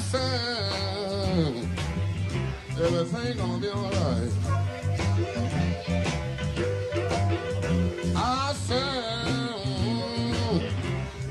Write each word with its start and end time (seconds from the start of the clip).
said 0.00 1.54
everything 2.80 3.36
gonna 3.36 3.58
be 3.58 3.68
alright. 3.68 4.32
I 8.16 8.52
said 8.54 8.80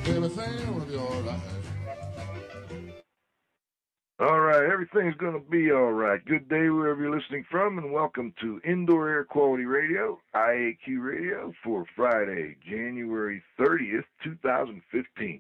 everything 0.08 0.74
will 0.74 0.86
be 0.86 0.96
alright. 0.96 1.40
All 4.22 4.42
right, 4.42 4.70
everything's 4.70 5.16
going 5.16 5.34
to 5.34 5.50
be 5.50 5.72
all 5.72 5.94
right. 5.94 6.20
Good 6.26 6.50
day 6.50 6.68
wherever 6.68 7.02
you're 7.02 7.18
listening 7.18 7.46
from, 7.50 7.78
and 7.78 7.94
welcome 7.94 8.34
to 8.42 8.60
Indoor 8.66 9.08
Air 9.08 9.24
Quality 9.24 9.64
Radio, 9.64 10.20
IAQ 10.36 11.00
Radio, 11.00 11.54
for 11.64 11.86
Friday, 11.96 12.58
January 12.70 13.42
30th, 13.58 14.04
2015. 14.22 15.40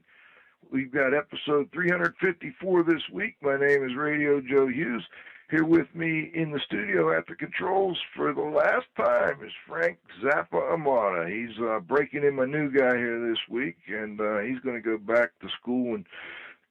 We've 0.71 0.91
got 0.91 1.15
episode 1.15 1.69
354 1.73 2.83
this 2.83 3.01
week. 3.11 3.35
My 3.41 3.57
name 3.57 3.83
is 3.83 3.95
Radio 3.95 4.39
Joe 4.39 4.67
Hughes. 4.67 5.03
Here 5.49 5.65
with 5.65 5.87
me 5.95 6.31
in 6.35 6.51
the 6.51 6.59
studio 6.59 7.17
at 7.17 7.25
the 7.25 7.33
controls 7.33 7.97
for 8.15 8.33
the 8.33 8.41
last 8.41 8.85
time 8.95 9.43
is 9.43 9.51
Frank 9.67 9.97
Zappa 10.21 10.73
Amata. 10.73 11.27
He's 11.27 11.57
uh, 11.59 11.79
breaking 11.79 12.23
in 12.23 12.35
my 12.35 12.45
new 12.45 12.69
guy 12.69 12.95
here 12.97 13.27
this 13.27 13.39
week, 13.49 13.77
and 13.87 14.21
uh, 14.21 14.39
he's 14.39 14.59
going 14.59 14.75
to 14.75 14.81
go 14.81 14.99
back 14.99 15.31
to 15.41 15.47
school 15.59 15.95
and 15.95 16.05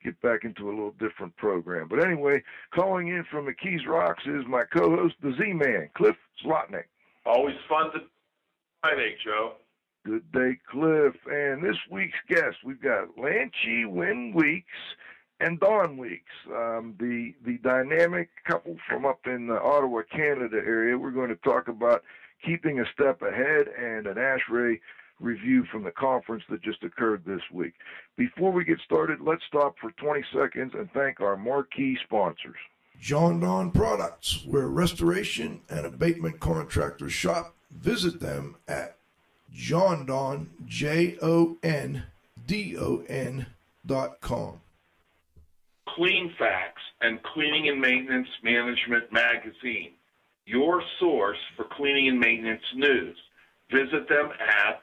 get 0.04 0.20
back 0.22 0.44
into 0.44 0.68
a 0.68 0.70
little 0.70 0.94
different 1.00 1.36
program. 1.36 1.88
But 1.88 2.04
anyway, 2.04 2.44
calling 2.72 3.08
in 3.08 3.24
from 3.28 3.52
Keys 3.60 3.84
Rocks 3.88 4.22
is 4.26 4.44
my 4.46 4.62
co-host, 4.72 5.16
the 5.22 5.34
Z-Man, 5.36 5.90
Cliff 5.96 6.16
Zlotnick. 6.46 6.84
Always 7.26 7.56
fun 7.68 7.90
to 7.92 7.98
Friday, 8.80 9.16
Joe. 9.24 9.54
Good 10.08 10.32
day, 10.32 10.58
Cliff. 10.70 11.14
And 11.30 11.62
this 11.62 11.76
week's 11.90 12.16
guest, 12.30 12.56
we've 12.64 12.80
got 12.80 13.14
Lanchi 13.18 13.84
Nguyen 13.84 14.32
Weeks 14.32 14.64
and 15.38 15.60
Don 15.60 15.98
Weeks, 15.98 16.32
um, 16.48 16.94
the 16.98 17.34
the 17.44 17.58
dynamic 17.58 18.30
couple 18.46 18.78
from 18.88 19.04
up 19.04 19.20
in 19.26 19.48
the 19.48 19.60
Ottawa, 19.60 20.00
Canada 20.10 20.62
area. 20.64 20.96
We're 20.96 21.10
going 21.10 21.28
to 21.28 21.36
talk 21.36 21.68
about 21.68 22.04
keeping 22.42 22.80
a 22.80 22.84
step 22.94 23.20
ahead 23.20 23.66
and 23.78 24.06
an 24.06 24.14
ASHRAE 24.14 24.80
review 25.20 25.66
from 25.70 25.84
the 25.84 25.90
conference 25.90 26.44
that 26.48 26.62
just 26.62 26.82
occurred 26.82 27.26
this 27.26 27.42
week. 27.52 27.74
Before 28.16 28.50
we 28.50 28.64
get 28.64 28.78
started, 28.82 29.20
let's 29.20 29.42
stop 29.46 29.74
for 29.78 29.90
20 29.90 30.24
seconds 30.32 30.72
and 30.74 30.90
thank 30.92 31.20
our 31.20 31.36
marquee 31.36 31.98
sponsors. 32.02 32.56
Jon-Don 32.98 33.72
Products, 33.72 34.42
where 34.46 34.68
restoration 34.68 35.60
and 35.68 35.84
abatement 35.84 36.40
contractors 36.40 37.12
shop. 37.12 37.56
Visit 37.70 38.20
them 38.20 38.56
at 38.66 38.97
Jon-Don, 39.52 40.50
J 40.66 41.16
O 41.22 41.56
N 41.62 42.04
D 42.46 42.76
O 42.76 43.02
N 43.08 43.46
dot 43.84 44.20
com. 44.20 44.60
Cleanfax 45.88 46.72
and 47.00 47.22
Cleaning 47.22 47.68
and 47.68 47.80
Maintenance 47.80 48.28
Management 48.42 49.12
Magazine, 49.12 49.92
your 50.46 50.82
source 51.00 51.38
for 51.56 51.64
cleaning 51.64 52.08
and 52.08 52.20
maintenance 52.20 52.62
news. 52.74 53.16
Visit 53.70 54.08
them 54.08 54.30
at 54.40 54.80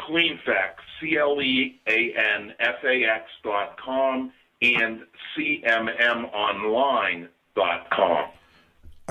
Cleanfax, 0.00 0.74
C 1.00 1.16
L 1.18 1.40
E 1.42 1.80
A 1.88 2.14
N 2.16 2.54
F 2.60 2.84
A 2.84 3.04
X 3.04 3.24
dot 3.42 3.78
com 3.78 4.32
and 4.60 5.00
CMMonline 5.36 7.28
dot 7.54 7.90
com. 7.90 8.26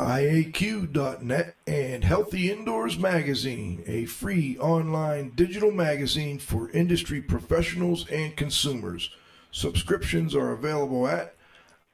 IAQ.net 0.01 1.55
and 1.67 2.03
Healthy 2.03 2.51
Indoors 2.51 2.97
Magazine, 2.97 3.83
a 3.85 4.05
free 4.05 4.57
online 4.57 5.31
digital 5.35 5.69
magazine 5.69 6.39
for 6.39 6.71
industry 6.71 7.21
professionals 7.21 8.09
and 8.09 8.35
consumers. 8.35 9.11
Subscriptions 9.51 10.33
are 10.33 10.53
available 10.53 11.07
at 11.07 11.35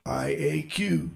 IAQ.net. 0.06 1.12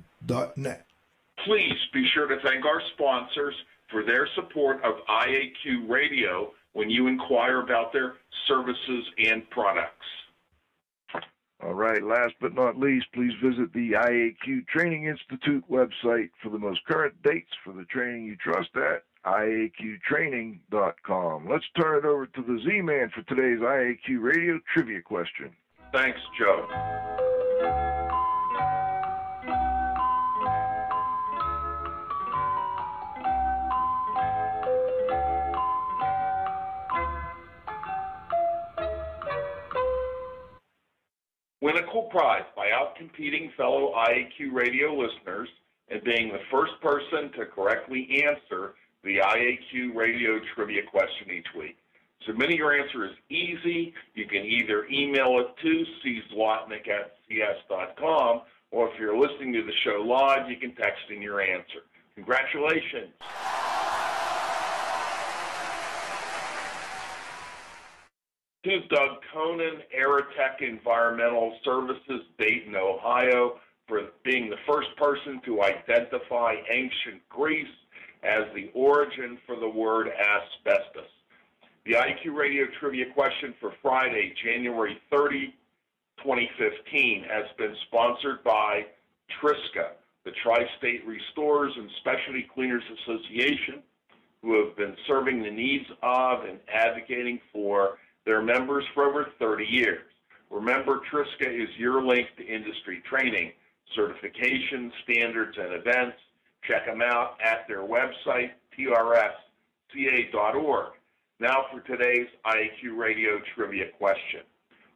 Please 1.45 1.78
be 1.94 2.06
sure 2.14 2.28
to 2.28 2.36
thank 2.44 2.66
our 2.66 2.81
sponsors 2.94 3.55
for 3.89 4.03
their 4.03 4.28
support 4.36 4.83
of 4.83 4.95
IAQ 5.08 5.87
Radio 5.87 6.52
when 6.73 6.89
you 6.89 7.08
inquire 7.08 7.61
about 7.61 7.93
their 7.93 8.16
services 8.49 9.05
and 9.17 9.49
products. 9.49 10.05
All 11.64 11.76
right, 11.76 12.04
last 12.04 12.33
but 12.42 12.55
not 12.55 12.80
least, 12.80 13.05
please 13.14 13.33
visit 13.44 13.72
the 13.73 13.92
IAQ 13.92 14.66
Training 14.67 15.05
Institute 15.05 15.64
website 15.70 16.32
for 16.42 16.49
the 16.49 16.58
most 16.58 16.80
current 16.88 17.14
dates 17.23 17.52
for 17.64 17.72
the 17.72 17.86
training 17.86 18.26
you 18.26 18.36
trust 18.36 18.72
at 18.76 19.04
IAQtraining.com. 19.26 21.48
Let's 21.48 21.70
turn 21.80 21.99
it 21.99 22.05
over 22.05 22.26
to 22.26 22.42
the 22.42 22.60
Z 22.66 22.82
Man 22.82 23.11
for 23.14 23.22
today's 23.23 23.60
IAQ 23.60 24.22
Radio 24.22 24.60
trivia 24.73 25.04
question. 25.04 25.52
Thanks, 25.94 26.20
Joe. 26.39 27.11
Win 41.61 41.77
a 41.77 41.83
cool 41.92 42.04
prize 42.04 42.44
by 42.55 42.70
outcompeting 42.70 43.54
fellow 43.55 43.94
IAQ 43.95 44.52
radio 44.52 44.95
listeners 44.95 45.48
and 45.89 46.04
being 46.04 46.30
the 46.30 46.39
first 46.49 46.73
person 46.82 47.32
to 47.33 47.45
correctly 47.45 48.23
answer 48.26 48.73
the 49.04 49.17
IAQ 49.17 49.94
radio 49.94 50.39
trivia 50.55 50.82
question 50.89 51.30
each 51.32 51.45
week. 51.55 51.77
Submitting 52.26 52.58
your 52.58 52.73
answer 52.73 53.05
is 53.05 53.11
easy. 53.30 53.94
You 54.16 54.26
can 54.26 54.44
either 54.44 54.88
email 54.92 55.39
it 55.39 55.55
to 55.61 55.86
czlotnick 56.33 56.88
at 56.88 57.14
cs.com, 57.27 58.42
or 58.72 58.89
if 58.92 58.99
you're 58.99 59.17
listening 59.17 59.54
to 59.54 59.64
the 59.64 59.73
show 59.83 60.02
live, 60.02 60.49
you 60.49 60.58
can 60.58 60.73
text 60.76 61.04
in 61.10 61.22
your 61.22 61.42
answer. 61.42 61.82
Congratulations. 62.16 63.14
To 68.64 68.80
Doug 68.89 69.17
Conan, 69.33 69.82
Aerotech 69.98 70.61
Environmental 70.61 71.58
Services, 71.64 72.22
Dayton, 72.38 72.76
Ohio, 72.76 73.60
for 73.88 74.02
being 74.23 74.49
the 74.49 74.58
first 74.67 74.89
person 74.98 75.42
to 75.45 75.64
identify 75.64 76.55
ancient 76.70 77.27
Greece 77.30 77.67
as 78.23 78.44
the 78.54 78.70
origin 78.76 79.39
for 79.48 79.60
the 79.60 79.67
word 79.67 80.10
asbestos. 80.10 81.10
The 81.86 81.94
IQ 81.94 82.36
Radio 82.36 82.66
Trivia 82.80 83.05
question 83.16 83.55
for 83.60 83.73
Friday, 83.82 84.33
January 84.45 85.02
30, 85.10 85.55
2015, 86.23 87.26
has 87.28 87.45
been 87.58 87.76
sponsored 87.88 88.43
by 88.43 88.86
Triska, 89.42 89.93
the 90.23 90.32
Tri 90.43 90.60
State 90.78 91.02
Restorers 91.08 91.73
and 91.76 91.89
Specialty 92.02 92.48
Cleaners 92.54 92.83
Association, 93.02 93.82
who 94.43 94.64
have 94.64 94.78
been 94.78 94.95
serving 95.08 95.42
the 95.42 95.49
needs 95.49 95.86
of 96.04 96.43
and 96.43 96.60
advocating 96.72 97.39
for 97.52 97.98
their 98.26 98.42
members 98.42 98.83
for 98.93 99.05
over 99.05 99.27
30 99.39 99.65
years. 99.65 100.02
Remember, 100.49 101.02
Triska 101.11 101.48
is 101.48 101.70
your 101.77 102.04
link 102.04 102.27
to 102.37 102.45
industry 102.45 103.02
training, 103.09 103.54
certification, 103.95 104.92
standards, 105.04 105.58
and 105.58 105.73
events. 105.73 106.17
Check 106.67 106.86
them 106.86 107.02
out 107.02 107.37
at 107.43 107.67
their 107.67 107.81
website, 107.81 108.52
trsca.org. 108.77 109.33
Now 111.39 111.65
for 111.71 111.80
today's 111.81 112.27
IAQ 112.45 112.98
Radio 112.98 113.39
trivia 113.55 113.86
question. 113.98 114.42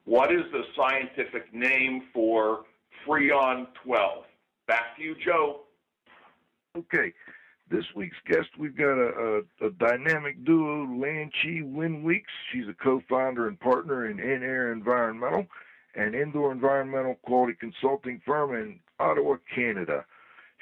What 0.04 0.32
is 0.32 0.44
the 0.52 0.64
scientific 0.76 1.52
name 1.54 2.04
for 2.14 2.66
Freon 3.08 3.68
12? 3.84 4.24
Back 4.68 4.96
to 4.98 5.04
you, 5.04 5.16
Joe. 5.26 5.62
Okay, 6.78 7.14
this 7.70 7.86
week's 7.96 8.18
guest, 8.28 8.50
we've 8.58 8.78
got 8.78 8.98
a, 8.98 9.42
a, 9.62 9.68
a 9.68 9.70
dynamic 9.72 10.44
duo, 10.46 10.86
Lan 10.86 11.32
Chi 11.42 11.62
Nguyen 11.62 12.04
Weeks. 12.04 12.32
She's 12.52 12.68
a 12.68 12.74
co-founder 12.74 13.48
and 13.48 13.60
partner 13.60 14.08
in 14.08 14.20
In-Air 14.20 14.72
Environmental, 14.72 15.48
an 15.96 16.14
indoor 16.14 16.52
environmental 16.52 17.16
quality 17.24 17.54
consulting 17.60 18.22
firm 18.26 18.56
in 18.56 18.80
Ottawa, 19.00 19.38
Canada. 19.54 20.06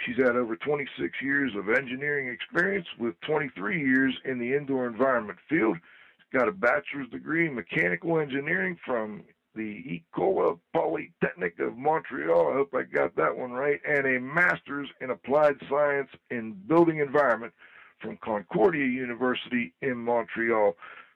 She's 0.05 0.17
had 0.17 0.35
over 0.35 0.55
26 0.55 1.21
years 1.21 1.51
of 1.55 1.69
engineering 1.69 2.29
experience 2.29 2.87
with 2.97 3.19
23 3.21 3.79
years 3.79 4.15
in 4.25 4.39
the 4.39 4.53
indoor 4.55 4.87
environment 4.87 5.39
field. 5.49 5.77
She's 6.17 6.39
got 6.39 6.47
a 6.47 6.51
bachelor's 6.51 7.09
degree 7.09 7.47
in 7.47 7.55
mechanical 7.55 8.19
engineering 8.19 8.77
from 8.85 9.23
the 9.55 10.01
École 10.17 10.59
Polytechnique 10.73 11.59
of 11.59 11.77
Montreal, 11.77 12.49
I 12.49 12.53
hope 12.53 12.73
I 12.73 12.83
got 12.83 13.15
that 13.15 13.37
one 13.37 13.51
right, 13.51 13.79
and 13.87 14.05
a 14.05 14.19
master's 14.19 14.89
in 15.01 15.09
applied 15.09 15.55
science 15.69 16.09
in 16.29 16.53
building 16.67 16.99
environment 16.99 17.53
from 17.99 18.17
Concordia 18.17 18.85
University 18.85 19.73
in 19.81 19.97
Montreal, 19.97 20.75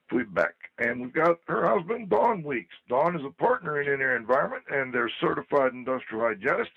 Quebec. 0.10 0.56
And 0.80 1.02
we've 1.02 1.14
got 1.14 1.40
her 1.48 1.68
husband, 1.68 2.10
Don 2.10 2.44
Weeks. 2.44 2.74
Don 2.88 3.16
is 3.16 3.26
a 3.26 3.32
partner 3.32 3.82
in 3.82 3.92
In-Air 3.92 4.16
Environment 4.16 4.64
and 4.70 4.94
they're 4.94 5.12
certified 5.20 5.74
industrial 5.74 6.26
hygienist. 6.26 6.72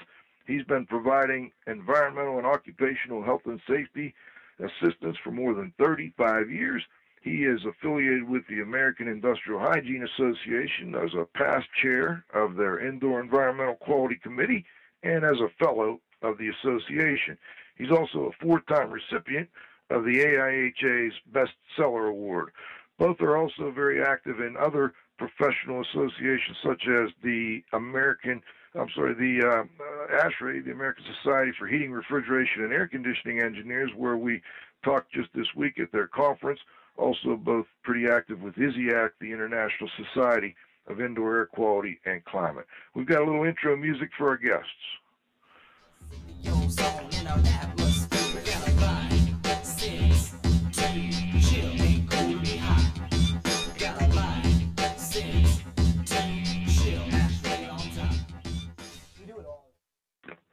He's 0.47 0.65
been 0.65 0.87
providing 0.87 1.53
environmental 1.67 2.39
and 2.39 2.47
occupational 2.47 3.23
health 3.23 3.43
and 3.45 3.61
safety 3.69 4.15
assistance 4.59 5.17
for 5.23 5.31
more 5.31 5.55
than 5.55 5.73
35 5.79 6.51
years. 6.51 6.83
He 7.21 7.45
is 7.45 7.61
affiliated 7.67 8.29
with 8.29 8.47
the 8.49 8.61
American 8.61 9.07
Industrial 9.07 9.61
Hygiene 9.61 10.05
Association 10.05 10.95
as 10.95 11.13
a 11.15 11.27
past 11.37 11.67
chair 11.83 12.25
of 12.33 12.57
their 12.57 12.81
Indoor 12.81 13.21
Environmental 13.21 13.75
Quality 13.75 14.17
Committee 14.23 14.65
and 15.03 15.25
as 15.25 15.37
a 15.41 15.51
fellow 15.63 16.01
of 16.23 16.39
the 16.39 16.49
association. 16.49 17.37
He's 17.77 17.91
also 17.91 18.31
a 18.31 18.45
four-time 18.45 18.91
recipient 18.91 19.49
of 19.91 20.05
the 20.05 20.21
AIHA's 20.21 21.15
Bestseller 21.33 22.09
Award. 22.09 22.53
Both 22.99 23.21
are 23.21 23.37
also 23.37 23.71
very 23.71 24.03
active 24.03 24.41
in 24.41 24.57
other 24.57 24.95
professional 25.19 25.83
associations 25.83 26.57
such 26.63 26.83
as 26.89 27.11
the 27.23 27.63
American, 27.73 28.43
I'm 28.75 28.89
sorry, 28.95 29.15
the 29.15 29.47
uh, 29.47 30.25
ASHRAE, 30.25 30.65
the 30.65 30.73
American 30.73 31.05
Society 31.23 31.53
for 31.59 31.67
Heating, 31.67 31.93
Refrigeration, 31.93 32.65
and 32.65 32.73
Air 32.73 32.89
Conditioning 32.89 33.41
Engineers, 33.41 33.91
where 33.97 34.17
we 34.17 34.41
talked 34.83 35.13
just 35.13 35.29
this 35.35 35.55
week 35.55 35.79
at 35.79 35.93
their 35.93 36.07
conference. 36.07 36.61
Also, 37.01 37.35
both 37.35 37.65
pretty 37.83 38.09
active 38.11 38.43
with 38.43 38.55
ISIAQ, 38.57 39.11
the 39.21 39.33
International 39.33 39.89
Society 40.05 40.55
of 40.87 41.01
Indoor 41.01 41.39
Air 41.39 41.47
Quality 41.47 41.99
and 42.05 42.23
Climate. 42.27 42.67
We've 42.95 43.07
got 43.07 43.23
a 43.23 43.25
little 43.25 43.45
intro 43.45 43.75
music 43.75 44.11
for 44.19 44.29
our 44.29 44.37
guests. 44.37 44.69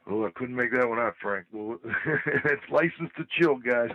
Oh, 0.09 0.25
I 0.25 0.31
couldn't 0.31 0.55
make 0.55 0.71
that 0.71 0.87
one 0.87 0.99
out, 0.99 1.15
Frank. 1.21 1.47
Well, 1.51 1.79
it's 2.45 2.69
licensed 2.71 3.15
to 3.17 3.25
chill, 3.37 3.57
guys. 3.57 3.89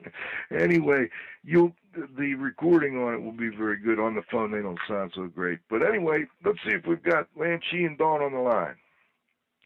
anyway, 0.50 1.08
you'll 1.42 1.74
the 2.18 2.34
recording 2.34 2.98
on 2.98 3.14
it 3.14 3.22
will 3.22 3.32
be 3.32 3.48
very 3.48 3.78
good. 3.78 3.98
On 3.98 4.14
the 4.14 4.22
phone, 4.30 4.50
they 4.50 4.60
don't 4.60 4.78
sound 4.86 5.12
so 5.14 5.26
great. 5.26 5.60
But 5.70 5.86
anyway, 5.86 6.26
let's 6.44 6.58
see 6.64 6.72
if 6.72 6.86
we've 6.86 7.02
got 7.02 7.28
Lan 7.36 7.60
Chi 7.70 7.78
and 7.78 7.96
Don 7.96 8.22
on 8.22 8.32
the 8.32 8.40
line. 8.40 8.74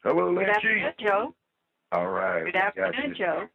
Hello, 0.05 0.27
Lan 0.27 0.35
Good 0.35 0.47
Chi. 0.47 0.57
afternoon, 0.57 0.93
Joe. 1.01 1.35
All 1.91 2.09
right. 2.09 2.45
Good 2.45 2.57
afternoon. 2.57 3.15
Joe. 3.17 3.49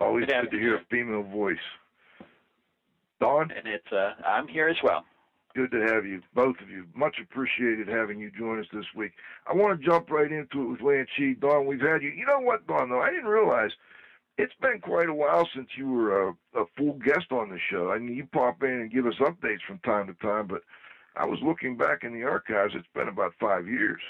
Always 0.00 0.26
Good 0.26 0.34
good 0.42 0.50
to 0.50 0.58
hear 0.58 0.76
a 0.76 0.84
female 0.90 1.24
voice. 1.24 1.58
Don, 3.20 3.50
and 3.50 3.66
it's 3.66 3.92
uh, 3.92 4.14
I'm 4.26 4.48
here 4.48 4.68
as 4.68 4.76
well. 4.82 5.04
Good 5.54 5.70
to 5.70 5.80
have 5.86 6.04
you, 6.04 6.20
both 6.34 6.56
of 6.60 6.68
you. 6.68 6.84
Much 6.94 7.16
appreciated 7.22 7.86
having 7.86 8.18
you 8.18 8.30
join 8.36 8.58
us 8.58 8.66
this 8.72 8.86
week. 8.96 9.12
I 9.46 9.54
want 9.54 9.80
to 9.80 9.86
jump 9.86 10.10
right 10.10 10.30
into 10.30 10.62
it 10.62 10.70
with 10.70 10.80
Lan 10.80 11.06
Chi. 11.16 11.36
Don, 11.40 11.66
we've 11.66 11.80
had 11.80 12.02
you. 12.02 12.10
You 12.10 12.26
know 12.26 12.40
what, 12.40 12.66
Don, 12.66 12.90
though? 12.90 13.00
I 13.00 13.10
didn't 13.10 13.26
realize 13.26 13.70
it's 14.36 14.54
been 14.60 14.80
quite 14.80 15.08
a 15.08 15.14
while 15.14 15.48
since 15.54 15.68
you 15.76 15.88
were 15.88 16.28
a, 16.28 16.34
a 16.56 16.64
full 16.76 16.94
guest 16.94 17.30
on 17.30 17.50
the 17.50 17.58
show. 17.70 17.92
I 17.92 17.98
mean, 17.98 18.16
you 18.16 18.26
pop 18.32 18.64
in 18.64 18.70
and 18.70 18.92
give 18.92 19.06
us 19.06 19.14
updates 19.20 19.62
from 19.64 19.78
time 19.78 20.08
to 20.08 20.14
time, 20.14 20.48
but 20.48 20.62
I 21.14 21.24
was 21.24 21.38
looking 21.40 21.76
back 21.76 22.02
in 22.02 22.12
the 22.12 22.24
archives. 22.24 22.74
It's 22.76 22.88
been 22.92 23.08
about 23.08 23.34
five 23.38 23.68
years. 23.68 24.00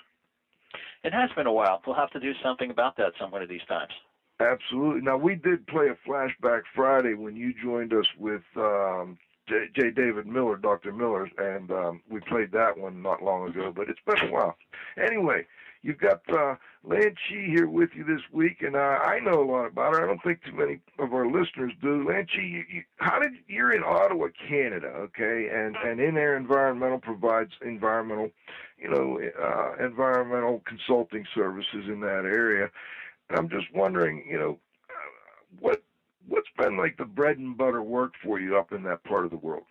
It 1.03 1.13
has 1.13 1.31
been 1.37 1.47
a 1.47 1.53
while. 1.53 1.83
We'll 1.87 1.97
have 1.97 2.11
to 2.13 2.21
do 2.21 2.33
something 2.43 2.71
about 2.71 2.97
that 2.97 3.13
some 3.21 3.31
one 3.31 3.43
of 3.43 3.51
these 3.51 3.65
times. 3.69 3.93
Absolutely. 4.41 5.03
Now 5.03 5.19
we 5.19 5.35
did 5.35 5.67
play 5.67 5.89
a 5.89 6.09
flashback 6.09 6.63
Friday 6.75 7.13
when 7.13 7.37
you 7.37 7.53
joined 7.63 7.93
us 7.93 8.07
with 8.19 8.43
um, 8.57 9.19
J. 9.49 9.67
J. 9.75 9.91
David 9.91 10.27
Miller, 10.27 10.57
Dr. 10.57 10.93
Miller, 10.93 11.29
and 11.39 11.71
um, 11.71 12.01
we 12.09 12.21
played 12.21 12.53
that 12.53 12.79
one 12.79 13.03
not 13.03 13.23
long 13.23 13.49
ago. 13.49 13.73
But 13.75 13.89
it's 13.89 14.01
been 14.07 14.29
a 14.29 14.33
while. 14.33 14.57
Anyway, 14.97 15.47
you've 15.83 15.99
got 15.99 16.23
uh, 16.33 16.55
Lan 16.83 17.15
Chi 17.15 17.45
here 17.47 17.69
with 17.69 17.91
you 17.95 18.05
this 18.05 18.23
week, 18.33 18.63
and 18.63 18.75
uh, 18.75 18.79
I 18.79 19.21
know 19.21 19.43
a 19.43 19.51
lot 19.51 19.67
about 19.67 19.95
her. 19.95 20.05
I 20.05 20.07
don't 20.07 20.23
think 20.23 20.43
too 20.45 20.57
many 20.57 20.81
of 20.99 21.13
our 21.13 21.27
listeners 21.27 21.73
do. 21.83 22.09
Lan 22.09 22.27
Chi, 22.27 22.41
you, 22.43 22.65
you, 22.73 22.83
how 22.97 23.19
did 23.19 23.33
you're 23.47 23.73
in 23.73 23.83
Ottawa, 23.85 24.29
Canada, 24.49 24.89
okay? 24.89 25.49
And 25.53 25.77
and 25.77 26.01
in 26.01 26.15
there, 26.15 26.37
environmental 26.37 26.99
provides 26.99 27.53
environmental, 27.63 28.31
you 28.79 28.91
know, 28.91 29.21
uh, 29.41 29.85
environmental 29.85 30.63
consulting 30.67 31.27
services 31.35 31.87
in 31.87 32.01
that 32.01 32.25
area. 32.25 32.71
And 33.29 33.39
I'm 33.39 33.49
just 33.49 33.73
wondering, 33.75 34.25
you 34.29 34.39
know, 34.39 34.59
what 35.61 35.83
what's 36.29 36.49
been 36.57 36.77
like 36.77 36.97
the 36.97 37.05
bread 37.05 37.37
and 37.37 37.57
butter 37.57 37.83
work 37.83 38.13
for 38.23 38.39
you 38.39 38.57
up 38.57 38.73
in 38.73 38.83
that 38.85 39.03
part 39.05 39.25
of 39.25 39.31
the 39.31 39.37
world? 39.37 39.65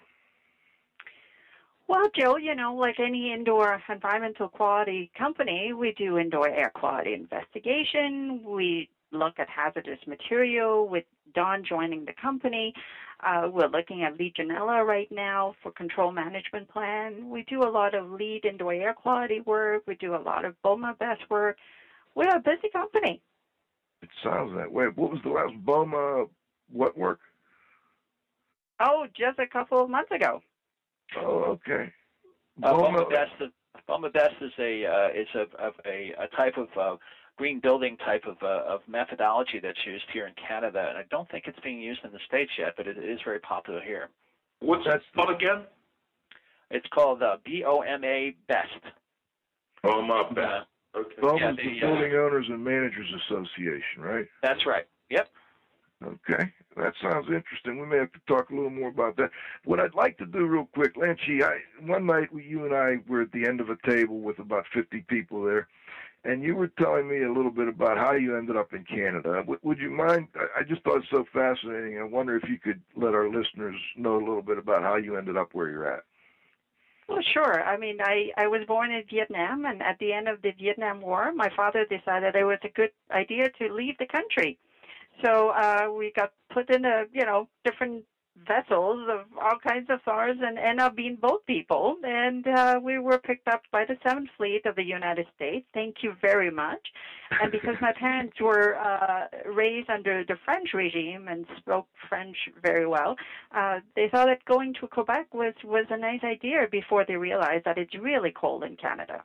Well, 1.88 2.07
Joe, 2.17 2.38
you 2.38 2.55
know, 2.55 2.73
like 2.75 3.00
any 3.00 3.33
indoor 3.33 3.79
environmental 3.89 4.47
quality 4.47 5.09
company, 5.17 5.73
we 5.73 5.91
do 5.91 6.17
indoor 6.17 6.47
air 6.47 6.71
quality 6.73 7.13
investigation. 7.13 8.41
We 8.44 8.88
look 9.11 9.33
at 9.38 9.47
hazardous 9.50 10.00
material 10.07 10.88
with 10.88 11.03
Don 11.35 11.63
joining 11.63 12.05
the 12.05 12.13
company. 12.19 12.73
Uh, 13.21 13.47
we're 13.50 13.67
looking 13.67 14.03
at 14.03 14.17
Legionella 14.17 14.85
right 14.85 15.07
now 15.11 15.53
for 15.61 15.71
control 15.71 16.11
management 16.11 16.67
plan. 16.67 17.29
We 17.29 17.44
do 17.44 17.59
a 17.59 17.69
lot 17.69 17.94
of 17.94 18.09
LEED 18.09 18.45
indoor 18.45 18.73
air 18.73 18.94
quality 18.94 19.41
work. 19.41 19.83
We 19.85 19.95
do 19.95 20.15
a 20.15 20.17
lot 20.17 20.45
of 20.45 20.55
BOMA 20.63 20.97
best 20.97 21.21
work. 21.29 21.57
We're 22.15 22.35
a 22.35 22.39
busy 22.39 22.69
company. 22.71 23.19
It 24.01 24.09
sounds 24.23 24.53
that 24.57 24.71
way. 24.71 24.85
What 24.94 25.11
was 25.11 25.21
the 25.23 25.29
last 25.29 25.53
BOMA 25.63 26.27
what 26.74 26.98
work? 26.98 27.20
Oh, 28.80 29.06
just 29.16 29.40
a 29.40 29.48
couple 29.48 29.81
of 29.81 29.90
months 29.90 30.12
ago. 30.12 30.42
Oh, 31.18 31.58
okay. 31.68 31.92
Uh, 32.62 32.74
BOMA, 32.74 32.94
Boma 32.94 33.10
Best, 33.10 33.52
Boma 33.88 34.10
Best 34.10 34.36
is 34.42 34.52
a 34.60 34.86
uh, 34.86 35.08
is 35.16 35.28
a, 35.36 35.90
a, 35.90 36.14
a 36.24 36.28
type 36.36 36.58
of 36.58 36.68
uh, 36.80 36.98
green 37.38 37.60
building 37.60 37.98
type 37.98 38.24
of 38.28 38.38
uh, 38.42 38.64
of 38.68 38.81
methodology 38.88 39.60
that's 39.62 39.78
used 39.86 40.06
here 40.12 40.28
in 40.28 40.34
Canada, 40.48 40.88
and 40.90 40.98
I 40.98 41.04
don't 41.10 41.30
think 41.30 41.46
it's 41.48 41.60
being 41.64 41.80
used 41.80 42.02
in 42.04 42.12
the 42.12 42.20
states 42.28 42.52
yet, 42.58 42.74
but 42.75 42.88
it 42.88 42.98
is 42.98 43.20
very 43.24 43.40
popular 43.40 43.81
here. 43.81 44.10
What's 44.60 44.84
that 44.86 45.02
That's- 45.02 45.10
called 45.16 45.30
again? 45.30 45.66
It's 46.72 46.88
called 46.92 47.22
uh, 47.22 47.38
BOMA 47.46 48.34
Best. 48.48 48.68
Oh, 49.84 50.02
my 50.02 50.24
bad. 50.34 50.64
Okay. 50.96 51.22
BOMA's 51.22 51.40
yeah, 51.40 51.52
the 51.52 51.80
the, 51.80 51.86
uh, 51.86 51.90
Building 51.90 52.14
Owners 52.14 52.46
and 52.50 52.64
Managers 52.64 53.14
Association, 53.28 54.00
right? 54.00 54.25
That's 54.42 54.66
right. 54.66 54.86
Yep. 55.10 55.28
Okay, 56.05 56.51
that 56.75 56.94
sounds 57.01 57.27
interesting. 57.27 57.79
We 57.79 57.85
may 57.85 57.97
have 57.97 58.11
to 58.11 58.19
talk 58.27 58.50
a 58.50 58.55
little 58.55 58.69
more 58.69 58.89
about 58.89 59.15
that. 59.17 59.31
What 59.63 59.79
I'd 59.79 59.94
like 59.94 60.17
to 60.17 60.25
do 60.25 60.45
real 60.45 60.67
quick, 60.73 60.97
Lan 60.97 61.15
Chi, 61.15 61.45
I, 61.45 61.59
one 61.85 62.05
night 62.05 62.29
you 62.33 62.65
and 62.65 62.73
I 62.73 62.97
were 63.07 63.21
at 63.21 63.31
the 63.31 63.47
end 63.47 63.61
of 63.61 63.69
a 63.69 63.77
table 63.88 64.19
with 64.19 64.39
about 64.39 64.65
50 64.73 65.05
people 65.07 65.44
there, 65.44 65.67
and 66.25 66.44
you 66.44 66.55
were 66.55 66.67
telling 66.67 67.07
me 67.07 67.23
a 67.23 67.31
little 67.31 67.51
bit 67.51 67.67
about 67.67 67.97
how 67.97 68.13
you 68.13 68.38
ended 68.38 68.57
up 68.57 68.73
in 68.73 68.83
Canada. 68.83 69.44
Would 69.61 69.79
you 69.79 69.91
mind? 69.91 70.27
I, 70.35 70.61
I 70.61 70.63
just 70.63 70.83
thought 70.83 70.97
it 70.97 71.05
so 71.09 71.25
fascinating. 71.31 72.00
I 72.00 72.03
wonder 72.03 72.35
if 72.35 72.50
you 72.50 72.57
could 72.57 72.81
let 72.95 73.13
our 73.13 73.29
listeners 73.29 73.75
know 73.95 74.15
a 74.17 74.19
little 74.25 74.41
bit 74.41 74.57
about 74.57 74.83
how 74.83 74.97
you 74.97 75.15
ended 75.15 75.38
up 75.38 75.50
where 75.53 75.69
you're 75.69 75.91
at. 75.91 76.03
Well, 77.07 77.21
sure. 77.33 77.63
I 77.63 77.77
mean, 77.77 77.97
I, 78.01 78.31
I 78.38 78.47
was 78.47 78.61
born 78.65 78.91
in 78.91 79.03
Vietnam, 79.09 79.65
and 79.65 79.81
at 79.83 80.00
the 80.00 80.13
end 80.13 80.27
of 80.27 80.41
the 80.41 80.51
Vietnam 80.51 81.01
War, 81.01 81.33
my 81.33 81.50
father 81.55 81.85
decided 81.85 82.35
it 82.35 82.45
was 82.45 82.59
a 82.63 82.69
good 82.69 82.91
idea 83.12 83.50
to 83.60 83.74
leave 83.74 83.98
the 84.00 84.05
country. 84.05 84.57
So 85.24 85.50
uh, 85.50 85.88
we 85.96 86.12
got 86.15 86.32
put 86.53 86.70
in 86.70 86.86
a, 86.86 87.05
you 87.12 87.25
know, 87.25 87.48
different 87.65 88.03
vessels 88.48 89.08
of 89.10 89.25
all 89.39 89.60
kinds 89.65 89.89
of 89.89 90.00
SARS 90.03 90.38
and 90.41 90.58
end 90.58 90.79
up 90.79 90.96
being 90.96 91.15
boat 91.15 91.46
people. 91.46 91.98
And 92.03 92.46
uh, 92.48 92.79
we 92.82 93.00
were 93.00 93.20
picked 93.20 93.48
up 93.48 93.62
by 93.72 93.86
the 93.86 93.98
Seventh 94.05 94.29
Fleet 94.38 94.65
of 94.65 94.75
the 94.75 94.84
United 94.84 95.27
States. 95.36 95.65
Thank 95.74 95.98
you 96.01 96.13
very 96.22 96.50
much. 96.50 96.82
And 97.41 97.51
because 97.51 97.75
my 97.82 97.93
parents 98.00 98.39
were 98.41 98.75
uh, 98.75 99.27
raised 99.50 99.89
under 99.89 100.24
the 100.25 100.36
French 100.46 100.70
regime 100.74 101.27
and 101.27 101.46
spoke 101.58 101.88
French 102.10 102.38
very 102.62 102.88
well, 102.88 103.15
uh, 103.55 103.79
they 103.96 104.10
thought 104.10 104.27
that 104.27 104.43
going 104.46 104.74
to 104.82 104.88
Quebec 104.88 105.34
was, 105.34 105.53
was 105.63 105.86
a 105.89 105.98
nice 105.98 106.24
idea 106.24 106.67
before 106.72 107.05
they 107.08 107.15
realized 107.15 107.65
that 107.65 107.77
it's 107.77 107.96
really 107.96 108.32
cold 108.32 108.63
in 108.63 108.75
Canada. 108.75 109.24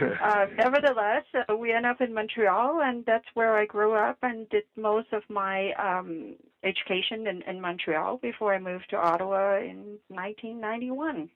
Uh, 0.00 0.46
nevertheless, 0.56 1.22
uh, 1.34 1.54
we 1.54 1.72
end 1.72 1.84
up 1.84 2.00
in 2.00 2.14
Montreal, 2.14 2.80
and 2.82 3.04
that's 3.04 3.26
where 3.34 3.56
I 3.56 3.66
grew 3.66 3.94
up 3.94 4.16
and 4.22 4.48
did 4.48 4.64
most 4.76 5.12
of 5.12 5.22
my 5.28 5.72
um, 5.72 6.34
education 6.64 7.26
in, 7.26 7.42
in 7.42 7.60
Montreal 7.60 8.18
before 8.22 8.54
I 8.54 8.58
moved 8.58 8.86
to 8.90 8.96
Ottawa 8.96 9.58
in 9.58 9.98
1991. 10.08 11.28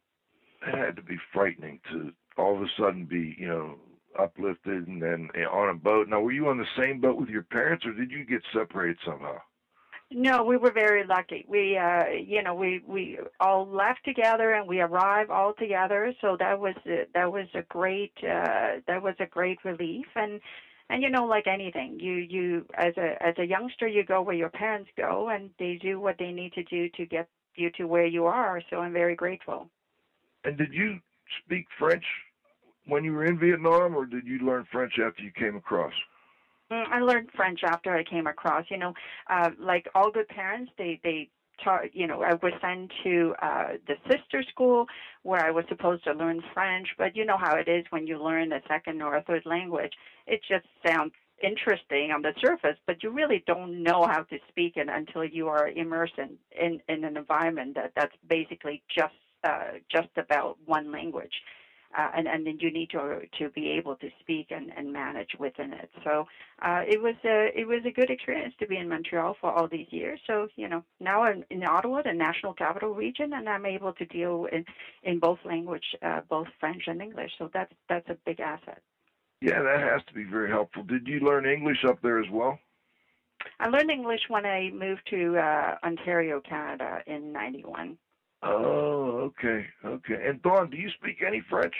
it 0.67 0.75
had 0.75 0.97
to 0.97 1.03
be 1.03 1.17
frightening 1.33 1.81
to 1.93 2.13
all 2.39 2.57
of 2.57 2.63
a 2.63 2.67
sudden 2.79 3.05
be, 3.05 3.37
you 3.39 3.47
know, 3.49 3.77
uplifted 4.19 4.87
and 4.87 5.03
then 5.03 5.29
eh, 5.35 5.45
on 5.45 5.69
a 5.69 5.75
boat. 5.75 6.09
Now, 6.09 6.21
were 6.21 6.33
you 6.33 6.49
on 6.49 6.59
the 6.59 6.65
same 6.77 7.01
boat 7.01 7.19
with 7.19 7.29
your 7.29 7.43
parents, 7.43 7.85
or 7.85 7.93
did 7.93 8.11
you 8.11 8.25
get 8.25 8.43
separated 8.53 8.97
somehow? 9.05 9.37
No, 10.11 10.45
we 10.45 10.57
were 10.57 10.71
very 10.71 11.05
lucky. 11.05 11.45
We, 11.49 11.77
uh, 11.77 12.05
you 12.09 12.41
know, 12.41 12.55
we 12.55 12.81
we 12.87 13.19
all 13.41 13.67
left 13.67 14.05
together 14.05 14.53
and 14.53 14.69
we 14.69 14.81
arrived 14.81 15.31
all 15.31 15.53
together. 15.53 16.13
So 16.21 16.37
that 16.39 16.61
was 16.61 16.75
a, 16.87 17.07
that 17.13 17.33
was 17.33 17.49
a 17.55 17.63
great 17.63 18.13
uh, 18.23 18.81
that 18.87 19.03
was 19.03 19.17
a 19.19 19.27
great 19.27 19.59
relief. 19.65 20.07
And 20.15 20.41
and 20.89 21.03
you 21.03 21.11
know, 21.11 21.25
like 21.25 21.49
anything, 21.49 21.99
you 21.99 22.13
you 22.15 22.67
as 22.75 22.97
a 22.97 23.21
as 23.21 23.35
a 23.39 23.45
youngster, 23.45 23.89
you 23.89 24.05
go 24.05 24.23
where 24.23 24.37
your 24.37 24.49
parents 24.49 24.91
go, 24.97 25.29
and 25.29 25.51
they 25.59 25.77
do 25.83 25.99
what 25.99 26.17
they 26.19 26.31
need 26.31 26.53
to 26.53 26.63
do 26.63 26.89
to 26.91 27.05
get 27.05 27.29
you 27.57 27.71
to 27.71 27.85
where 27.85 28.07
you 28.07 28.27
are. 28.27 28.63
So 28.71 28.77
I'm 28.77 28.93
very 28.93 29.17
grateful. 29.17 29.69
And 30.45 30.57
did 30.57 30.73
you 30.73 31.01
speak 31.45 31.67
French 31.81 32.05
when 32.87 33.03
you 33.03 33.13
were 33.13 33.25
in 33.25 33.41
Vietnam, 33.41 33.97
or 33.97 34.07
did 34.07 34.25
you 34.25 34.39
learn 34.39 34.67
French 34.71 35.01
after 35.05 35.25
you 35.25 35.33
came 35.33 35.57
across? 35.57 35.93
Mm, 36.73 36.85
I 36.91 37.01
learned 37.01 37.29
French 37.37 37.61
after 37.65 37.95
I 37.95 38.03
came 38.03 38.27
across. 38.27 38.65
You 38.71 38.79
know, 38.79 38.93
uh, 39.31 39.51
like 39.59 39.87
all 39.95 40.11
good 40.11 40.29
parents, 40.29 40.73
they 40.79 40.99
they 41.03 41.29
taught, 41.63 41.95
you 41.95 42.07
know, 42.07 42.23
I 42.23 42.35
was 42.43 42.53
sent 42.61 42.93
to 43.05 43.35
uh, 43.41 43.69
the 43.87 43.95
sister 44.11 44.43
school 44.49 44.85
where 45.23 45.45
I 45.45 45.51
was 45.51 45.65
supposed 45.69 46.05
to 46.05 46.13
learn 46.13 46.41
French. 46.53 46.89
But 46.99 47.17
you 47.17 47.25
know 47.25 47.39
how 47.39 47.55
it 47.57 47.69
is 47.69 47.85
when 47.91 48.07
you 48.07 48.23
learn 48.23 48.53
a 48.53 48.61
second 48.69 49.01
or 49.03 49.15
a 49.17 49.23
third 49.23 49.43
language. 49.47 49.93
It 50.27 50.41
just 50.49 50.67
sounds 50.87 51.13
interesting 51.43 52.11
on 52.13 52.23
the 52.23 52.33
surface, 52.45 52.77
but 52.87 53.03
you 53.03 53.11
really 53.11 53.43
don't 53.47 53.83
know 53.83 54.05
how 54.09 54.23
to 54.23 54.39
speak 54.49 54.73
it 54.77 54.89
until 54.91 55.25
you 55.25 55.49
are 55.49 55.69
immersed 55.69 56.15
in, 56.19 56.39
in, 56.59 56.81
in 56.89 57.05
an 57.05 57.17
environment 57.17 57.75
that, 57.77 57.93
that's 57.95 58.15
basically 58.29 58.81
just 58.97 59.13
uh, 59.45 59.73
just 59.93 60.09
about 60.17 60.57
one 60.65 60.91
language 60.91 61.43
uh, 61.97 62.11
and 62.15 62.27
and 62.29 62.47
then 62.47 62.59
you 62.61 62.71
need 62.71 62.91
to 62.91 63.21
to 63.39 63.49
be 63.51 63.71
able 63.71 63.97
to 63.97 64.09
speak 64.21 64.49
and, 64.51 64.73
and 64.77 64.93
manage 64.93 65.31
within 65.39 65.73
it. 65.73 65.91
So 66.05 66.27
uh, 66.63 66.83
it 66.87 67.01
was 67.01 67.15
a 67.25 67.51
it 67.59 67.67
was 67.67 67.83
a 67.87 67.91
good 67.91 68.11
experience 68.11 68.55
to 68.61 68.67
be 68.67 68.77
in 68.77 68.89
Montreal 68.89 69.37
for 69.41 69.51
all 69.53 69.69
these 69.69 69.87
years. 69.91 70.21
So 70.27 70.49
you 70.57 70.69
know 70.69 70.85
now 71.01 71.23
I'm 71.23 71.45
in 71.51 71.65
Ottawa, 71.65 72.03
the 72.03 72.13
national 72.13 72.55
capital 72.55 72.95
region, 72.95 73.33
and 73.33 73.49
I'm 73.49 73.67
able 73.67 73.93
to 73.95 74.05
deal 74.07 74.47
in 74.53 74.65
in 75.03 75.19
both 75.19 75.39
language, 75.45 75.85
uh, 76.03 76.21
both 76.29 76.49
French 76.61 76.85
and 76.87 77.01
English. 77.01 77.33
So 77.39 77.51
that's 77.53 77.73
that's 77.89 78.09
a 78.09 78.17
big 78.27 78.41
asset. 78.41 78.83
Yeah, 79.41 79.63
that 79.63 79.81
has 79.81 80.03
to 80.09 80.15
be 80.15 80.25
very 80.25 80.51
helpful. 80.51 80.83
Did 80.83 81.07
you 81.07 81.21
learn 81.21 81.47
English 81.47 81.85
up 81.87 82.01
there 82.03 82.19
as 82.19 82.31
well? 82.31 82.59
I 83.61 83.69
learned 83.69 83.91
English 83.91 84.23
when 84.29 84.45
I 84.47 84.71
moved 84.71 85.03
to 85.11 85.39
uh, 85.39 85.77
Ontario, 85.85 86.41
Canada 86.41 87.03
in 87.07 87.33
'91. 87.33 87.97
Oh, 88.43 89.31
okay, 89.31 89.67
okay. 89.85 90.29
And 90.29 90.43
Don, 90.43 90.71
do 90.71 90.77
you 90.77 90.91
speak 90.91 91.17
any 91.27 91.43
French? 91.49 91.75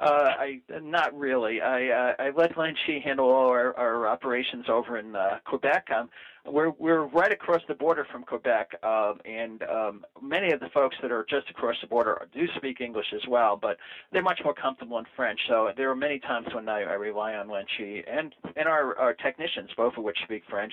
Uh, 0.00 0.32
I 0.38 0.60
not 0.80 1.16
really. 1.16 1.60
I 1.60 1.88
uh, 1.88 2.14
I 2.18 2.30
let 2.34 2.54
Chi 2.54 3.02
handle 3.04 3.26
all 3.26 3.48
our, 3.50 3.76
our 3.76 4.08
operations 4.08 4.64
over 4.70 4.96
in 4.96 5.14
uh, 5.14 5.40
Quebec. 5.44 5.88
Um, 5.94 6.08
we're 6.46 6.70
we're 6.70 7.04
right 7.04 7.30
across 7.30 7.60
the 7.68 7.74
border 7.74 8.06
from 8.10 8.22
Quebec, 8.22 8.70
uh, 8.82 9.12
and 9.26 9.62
um, 9.64 10.06
many 10.22 10.52
of 10.52 10.60
the 10.60 10.70
folks 10.72 10.96
that 11.02 11.12
are 11.12 11.26
just 11.28 11.50
across 11.50 11.76
the 11.82 11.86
border 11.86 12.26
do 12.32 12.46
speak 12.56 12.80
English 12.80 13.12
as 13.14 13.20
well, 13.28 13.58
but 13.60 13.76
they're 14.10 14.22
much 14.22 14.40
more 14.42 14.54
comfortable 14.54 14.96
in 14.98 15.04
French. 15.14 15.38
So 15.48 15.68
there 15.76 15.90
are 15.90 15.96
many 15.96 16.18
times 16.18 16.46
when 16.54 16.66
I, 16.70 16.80
I 16.80 16.94
rely 16.94 17.34
on 17.34 17.48
Chi 17.48 18.02
and 18.10 18.34
and 18.56 18.66
our, 18.66 18.96
our 18.98 19.12
technicians, 19.12 19.68
both 19.76 19.98
of 19.98 20.02
which 20.04 20.16
speak 20.24 20.44
French, 20.48 20.72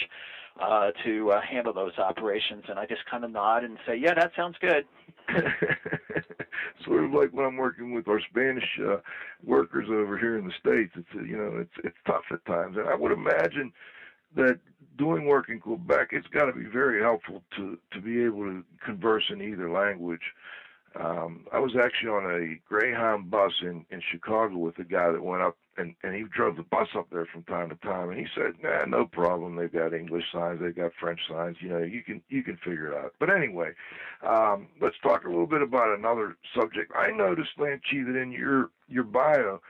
uh, 0.62 0.92
to 1.04 1.32
uh, 1.32 1.42
handle 1.42 1.74
those 1.74 1.98
operations. 1.98 2.64
And 2.70 2.80
I 2.80 2.86
just 2.86 3.06
kind 3.12 3.26
of 3.26 3.32
nod 3.32 3.66
and 3.66 3.78
say, 3.86 3.98
"Yeah, 3.98 4.14
that 4.14 4.32
sounds 4.38 4.56
good." 4.62 4.86
sort 6.84 7.04
of 7.04 7.12
like 7.12 7.32
when 7.32 7.46
I'm 7.46 7.58
working 7.58 7.94
with 7.94 8.08
our 8.08 8.20
Spanish 8.30 8.80
uh, 8.86 8.98
workers 9.44 9.88
over 9.90 10.18
here 10.18 10.38
in 10.38 10.46
the 10.46 10.54
states. 10.60 10.94
It's 10.96 11.28
you 11.28 11.38
know 11.38 11.58
it's 11.60 11.74
it's 11.84 11.98
tough 12.06 12.24
at 12.32 12.46
times, 12.46 12.78
and 12.78 12.88
I 12.88 12.96
would 12.96 13.12
imagine 13.12 13.72
that 14.36 14.60
doing 14.98 15.26
work 15.26 15.50
in 15.50 15.60
Quebec, 15.60 16.10
it's 16.12 16.28
got 16.28 16.46
to 16.46 16.54
be 16.54 16.66
very 16.66 17.02
helpful 17.02 17.44
to 17.56 17.78
to 17.92 18.02
be 18.02 18.24
able 18.24 18.44
to 18.44 18.64
converse 18.84 19.24
in 19.30 19.42
either 19.42 19.70
language. 19.70 20.34
Um, 21.00 21.46
I 21.54 21.60
was 21.60 21.76
actually 21.76 22.10
on 22.10 22.26
a 22.26 22.56
Greyhound 22.68 23.30
bus 23.30 23.54
in 23.62 23.86
in 23.92 24.02
Chicago 24.12 24.58
with 24.58 24.80
a 24.80 24.84
guy 24.84 25.12
that 25.12 25.24
went 25.24 25.44
up 25.44 25.58
and 25.78 25.96
and 26.04 26.16
he 26.16 26.24
drove 26.24 26.56
the 26.58 26.64
bus 26.64 26.88
up 26.96 27.08
there 27.12 27.26
from 27.26 27.44
time 27.44 27.70
to 27.70 27.76
time, 27.76 28.10
and 28.10 28.20
he 28.20 28.28
said, 28.36 28.54
"Nah, 28.62 28.86
no 28.86 29.06
problem. 29.06 29.56
They've 29.56 29.72
got 29.72 29.94
English 29.94 30.26
signs, 30.32 30.60
they've 30.62 30.76
got 30.76 30.92
French 31.00 31.20
signs. 31.30 31.58
You 31.60 31.70
know, 31.70 31.80
you 31.80 32.04
can 32.04 32.22
you 32.30 32.44
can 32.44 32.58
figure 32.58 32.92
it 32.92 32.98
out." 32.98 33.14
But 33.20 33.30
anyway, 33.30 33.72
um, 34.28 34.68
let's 34.82 34.98
talk 35.04 35.26
a 35.26 35.30
little 35.30 35.48
bit 35.48 35.62
about 35.62 35.98
another 35.98 36.36
subject. 36.56 36.92
I 36.96 37.12
noticed, 37.12 37.52
Lan 37.58 37.82
Chi, 37.90 38.04
that 38.04 38.20
in 38.20 38.32
your 38.32 38.72
your 38.88 39.04
bio, 39.04 39.62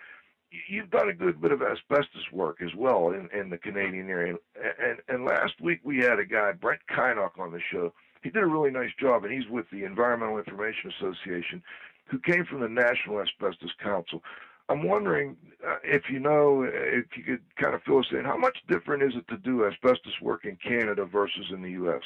you've 0.70 0.90
done 0.90 1.10
a 1.10 1.14
good 1.14 1.42
bit 1.42 1.52
of 1.52 1.62
asbestos 1.62 2.32
work 2.32 2.62
as 2.62 2.74
well 2.76 3.10
in, 3.10 3.30
in 3.38 3.50
the 3.50 3.58
Canadian 3.58 4.10
area. 4.10 4.36
And, 4.82 5.00
and 5.08 5.26
last 5.26 5.54
week 5.62 5.80
we 5.84 5.98
had 5.98 6.20
a 6.20 6.26
guy, 6.26 6.52
Brent 6.54 6.82
Kynoch, 6.90 7.38
on 7.40 7.52
the 7.52 7.60
show. 7.72 7.94
He 8.24 8.30
did 8.30 8.44
a 8.44 8.48
really 8.48 8.72
nice 8.72 8.92
job, 9.00 9.24
and 9.24 9.34
he's 9.34 9.50
with 9.50 9.66
the 9.72 9.84
Environmental 9.84 10.38
Information 10.38 10.92
Association, 10.98 11.62
who 12.06 12.20
came 12.20 12.46
from 12.46 12.62
the 12.62 12.70
National 12.70 13.22
Asbestos 13.22 13.72
Council. 13.84 14.24
I'm 14.70 14.84
wondering 14.84 15.36
uh, 15.66 15.78
if 15.84 16.04
you 16.10 16.20
know, 16.20 16.64
if 16.64 17.06
you 17.16 17.24
could 17.24 17.42
kind 17.62 17.74
of 17.74 17.82
fill 17.84 18.00
us 18.00 18.08
in, 18.12 18.26
how 18.26 18.38
much 18.38 18.58
different 18.68 19.04
is 19.04 19.14
it 19.16 19.28
to 19.30 19.38
do 19.38 19.66
asbestos 19.66 20.20
work 20.22 20.46
in 20.46 20.58
Canada 20.58 21.06
versus 21.06 21.46
in 21.52 21.62
the 21.62 21.72
U.S.? 21.72 22.02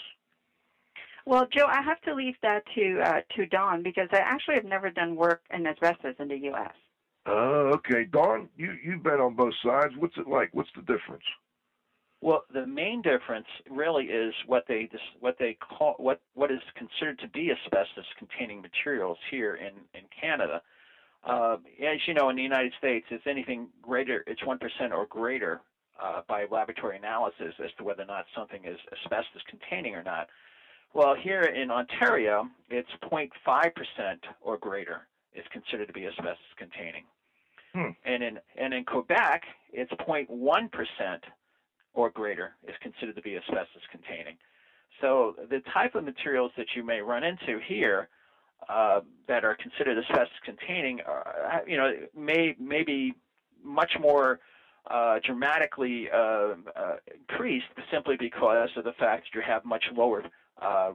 Well, 1.25 1.45
Joe, 1.55 1.65
I 1.67 1.81
have 1.81 1.99
to 2.01 2.13
leave 2.13 2.35
that 2.41 2.63
to 2.75 2.99
uh, 3.03 3.21
to 3.35 3.45
Don 3.45 3.83
because 3.83 4.07
I 4.11 4.19
actually 4.19 4.55
have 4.55 4.63
never 4.63 4.89
done 4.89 5.15
work 5.15 5.39
in 5.53 5.67
asbestos 5.67 6.15
in 6.19 6.27
the 6.27 6.37
U.S. 6.37 6.71
Oh, 7.25 7.69
uh, 7.71 7.75
okay. 7.75 8.05
Don, 8.11 8.49
you 8.55 8.73
you've 8.83 9.03
been 9.03 9.19
on 9.19 9.35
both 9.35 9.53
sides. 9.63 9.93
What's 9.97 10.17
it 10.17 10.27
like? 10.27 10.49
What's 10.53 10.69
the 10.75 10.81
difference? 10.81 11.23
Well, 12.21 12.43
the 12.53 12.67
main 12.67 13.01
difference 13.01 13.47
really 13.69 14.05
is 14.05 14.33
what 14.45 14.63
they 14.67 14.87
what 15.19 15.35
they 15.39 15.55
call 15.55 15.95
what 15.97 16.19
what 16.33 16.51
is 16.51 16.61
considered 16.75 17.19
to 17.19 17.27
be 17.27 17.51
asbestos-containing 17.51 18.61
materials 18.61 19.17
here 19.29 19.55
in 19.55 19.73
in 19.93 20.05
Canada. 20.19 20.61
Uh, 21.23 21.57
as 21.83 21.99
you 22.07 22.13
know, 22.13 22.29
in 22.29 22.35
the 22.35 22.41
United 22.41 22.73
States, 22.77 23.05
it's 23.11 23.27
anything 23.27 23.67
greater, 23.81 24.23
it's 24.27 24.43
one 24.45 24.57
percent 24.57 24.91
or 24.91 25.05
greater 25.05 25.61
uh, 26.01 26.21
by 26.27 26.45
laboratory 26.49 26.97
analysis 26.97 27.53
as 27.63 27.69
to 27.77 27.83
whether 27.83 28.03
or 28.03 28.07
not 28.07 28.25
something 28.35 28.65
is 28.65 28.77
asbestos-containing 29.03 29.93
or 29.93 30.03
not. 30.03 30.27
Well, 30.93 31.15
here 31.15 31.41
in 31.41 31.69
Ontario, 31.69 32.49
it's 32.69 32.89
0.5% 33.03 33.29
or 34.41 34.57
greater 34.57 35.07
is 35.33 35.45
considered 35.53 35.87
to 35.87 35.93
be 35.93 36.07
asbestos-containing. 36.07 37.03
Hmm. 37.73 37.91
And 38.03 38.23
in 38.23 38.39
and 38.57 38.73
in 38.73 38.83
Quebec, 38.83 39.43
it's 39.71 39.91
0.1 39.93 40.71
percent 40.71 41.23
or 41.93 42.09
greater 42.09 42.55
is 42.67 42.75
considered 42.81 43.15
to 43.15 43.21
be 43.21 43.37
asbestos 43.37 43.83
containing. 43.91 44.37
So 44.99 45.35
the 45.49 45.61
type 45.73 45.95
of 45.95 46.03
materials 46.03 46.51
that 46.57 46.67
you 46.75 46.83
may 46.83 47.01
run 47.01 47.23
into 47.23 47.59
here 47.67 48.09
uh, 48.69 49.01
that 49.27 49.43
are 49.43 49.55
considered 49.55 49.97
asbestos 49.97 50.29
containing, 50.45 50.99
uh, 51.01 51.59
you 51.67 51.77
know, 51.77 51.91
may 52.15 52.55
may 52.59 52.83
be 52.83 53.13
much 53.63 53.91
more 53.99 54.39
uh, 54.89 55.19
dramatically 55.25 56.09
uh, 56.11 56.17
uh, 56.17 56.95
increased 57.29 57.65
simply 57.91 58.15
because 58.17 58.69
of 58.75 58.83
the 58.83 58.93
fact 58.93 59.25
that 59.25 59.37
you 59.37 59.41
have 59.45 59.63
much 59.65 59.83
lower 59.95 60.23
uh, 60.61 60.91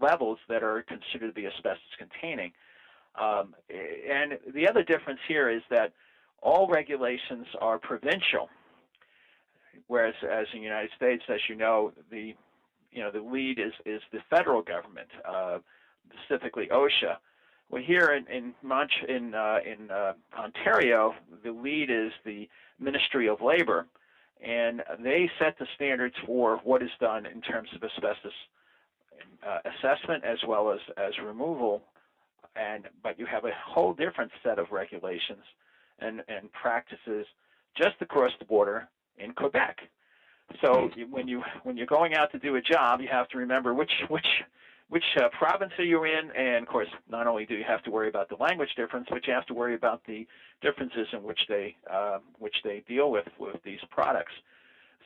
levels 0.00 0.38
that 0.48 0.62
are 0.62 0.84
considered 0.88 1.28
to 1.28 1.32
be 1.32 1.46
asbestos 1.46 1.80
containing. 1.98 2.52
Um, 3.20 3.54
and 3.68 4.38
the 4.54 4.68
other 4.68 4.84
difference 4.84 5.20
here 5.26 5.50
is 5.50 5.62
that 5.70 5.92
all 6.40 6.68
regulations 6.68 7.46
are 7.60 7.78
provincial 7.78 8.48
whereas 9.88 10.14
as 10.22 10.46
in 10.52 10.60
the 10.60 10.64
United 10.64 10.90
States, 10.96 11.22
as 11.28 11.40
you 11.48 11.56
know, 11.56 11.92
the 12.10 12.34
you 12.92 13.02
know 13.02 13.10
the 13.10 13.20
lead 13.20 13.58
is 13.58 13.72
is 13.84 14.00
the 14.12 14.20
federal 14.30 14.62
government, 14.62 15.08
specifically 16.12 16.68
OSHA. 16.68 17.16
Well, 17.70 17.82
here 17.82 18.12
in 18.12 18.26
in 18.34 18.54
Mont- 18.62 18.90
in, 19.08 19.34
uh, 19.34 19.58
in 19.64 19.90
uh, 19.90 20.14
Ontario, 20.38 21.14
the 21.44 21.50
lead 21.50 21.90
is 21.90 22.12
the 22.24 22.48
Ministry 22.78 23.28
of 23.28 23.40
Labor, 23.42 23.86
and 24.42 24.82
they 25.02 25.30
set 25.38 25.58
the 25.58 25.66
standards 25.74 26.14
for 26.24 26.58
what 26.64 26.82
is 26.82 26.90
done 26.98 27.26
in 27.26 27.40
terms 27.40 27.68
of 27.74 27.82
asbestos 27.82 28.32
uh, 29.46 29.58
assessment 29.64 30.24
as 30.24 30.38
well 30.46 30.70
as 30.70 30.80
as 30.96 31.12
removal. 31.24 31.82
And 32.56 32.88
but 33.02 33.18
you 33.18 33.26
have 33.26 33.44
a 33.44 33.52
whole 33.66 33.92
different 33.92 34.30
set 34.42 34.58
of 34.58 34.70
regulations 34.70 35.44
and 35.98 36.22
and 36.28 36.50
practices 36.52 37.26
just 37.76 37.96
across 38.00 38.32
the 38.38 38.44
border 38.44 38.88
in 39.18 39.32
Quebec. 39.32 39.78
So 40.62 40.90
when 41.10 41.28
you 41.28 41.42
when 41.62 41.76
you're 41.76 41.86
going 41.86 42.14
out 42.14 42.32
to 42.32 42.38
do 42.38 42.56
a 42.56 42.60
job, 42.60 43.00
you 43.00 43.08
have 43.08 43.28
to 43.28 43.38
remember 43.38 43.74
which 43.74 43.92
which 44.08 44.26
which 44.88 45.04
uh, 45.20 45.28
province 45.38 45.72
are 45.78 45.84
you 45.84 46.04
in, 46.04 46.30
and 46.36 46.62
of 46.62 46.68
course, 46.68 46.88
not 47.10 47.26
only 47.26 47.44
do 47.44 47.54
you 47.54 47.64
have 47.66 47.82
to 47.82 47.90
worry 47.90 48.08
about 48.08 48.28
the 48.28 48.36
language 48.36 48.70
difference, 48.76 49.06
but 49.10 49.26
you 49.26 49.32
have 49.32 49.46
to 49.46 49.54
worry 49.54 49.74
about 49.74 50.02
the 50.06 50.26
differences 50.62 51.06
in 51.12 51.22
which 51.22 51.40
they 51.48 51.76
uh, 51.92 52.18
which 52.38 52.56
they 52.64 52.82
deal 52.88 53.10
with 53.10 53.26
with 53.38 53.56
these 53.64 53.80
products. 53.90 54.32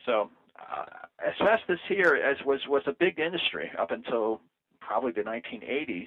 So 0.06 0.30
uh, 0.58 0.84
asbestos 1.28 1.78
here 1.88 2.14
as 2.14 2.36
was 2.46 2.60
was 2.68 2.82
a 2.86 2.92
big 2.92 3.18
industry 3.18 3.70
up 3.78 3.90
until 3.90 4.40
probably 4.80 5.12
the 5.12 5.22
1980s, 5.22 6.06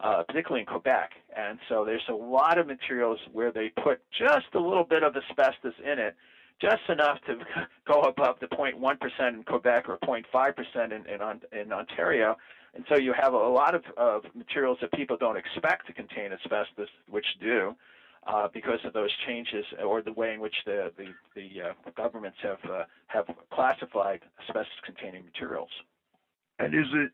uh, 0.00 0.22
particularly 0.24 0.60
in 0.60 0.66
Quebec. 0.66 1.10
And 1.36 1.58
so 1.68 1.84
there's 1.84 2.02
a 2.08 2.14
lot 2.14 2.58
of 2.58 2.66
materials 2.66 3.18
where 3.32 3.52
they 3.52 3.70
put 3.82 4.00
just 4.18 4.46
a 4.54 4.60
little 4.60 4.84
bit 4.84 5.02
of 5.02 5.14
asbestos 5.16 5.74
in 5.84 5.98
it 5.98 6.16
just 6.60 6.82
enough 6.88 7.18
to 7.26 7.38
go 7.86 8.00
above 8.02 8.36
the 8.40 8.46
0.1% 8.48 9.28
in 9.28 9.42
Quebec 9.44 9.88
or 9.88 9.98
0.5% 9.98 10.84
in, 10.86 10.92
in, 10.92 11.60
in 11.60 11.72
Ontario. 11.72 12.36
And 12.74 12.84
so 12.88 12.96
you 12.96 13.12
have 13.20 13.32
a 13.32 13.36
lot 13.36 13.74
of, 13.74 13.82
of 13.96 14.24
materials 14.34 14.78
that 14.80 14.92
people 14.92 15.16
don't 15.16 15.36
expect 15.36 15.86
to 15.86 15.92
contain 15.92 16.32
asbestos, 16.32 16.88
which 17.08 17.26
do. 17.40 17.74
Uh, 18.26 18.48
because 18.52 18.80
of 18.84 18.92
those 18.92 19.10
changes 19.26 19.64
or 19.82 20.02
the 20.02 20.12
way 20.12 20.34
in 20.34 20.40
which 20.40 20.56
the 20.66 20.92
the, 20.98 21.06
the 21.34 21.62
uh, 21.62 21.72
governments 21.96 22.36
have 22.42 22.58
uh, 22.70 22.82
have 23.06 23.24
classified 23.50 24.20
asbestos-containing 24.42 25.24
materials. 25.24 25.70
And 26.58 26.74
is 26.74 26.86
it? 26.92 27.12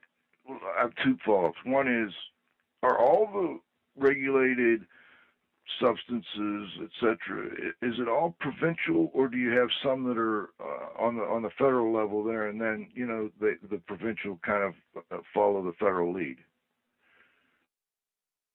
I 0.50 0.80
have 0.80 0.92
two 1.04 1.16
thoughts. 1.24 1.56
One 1.64 1.86
is, 1.86 2.12
are 2.82 2.98
all 2.98 3.28
the 3.32 3.60
regulated 4.02 4.86
substances, 5.80 6.70
etc. 6.82 7.46
Is 7.82 7.94
it 7.98 8.08
all 8.08 8.34
provincial, 8.40 9.10
or 9.14 9.28
do 9.28 9.36
you 9.36 9.50
have 9.50 9.68
some 9.82 10.04
that 10.04 10.18
are 10.18 10.50
uh, 10.60 11.02
on 11.02 11.16
the 11.16 11.22
on 11.22 11.42
the 11.42 11.50
federal 11.58 11.92
level 11.92 12.22
there, 12.22 12.48
and 12.48 12.60
then 12.60 12.88
you 12.94 13.06
know 13.06 13.30
the 13.40 13.56
the 13.70 13.78
provincial 13.86 14.38
kind 14.44 14.62
of 14.62 14.74
uh, 15.10 15.22
follow 15.32 15.62
the 15.62 15.72
federal 15.72 16.12
lead? 16.12 16.36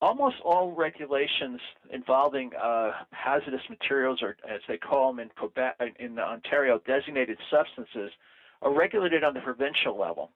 Almost 0.01 0.37
all 0.45 0.71
regulations 0.71 1.59
involving 1.91 2.51
uh, 2.55 2.91
hazardous 3.11 3.61
materials, 3.69 4.21
or 4.21 4.37
as 4.49 4.61
they 4.67 4.77
call 4.77 5.11
them 5.11 5.19
in 5.19 5.29
Quebec, 5.35 5.75
in 5.99 6.17
Ontario, 6.17 6.79
designated 6.87 7.37
substances, 7.51 8.11
are 8.61 8.73
regulated 8.73 9.23
on 9.23 9.33
the 9.33 9.41
provincial 9.41 9.97
level. 9.99 10.31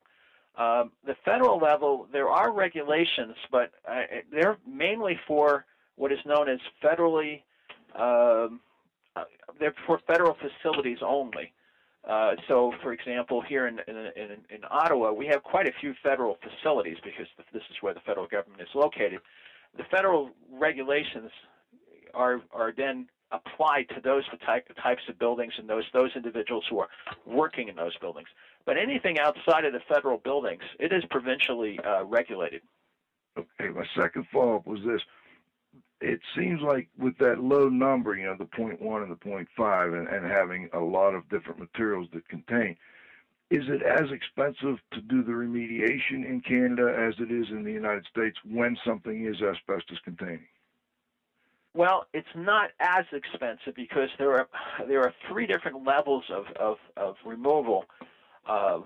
Um, 0.56 0.92
the 1.06 1.16
federal 1.26 1.58
level, 1.58 2.08
there 2.12 2.30
are 2.30 2.52
regulations, 2.52 3.36
but 3.52 3.72
uh, 3.90 4.02
they're 4.32 4.58
mainly 4.68 5.20
for 5.26 5.66
what 5.96 6.12
is 6.12 6.20
known 6.26 6.50
as 6.50 6.60
federally, 6.84 7.42
um, 7.96 8.60
uh, 9.16 9.24
they're 9.60 9.74
for 9.86 10.00
federal 10.08 10.36
facilities 10.36 10.98
only. 11.06 11.54
Uh, 12.08 12.32
so, 12.48 12.74
for 12.82 12.92
example, 12.92 13.42
here 13.42 13.68
in, 13.68 13.80
in, 13.88 13.96
in, 14.50 14.62
Ottawa, 14.70 15.14
we 15.14 15.26
have 15.28 15.42
quite 15.44 15.68
a 15.68 15.72
few 15.80 15.94
federal 16.04 16.38
facilities 16.42 16.98
because 17.04 17.28
this 17.54 17.62
is 17.70 17.78
where 17.80 17.94
the 17.94 18.02
federal 18.02 18.28
government 18.28 18.62
is 18.62 18.68
located. 18.76 19.20
The 19.78 19.84
federal 19.90 20.32
regulations 20.52 21.32
are, 22.14 22.42
are 22.52 22.74
then 22.76 23.08
applied 23.32 23.88
to 23.90 24.02
those 24.04 24.24
type, 24.46 24.68
types 24.82 25.02
of 25.08 25.18
buildings 25.18 25.54
and 25.58 25.68
those, 25.70 25.86
those 25.94 26.12
individuals 26.16 26.66
who 26.70 26.80
are 26.80 26.90
working 27.26 27.70
in 27.70 27.76
those 27.76 27.98
buildings. 27.98 28.28
But 28.66 28.78
anything 28.78 29.18
outside 29.20 29.64
of 29.64 29.74
the 29.74 29.82
federal 29.88 30.18
buildings, 30.18 30.62
it 30.80 30.92
is 30.92 31.04
provincially 31.10 31.80
uh, 31.86 32.04
regulated. 32.04 32.62
Okay, 33.38 33.70
my 33.74 33.86
second 34.00 34.28
follow-up 34.32 34.68
was 34.68 34.80
this 34.86 35.02
it 36.04 36.20
seems 36.36 36.62
like 36.62 36.90
with 36.98 37.18
that 37.20 37.40
low 37.40 37.70
number, 37.70 38.16
you 38.16 38.26
know, 38.26 38.36
the 38.38 38.46
0.1 38.46 39.04
and 39.04 39.12
the 39.12 39.16
0.5, 39.16 39.98
and, 39.98 40.08
and 40.08 40.26
having 40.30 40.70
a 40.74 40.80
lot 40.80 41.16
of 41.16 41.28
different 41.30 41.60
materials 41.60 42.08
that 42.14 42.28
contain, 42.28 42.76
is 43.50 43.64
it 43.68 43.82
as 43.84 44.12
expensive 44.12 44.80
to 44.92 45.02
do 45.02 45.24
the 45.24 45.32
remediation 45.32 46.26
in 46.26 46.42
Canada 46.42 46.94
as 46.98 47.14
it 47.20 47.32
is 47.32 47.48
in 47.50 47.64
the 47.64 47.72
United 47.72 48.06
States 48.12 48.38
when 48.50 48.78
something 48.86 49.26
is 49.26 49.42
asbestos 49.42 50.00
containing? 50.04 50.46
Well, 51.76 52.06
it's 52.14 52.28
not 52.36 52.72
as 52.80 53.06
expensive 53.12 53.74
because 53.76 54.10
there 54.20 54.34
are 54.34 54.48
there 54.88 55.02
are 55.02 55.14
three 55.28 55.48
different 55.48 55.86
levels 55.86 56.24
of 56.30 56.46
of, 56.60 56.78
of 56.98 57.16
removal. 57.26 57.86
Uh, 58.48 58.82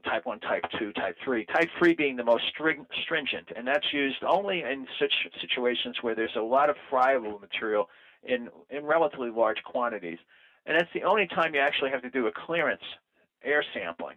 type 0.00 0.26
1, 0.26 0.40
type 0.40 0.64
2, 0.78 0.92
type 0.92 1.16
3. 1.24 1.44
Type 1.46 1.68
3 1.78 1.94
being 1.94 2.16
the 2.16 2.24
most 2.24 2.44
stringent, 3.02 3.48
and 3.56 3.66
that's 3.66 3.92
used 3.92 4.22
only 4.26 4.62
in 4.62 4.86
such 4.98 5.12
situations 5.40 5.96
where 6.02 6.14
there's 6.14 6.36
a 6.36 6.42
lot 6.42 6.70
of 6.70 6.76
friable 6.88 7.38
material 7.38 7.88
in, 8.22 8.48
in 8.70 8.84
relatively 8.84 9.30
large 9.30 9.62
quantities. 9.64 10.18
And 10.66 10.76
that's 10.76 10.90
the 10.92 11.04
only 11.04 11.26
time 11.26 11.54
you 11.54 11.60
actually 11.60 11.90
have 11.90 12.02
to 12.02 12.10
do 12.10 12.26
a 12.26 12.32
clearance 12.32 12.82
air 13.42 13.64
sampling 13.74 14.16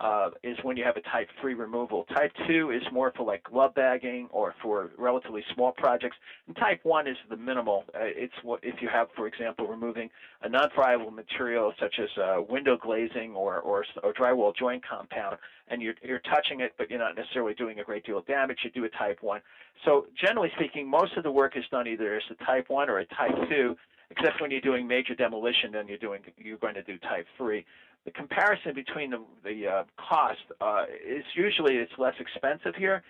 uh, 0.00 0.30
is 0.42 0.56
when 0.62 0.76
you 0.76 0.84
have 0.84 0.96
a 0.96 1.00
type 1.00 1.28
3 1.40 1.54
removal. 1.54 2.04
Type 2.04 2.32
2 2.46 2.70
is 2.70 2.82
more 2.92 3.12
for 3.16 3.24
like 3.24 3.42
glove 3.42 3.74
bagging 3.74 4.28
or 4.30 4.54
for 4.62 4.90
relatively 4.96 5.42
small 5.54 5.72
projects. 5.72 6.16
And 6.46 6.56
type 6.56 6.80
1 6.84 7.08
is 7.08 7.16
the 7.28 7.36
minimal. 7.36 7.84
Uh, 7.94 7.98
it's 8.02 8.34
what 8.42 8.60
if 8.62 8.80
you 8.80 8.88
have, 8.88 9.08
for 9.16 9.26
example, 9.26 9.66
removing 9.66 10.08
a 10.42 10.48
non-friable 10.48 11.10
material 11.10 11.72
such 11.80 11.94
as 12.00 12.08
uh, 12.16 12.42
window 12.48 12.76
glazing 12.80 13.34
or, 13.34 13.58
or, 13.58 13.84
or 14.04 14.12
drywall 14.12 14.54
joint 14.56 14.82
compound, 14.88 15.36
and 15.68 15.82
you're, 15.82 15.94
you're 16.02 16.20
touching 16.20 16.60
it, 16.60 16.74
but 16.78 16.88
you're 16.88 16.98
not 16.98 17.16
necessarily 17.16 17.54
doing 17.54 17.80
a 17.80 17.84
great 17.84 18.04
deal 18.06 18.18
of 18.18 18.26
damage, 18.26 18.58
you 18.62 18.70
do 18.70 18.84
a 18.84 18.88
type 18.90 19.18
1. 19.20 19.40
So 19.84 20.06
generally 20.20 20.50
speaking, 20.56 20.88
most 20.88 21.16
of 21.16 21.24
the 21.24 21.32
work 21.32 21.56
is 21.56 21.64
done 21.70 21.88
either 21.88 22.16
as 22.16 22.22
a 22.30 22.44
type 22.44 22.66
1 22.68 22.88
or 22.88 23.00
a 23.00 23.06
type 23.06 23.34
2, 23.48 23.76
except 24.10 24.40
when 24.40 24.50
you're 24.50 24.60
doing 24.60 24.86
major 24.86 25.14
demolition, 25.14 25.72
then 25.72 25.86
you're 25.88 25.98
doing 25.98 26.22
you're 26.38 26.56
going 26.58 26.74
to 26.74 26.82
do 26.82 26.98
type 26.98 27.26
3 27.36 27.64
the 28.04 28.10
comparison 28.10 28.74
between 28.74 29.10
the, 29.10 29.24
the 29.44 29.66
uh, 29.66 29.84
cost 29.96 30.38
uh, 30.60 30.84
is 31.06 31.24
usually 31.34 31.76
it's 31.76 31.92
less 31.98 32.14
expensive 32.20 32.74
here. 32.74 33.02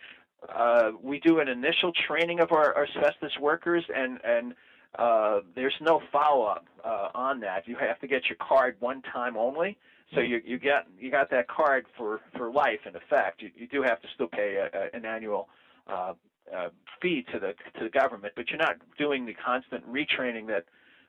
Uh, 0.54 0.92
we 1.02 1.18
do 1.20 1.40
an 1.40 1.48
initial 1.48 1.92
training 2.06 2.40
of 2.40 2.52
our, 2.52 2.74
our 2.74 2.86
asbestos 2.86 3.36
workers, 3.40 3.84
and 3.94 4.18
and 4.24 4.54
uh, 4.98 5.40
there's 5.54 5.74
no 5.80 6.00
follow-up 6.10 6.64
uh, 6.84 7.08
on 7.14 7.40
that. 7.40 7.66
You 7.66 7.76
have 7.76 7.98
to 8.00 8.06
get 8.06 8.26
your 8.26 8.36
card 8.40 8.76
one 8.80 9.02
time 9.02 9.36
only, 9.36 9.76
so 10.14 10.20
you 10.20 10.40
you 10.44 10.58
get 10.58 10.86
you 10.98 11.10
got 11.10 11.30
that 11.30 11.48
card 11.48 11.86
for 11.96 12.20
for 12.36 12.50
life. 12.50 12.80
In 12.86 12.94
effect, 12.96 13.42
you, 13.42 13.50
you 13.56 13.66
do 13.66 13.82
have 13.82 14.00
to 14.00 14.08
still 14.14 14.28
pay 14.28 14.56
a, 14.56 14.78
a, 14.78 14.96
an 14.96 15.04
annual 15.04 15.48
uh, 15.88 16.14
uh, 16.56 16.68
fee 17.02 17.24
to 17.32 17.38
the 17.38 17.52
to 17.78 17.84
the 17.84 17.90
government, 17.90 18.32
but 18.36 18.48
you're 18.48 18.58
not 18.58 18.76
doing 18.96 19.26
the 19.26 19.34
constant 19.34 19.84
retraining 19.92 20.46
that 20.46 20.64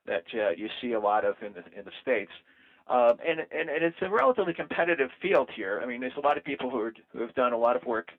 that 0.06 0.26
uh, 0.34 0.50
you 0.58 0.68
see 0.82 0.94
a 0.94 1.00
lot 1.00 1.24
of 1.24 1.36
in 1.46 1.54
the 1.54 1.64
in 1.78 1.86
the 1.86 1.92
states. 2.02 2.32
Um, 2.90 3.18
and, 3.26 3.40
and, 3.40 3.70
and 3.70 3.84
it's 3.84 3.98
a 4.02 4.10
relatively 4.10 4.54
competitive 4.54 5.12
field 5.22 5.50
here. 5.56 5.80
I 5.84 5.86
mean, 5.86 6.02
there's 6.02 6.18
a 6.18 6.26
lot 6.26 6.38
of 6.38 6.44
people 6.44 6.72
who, 6.72 6.80
are, 6.80 6.94
who 7.14 7.22
have 7.22 7.36
done 7.36 7.54
a 7.54 7.58
lot 7.58 7.76
of 7.76 7.86
work 7.86 8.10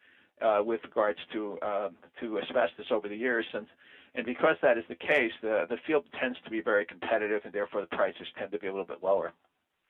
uh, 0.40 0.62
with 0.64 0.80
regards 0.85 1.18
to 1.33 1.59
uh, 1.61 1.88
to 2.20 2.38
asbestos 2.38 2.87
over 2.90 3.09
the 3.09 3.16
years, 3.16 3.44
and 3.52 3.66
and 4.14 4.24
because 4.24 4.56
that 4.62 4.78
is 4.78 4.85
the 4.88 4.94
case, 4.94 5.33
the 5.42 5.66
the 5.68 5.76
field 5.87 6.04
tends 6.18 6.38
to 6.44 6.50
be 6.50 6.61
very 6.61 6.85
competitive, 6.87 7.42
and 7.44 7.52
therefore 7.52 7.80
the 7.80 7.88
prices 7.88 8.26
tend 8.38 8.52
to 8.52 8.59
be 8.59 8.68
a 8.68 8.70
little 8.70 8.87
bit 8.87 9.02
lower. 9.02 9.33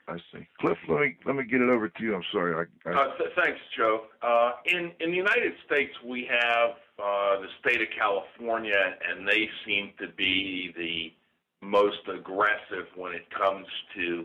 I 0.09 0.17
see. 0.33 0.49
Cliff, 0.59 0.79
let 0.89 1.01
me 1.01 1.17
let 1.27 1.37
me 1.37 1.45
get 1.45 1.61
it 1.61 1.69
over 1.69 1.89
to 1.89 2.03
you. 2.03 2.15
I'm 2.15 2.25
sorry. 2.33 2.55
I, 2.55 2.91
I... 2.91 2.93
Uh, 2.93 3.17
th- 3.19 3.31
thanks, 3.37 3.61
Joe. 3.77 4.07
Uh, 4.23 4.53
in 4.65 4.93
in 4.99 5.11
the 5.11 5.17
United 5.17 5.53
States, 5.67 5.93
we 6.05 6.29
have 6.29 6.71
uh, 6.99 7.41
the 7.41 7.49
state 7.61 7.81
of 7.81 7.89
California, 7.97 8.97
and 9.09 9.29
they 9.29 9.49
seem 9.67 9.93
to 10.01 10.09
be 10.09 10.73
the 10.77 11.13
most 11.65 12.01
aggressive 12.09 12.87
when 12.97 13.13
it 13.13 13.29
comes 13.31 13.67
to 13.95 14.25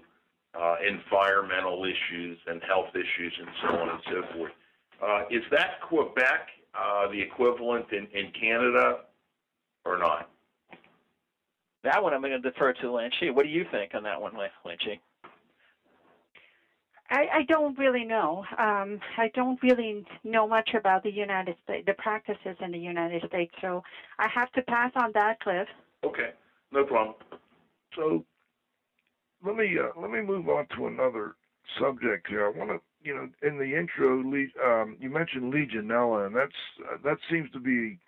uh, 0.59 0.75
environmental 0.87 1.83
issues 1.85 2.37
and 2.47 2.61
health 2.63 2.89
issues 2.93 3.33
and 3.39 3.47
so 3.61 3.67
on 3.67 3.89
and 3.89 3.99
so 4.05 4.21
forth. 4.35 4.51
Uh, 5.01 5.23
is 5.29 5.43
that 5.51 5.81
Quebec 5.87 6.47
uh, 6.73 7.07
the 7.11 7.21
equivalent 7.21 7.85
in, 7.91 8.07
in 8.13 8.31
Canada 8.39 8.99
or 9.85 9.97
not? 9.97 10.29
That 11.83 12.01
one 12.01 12.13
I'm 12.13 12.21
going 12.21 12.31
to 12.31 12.39
defer 12.39 12.71
to 12.73 12.87
Lanchi. 12.87 13.33
What 13.33 13.43
do 13.43 13.49
you 13.49 13.63
think 13.71 13.93
on 13.93 14.03
that 14.03 14.19
one, 14.19 14.33
Lanchi? 14.33 14.97
I, 17.09 17.27
I 17.31 17.41
don't 17.47 17.77
really 17.77 18.03
know. 18.03 18.43
Um, 18.57 18.99
I 19.17 19.29
don't 19.35 19.61
really 19.61 20.03
know 20.23 20.47
much 20.47 20.71
about 20.73 21.03
the 21.03 21.11
United 21.11 21.55
States, 21.63 21.85
the 21.85 21.93
practices 21.93 22.55
in 22.59 22.71
the 22.71 22.79
United 22.79 23.21
States. 23.27 23.51
So 23.61 23.83
I 24.17 24.27
have 24.33 24.51
to 24.53 24.61
pass 24.63 24.89
on 24.95 25.11
that, 25.13 25.39
Cliff. 25.39 25.67
Okay, 26.03 26.31
no 26.71 26.83
problem. 26.83 27.15
So 27.95 28.23
let 29.45 29.55
me 29.55 29.77
uh, 29.79 29.99
let 29.99 30.12
me 30.12 30.21
move 30.21 30.49
on 30.49 30.67
to 30.75 30.88
another 30.88 31.36
subject 31.79 32.27
here. 32.27 32.45
I 32.45 32.58
want 32.58 32.71
to, 32.71 32.79
you 33.03 33.15
know, 33.15 33.29
in 33.47 33.58
the 33.58 33.77
intro, 33.77 34.19
um, 34.19 34.97
you 34.99 35.10
mentioned 35.10 35.53
Legionella, 35.53 36.27
and 36.27 36.36
that's 36.36 36.51
uh, 36.91 36.97
that 37.03 37.17
seems 37.29 37.49
to 37.51 37.60
be 37.60 37.99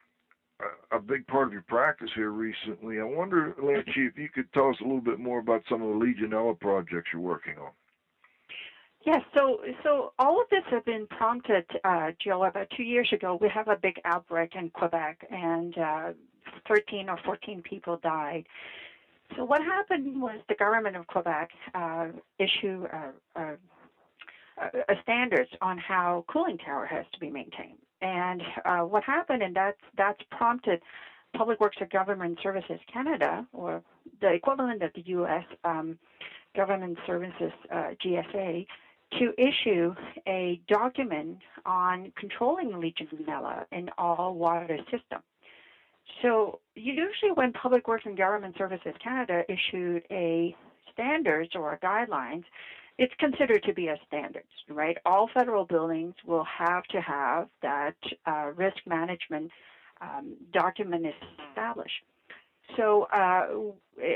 a, 0.92 1.00
big 1.00 1.28
part 1.28 1.48
of 1.48 1.54
your 1.54 1.64
practice 1.64 2.10
here 2.16 2.32
recently. 2.32 3.00
I 3.00 3.04
wonder, 3.04 3.56
Lanchi, 3.62 4.08
if 4.08 4.18
you 4.18 4.30
could 4.34 4.52
tell 4.54 4.70
us 4.70 4.78
a 4.82 4.84
little 4.84 5.02
bit 5.02 5.20
more 5.20 5.40
about 5.40 5.64
some 5.70 5.82
of 5.82 5.90
the 5.90 6.06
Legionella 6.06 6.60
projects 6.60 7.10
you're 7.14 7.22
working 7.22 7.58
on. 7.60 7.72
Yes, 9.06 9.22
so 9.34 9.62
so 9.84 10.14
all 10.20 10.42
of 10.42 10.50
this 10.50 10.64
has 10.70 10.84
been 10.84 11.08
prompted, 11.08 11.66
uh, 11.86 12.12
Joe. 12.20 12.44
About 12.44 12.68
two 12.76 12.84
years 12.84 13.10
ago, 13.14 13.38
we 13.40 13.50
have 13.50 13.68
a 13.68 13.78
big 13.78 14.02
outbreak 14.04 14.56
in 14.56 14.70
Quebec, 14.72 15.26
and 15.32 15.78
uh, 15.78 16.12
13 16.68 17.08
or 17.10 17.18
14 17.24 17.62
people 17.62 17.98
died. 18.04 18.46
So 19.36 19.44
what 19.44 19.62
happened 19.62 20.22
was 20.22 20.40
the 20.48 20.56
government 20.56 20.96
of 20.96 21.06
Quebec 21.08 21.50
uh, 21.76 22.08
issued 22.40 22.86
a, 22.86 23.12
a, 23.36 23.56
a, 24.90 24.96
standards 25.02 25.50
on 25.62 25.78
how 25.78 26.24
cooling 26.28 26.58
tower 26.58 26.86
has 26.86 27.06
to 27.14 27.20
be 27.20 27.30
maintained. 27.30 27.78
And 28.02 28.42
uh, 28.66 28.80
what 28.80 29.04
happened, 29.04 29.44
and 29.44 29.56
that's 29.56 29.82
that's 29.98 30.20
prompted 30.32 30.82
Public 31.36 31.60
Works 31.60 31.78
and 31.80 31.90
Government 31.90 32.40
Services 32.42 32.80
Canada, 32.92 33.46
or 33.54 33.82
the 34.22 34.32
equivalent 34.32 34.82
of 34.82 34.92
the 34.94 35.04
U.S. 35.08 35.44
Um, 35.64 35.98
Government 36.56 36.98
Services 37.06 37.52
uh, 37.72 37.90
GSA, 38.04 38.66
to 39.20 39.34
issue 39.38 39.94
a 40.28 40.60
document 40.68 41.38
on 41.66 42.12
controlling 42.18 42.72
Legionella 42.72 43.66
in 43.72 43.90
all 43.98 44.36
water 44.36 44.78
systems. 44.92 45.24
So 46.22 46.60
usually 46.76 47.32
when 47.34 47.52
Public 47.54 47.88
Works 47.88 48.06
and 48.06 48.18
Government 48.18 48.56
Services 48.58 48.94
Canada 49.04 49.44
issued 49.48 50.04
a 50.12 50.56
standards 50.92 51.52
or 51.56 51.78
guidelines, 51.84 52.44
it's 52.98 53.14
considered 53.20 53.62
to 53.64 53.74
be 53.74 53.88
a 53.88 53.98
standards, 54.08 54.48
right? 54.70 54.98
All 55.06 55.30
federal 55.34 55.66
buildings 55.66 56.16
will 56.26 56.46
have 56.46 56.84
to 56.86 57.00
have 57.02 57.48
that 57.62 57.96
uh, 58.26 58.52
risk 58.56 58.78
management 58.88 59.52
um, 60.02 60.36
document 60.52 61.06
established. 61.52 62.04
So, 62.76 63.08
uh, 63.14 63.48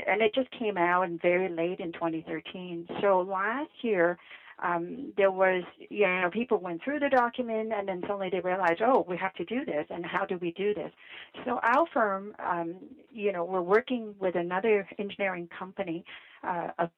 and 0.06 0.20
it 0.20 0.34
just 0.34 0.50
came 0.50 0.76
out 0.76 1.08
very 1.22 1.48
late 1.48 1.80
in 1.80 1.92
2013. 1.92 2.86
So 3.00 3.20
last 3.20 3.70
year, 3.82 4.18
um, 4.62 5.12
there 5.16 5.30
was, 5.30 5.64
you 5.90 6.06
know, 6.06 6.28
people 6.30 6.58
went 6.58 6.82
through 6.82 7.00
the 7.00 7.08
document 7.08 7.72
and 7.72 7.88
then 7.88 8.00
suddenly 8.02 8.28
they 8.30 8.40
realized, 8.40 8.80
oh, 8.80 9.04
we 9.08 9.16
have 9.16 9.32
to 9.34 9.44
do 9.44 9.64
this, 9.64 9.84
and 9.90 10.04
how 10.06 10.24
do 10.24 10.38
we 10.40 10.52
do 10.52 10.72
this? 10.72 10.90
So 11.44 11.58
our 11.62 11.84
firm, 11.92 12.34
um, 12.38 12.76
you 13.10 13.32
know, 13.32 13.44
we're 13.44 13.60
working 13.60 14.14
with 14.18 14.34
another 14.34 14.86
engineering 14.98 15.48
company, 15.56 16.04
uh, 16.46 16.68
a 16.78 16.88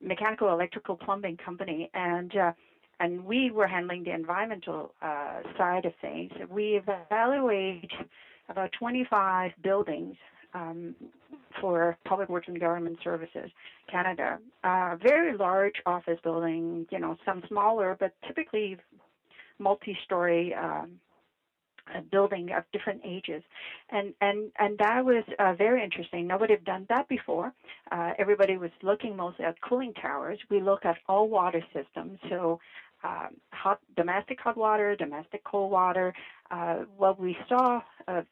mechanical, 0.00 0.50
electrical, 0.50 0.96
plumbing 0.96 1.36
company, 1.36 1.88
and 1.94 2.34
uh, 2.36 2.52
and 2.98 3.24
we 3.26 3.50
were 3.50 3.66
handling 3.66 4.04
the 4.04 4.12
environmental 4.12 4.94
uh, 5.02 5.40
side 5.58 5.84
of 5.84 5.92
things. 6.00 6.30
We 6.48 6.80
evaluate 6.82 7.90
about 8.48 8.70
25 8.78 9.50
buildings 9.62 10.16
um, 10.54 10.94
for 11.60 11.96
Public 12.04 12.28
Works 12.28 12.48
and 12.48 12.60
Government 12.60 12.98
Services 13.02 13.50
Canada. 13.90 14.38
Uh, 14.64 14.96
very 15.02 15.36
large 15.36 15.74
office 15.86 16.18
building, 16.22 16.86
you 16.90 16.98
know, 16.98 17.16
some 17.24 17.42
smaller, 17.48 17.96
but 17.98 18.12
typically 18.26 18.76
multi-story 19.58 20.54
um, 20.54 21.00
building 22.10 22.50
of 22.52 22.64
different 22.72 23.00
ages, 23.04 23.42
and 23.90 24.12
and 24.20 24.50
and 24.58 24.76
that 24.78 25.04
was 25.04 25.24
uh, 25.38 25.54
very 25.54 25.82
interesting. 25.82 26.26
Nobody 26.26 26.54
had 26.54 26.64
done 26.64 26.86
that 26.88 27.08
before. 27.08 27.52
Uh, 27.92 28.12
everybody 28.18 28.56
was 28.56 28.70
looking 28.82 29.16
mostly 29.16 29.44
at 29.44 29.60
cooling 29.60 29.92
towers. 29.94 30.38
We 30.50 30.60
look 30.60 30.84
at 30.84 30.96
all 31.08 31.28
water 31.28 31.62
systems, 31.72 32.18
so 32.28 32.58
um, 33.04 33.36
hot 33.52 33.78
domestic 33.96 34.40
hot 34.40 34.56
water, 34.56 34.96
domestic 34.96 35.44
cold 35.44 35.70
water. 35.70 36.12
Uh, 36.50 36.84
what 36.96 37.20
we 37.20 37.36
saw 37.48 37.80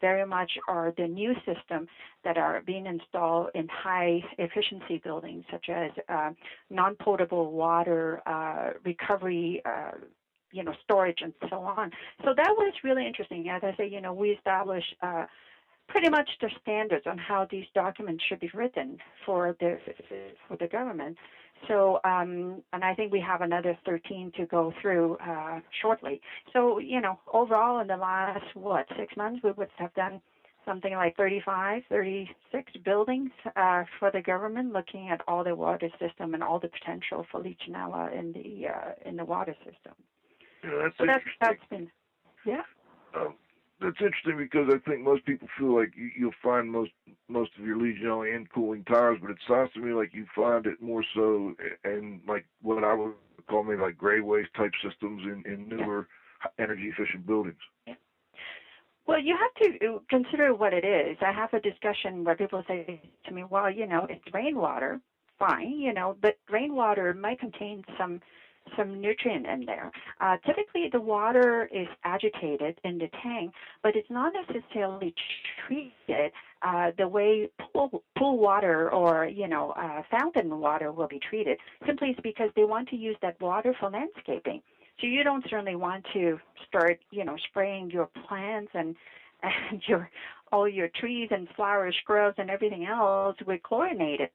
very 0.00 0.26
much 0.26 0.52
are 0.68 0.92
the 0.96 1.06
new 1.06 1.34
systems 1.46 1.88
that 2.24 2.36
are 2.36 2.62
being 2.66 2.86
installed 2.86 3.48
in 3.54 3.68
high 3.68 4.20
efficiency 4.38 5.00
buildings, 5.02 5.44
such 5.50 5.66
as 5.68 5.90
uh, 6.08 6.30
non-potable 6.70 7.52
water 7.52 8.20
uh, 8.26 8.70
recovery. 8.84 9.60
Uh, 9.64 9.92
you 10.52 10.62
know, 10.62 10.72
storage 10.84 11.18
and 11.20 11.32
so 11.50 11.56
on. 11.56 11.90
So 12.24 12.32
that 12.36 12.54
was 12.56 12.72
really 12.84 13.04
interesting. 13.04 13.48
As 13.48 13.62
I 13.64 13.74
say, 13.76 13.88
you 13.88 14.00
know, 14.00 14.12
we 14.12 14.30
established 14.30 14.94
uh, 15.02 15.26
pretty 15.88 16.08
much 16.08 16.28
the 16.40 16.48
standards 16.62 17.06
on 17.06 17.18
how 17.18 17.46
these 17.50 17.64
documents 17.74 18.22
should 18.28 18.40
be 18.40 18.50
written 18.54 18.98
for 19.26 19.56
the 19.60 19.78
for 20.46 20.56
the 20.56 20.68
government. 20.68 21.16
So, 21.68 21.98
um, 22.04 22.62
and 22.72 22.84
I 22.84 22.94
think 22.94 23.12
we 23.12 23.20
have 23.20 23.40
another 23.40 23.76
13 23.86 24.32
to 24.36 24.46
go 24.46 24.72
through 24.82 25.16
uh, 25.16 25.60
shortly. 25.80 26.20
So, 26.52 26.78
you 26.78 27.00
know, 27.00 27.18
overall 27.32 27.80
in 27.80 27.86
the 27.86 27.96
last, 27.96 28.44
what, 28.54 28.86
six 28.98 29.16
months, 29.16 29.42
we 29.42 29.52
would 29.52 29.68
have 29.78 29.94
done 29.94 30.20
something 30.64 30.94
like 30.94 31.16
35, 31.16 31.82
36 31.88 32.72
buildings 32.84 33.30
uh, 33.56 33.84
for 33.98 34.10
the 34.10 34.20
government, 34.20 34.72
looking 34.72 35.10
at 35.10 35.20
all 35.28 35.44
the 35.44 35.54
water 35.54 35.90
system 36.00 36.34
and 36.34 36.42
all 36.42 36.58
the 36.58 36.68
potential 36.68 37.24
for 37.30 37.40
Legionella 37.40 38.12
in 38.18 38.32
the 38.32 38.68
uh, 38.68 38.92
in 39.08 39.16
the 39.16 39.24
water 39.24 39.54
system. 39.58 39.94
Yeah, 40.62 40.70
that's 40.82 40.94
So 40.98 41.06
that's 41.06 41.24
that's 41.40 41.64
been, 41.70 41.90
yeah. 42.46 42.62
Um, 43.14 43.34
that's 43.84 44.00
interesting 44.00 44.38
because 44.38 44.68
I 44.72 44.78
think 44.88 45.02
most 45.02 45.24
people 45.26 45.48
feel 45.58 45.76
like 45.76 45.92
you, 45.94 46.10
you'll 46.18 46.40
find 46.42 46.70
most 46.70 46.92
most 47.28 47.50
of 47.58 47.66
your 47.66 47.76
Legionella 47.76 48.34
in 48.34 48.46
cooling 48.46 48.84
towers, 48.84 49.18
but 49.20 49.30
it 49.30 49.36
sounds 49.46 49.72
to 49.74 49.80
me 49.80 49.92
like 49.92 50.14
you 50.14 50.26
find 50.34 50.66
it 50.66 50.80
more 50.80 51.04
so 51.14 51.54
in 51.84 52.20
like 52.26 52.46
what 52.62 52.82
I 52.82 52.94
would 52.94 53.12
call 53.48 53.62
maybe 53.62 53.82
like 53.82 53.98
gray 53.98 54.20
waste 54.20 54.54
type 54.56 54.72
systems 54.82 55.22
in, 55.24 55.44
in 55.50 55.68
newer 55.68 56.08
energy 56.58 56.92
efficient 56.96 57.26
buildings. 57.26 57.58
Well, 59.06 59.20
you 59.20 59.36
have 59.36 59.78
to 59.78 59.86
uh, 59.86 59.98
consider 60.08 60.54
what 60.54 60.72
it 60.72 60.84
is. 60.84 61.18
I 61.20 61.32
have 61.32 61.52
a 61.52 61.60
discussion 61.60 62.24
where 62.24 62.34
people 62.36 62.64
say 62.66 63.02
to 63.26 63.34
me, 63.34 63.44
well, 63.44 63.70
you 63.70 63.86
know, 63.86 64.06
it's 64.08 64.24
rainwater, 64.32 64.98
fine, 65.38 65.78
you 65.78 65.92
know, 65.92 66.16
but 66.22 66.38
rainwater 66.50 67.12
might 67.12 67.38
contain 67.38 67.84
some 67.98 68.20
some 68.76 69.00
nutrient 69.00 69.46
in 69.46 69.64
there. 69.66 69.90
Uh, 70.20 70.36
typically, 70.46 70.88
the 70.90 71.00
water 71.00 71.68
is 71.72 71.86
agitated 72.04 72.78
in 72.84 72.98
the 72.98 73.08
tank, 73.22 73.52
but 73.82 73.94
it's 73.94 74.10
not 74.10 74.32
necessarily 74.32 75.14
treated 75.66 76.32
uh, 76.62 76.90
the 76.96 77.06
way 77.06 77.48
pool, 77.72 78.02
pool 78.16 78.38
water 78.38 78.90
or 78.90 79.26
you 79.26 79.46
know 79.46 79.70
uh, 79.72 80.02
fountain 80.10 80.58
water 80.58 80.92
will 80.92 81.08
be 81.08 81.20
treated. 81.28 81.58
Simply 81.86 82.10
it's 82.10 82.20
because 82.22 82.50
they 82.56 82.64
want 82.64 82.88
to 82.88 82.96
use 82.96 83.16
that 83.22 83.40
water 83.40 83.74
for 83.78 83.90
landscaping. 83.90 84.60
So 85.00 85.06
you 85.06 85.24
don't 85.24 85.44
certainly 85.50 85.74
want 85.74 86.06
to 86.12 86.38
start, 86.66 86.98
you 87.10 87.24
know, 87.24 87.36
spraying 87.48 87.90
your 87.90 88.08
plants 88.26 88.70
and 88.74 88.94
and 89.42 89.82
your 89.86 90.08
all 90.52 90.68
your 90.68 90.88
trees 90.88 91.28
and 91.30 91.48
flowers, 91.56 91.94
shrubs, 92.06 92.36
and 92.38 92.48
everything 92.48 92.86
else 92.86 93.36
with 93.46 93.62
chlorinated 93.62 94.30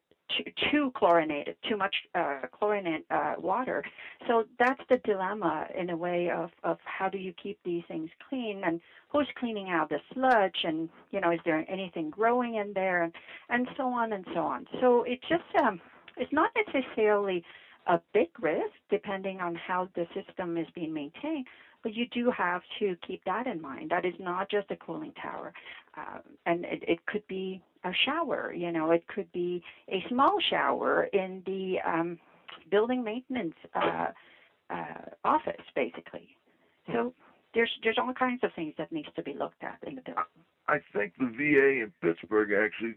too, 0.72 0.92
chlorinated, 0.96 1.56
too 1.68 1.76
much 1.76 1.96
uh, 2.16 2.42
chlorinated 2.52 3.04
uh, 3.10 3.34
water. 3.38 3.84
So 4.28 4.44
that's 4.58 4.82
the 4.90 4.98
dilemma 5.06 5.68
in 5.78 5.90
a 5.90 5.98
way 5.98 6.30
of, 6.30 6.50
of 6.64 6.78
how 6.84 7.10
do 7.10 7.18
you 7.18 7.32
keep 7.42 7.58
these 7.64 7.84
things 7.88 8.10
clean 8.28 8.62
and 8.66 8.80
who's 9.10 9.28
cleaning 9.38 9.70
out 9.70 9.90
the 9.90 10.00
sludge 10.14 10.64
and 10.64 10.90
you 11.12 11.20
know 11.20 11.32
is 11.32 11.40
there 11.46 11.66
anything 11.68 12.10
growing 12.10 12.56
in 12.56 12.74
there 12.74 13.04
and, 13.04 13.14
and 13.50 13.68
so 13.76 13.84
on 13.84 14.14
and 14.14 14.26
so 14.34 14.42
on. 14.42 14.66
So 14.80 15.04
it 15.04 15.20
just 15.28 15.44
um, 15.64 15.80
it's 16.18 16.32
not 16.32 16.52
necessarily 16.56 17.44
a 17.88 18.00
big 18.14 18.28
risk 18.40 18.74
depending 18.90 19.40
on 19.40 19.56
how 19.56 19.88
the 19.96 20.06
system 20.14 20.58
is 20.58 20.68
being 20.76 20.94
maintained, 20.94 21.46
but 21.82 21.94
you 21.94 22.06
do 22.12 22.30
have 22.36 22.62
to 22.80 22.96
keep 23.06 23.22
that 23.26 23.48
in 23.48 23.60
mind. 23.62 23.90
That 23.90 24.06
is 24.06 24.14
not 24.20 24.50
just 24.50 24.70
a 24.70 24.76
cooling 24.76 25.14
tower, 25.22 25.52
uh, 25.98 26.20
and 26.46 26.66
it, 26.66 26.84
it 26.88 27.06
could 27.08 27.26
be 27.28 27.62
a 27.84 27.92
shower. 28.06 28.54
You 28.54 28.72
know, 28.72 28.92
it 28.92 29.08
could 29.08 29.32
be 29.32 29.62
a 29.90 30.04
small 30.10 30.38
shower 30.50 31.04
in 31.14 31.44
the 31.46 31.78
um, 31.86 32.18
building 32.70 33.04
maintenance 33.04 33.56
uh, 33.74 34.08
uh, 34.70 34.84
office, 35.24 35.64
basically. 35.76 36.36
So 36.92 37.14
there's 37.54 37.72
there's 37.84 37.98
all 37.98 38.14
kinds 38.14 38.44
of 38.44 38.52
things 38.56 38.74
that 38.78 38.92
needs 38.92 39.10
to 39.16 39.24
be 39.24 39.34
looked 39.34 39.64
at 39.64 39.78
in 39.88 39.96
the 39.96 40.02
building. 40.02 40.24
I 40.68 40.80
think 40.94 41.14
the 41.18 41.26
VA 41.26 41.84
in 41.84 41.92
Pittsburgh 42.02 42.52
actually 42.52 42.96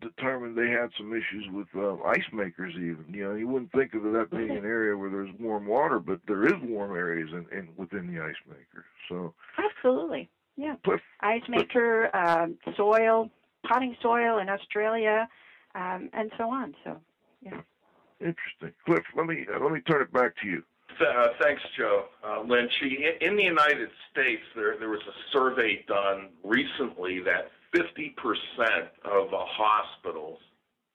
determined 0.00 0.56
they 0.56 0.68
had 0.68 0.90
some 0.98 1.12
issues 1.12 1.46
with 1.52 1.68
uh, 1.76 1.94
ice 2.02 2.26
makers. 2.32 2.74
Even 2.76 3.04
you 3.10 3.24
know, 3.24 3.34
you 3.34 3.46
wouldn't 3.48 3.72
think 3.72 3.94
of 3.94 4.02
that 4.02 4.30
being 4.30 4.50
an 4.50 4.64
area 4.64 4.96
where 4.96 5.10
there's 5.10 5.30
warm 5.38 5.66
water, 5.66 5.98
but 6.00 6.20
there 6.26 6.46
is 6.46 6.54
warm 6.62 6.96
areas 6.96 7.30
in, 7.32 7.46
in 7.56 7.68
within 7.76 8.12
the 8.12 8.20
ice 8.20 8.34
maker. 8.48 8.84
So, 9.08 9.34
Absolutely, 9.58 10.28
yeah. 10.56 10.74
Ice 11.20 11.42
maker, 11.48 12.14
um, 12.14 12.58
soil, 12.76 13.30
potting 13.66 13.96
soil 14.02 14.38
in 14.38 14.48
Australia, 14.48 15.28
um, 15.74 16.08
and 16.12 16.30
so 16.36 16.50
on. 16.50 16.74
So 16.84 16.96
yeah. 17.42 17.60
interesting. 18.20 18.72
Cliff, 18.84 19.04
let 19.16 19.26
me 19.26 19.46
uh, 19.54 19.62
let 19.62 19.72
me 19.72 19.80
turn 19.80 20.02
it 20.02 20.12
back 20.12 20.34
to 20.42 20.48
you. 20.48 20.62
Uh, 21.00 21.28
thanks, 21.42 21.62
Joe. 21.76 22.04
Uh, 22.22 22.42
Lanchi, 22.44 23.16
in, 23.20 23.30
in 23.30 23.36
the 23.36 23.42
United 23.42 23.88
States, 24.10 24.42
there, 24.54 24.76
there 24.78 24.90
was 24.90 25.00
a 25.08 25.32
survey 25.32 25.84
done 25.88 26.28
recently 26.44 27.20
that 27.20 27.50
50% 27.74 28.12
of 29.04 29.30
the 29.30 29.38
hospitals 29.38 30.38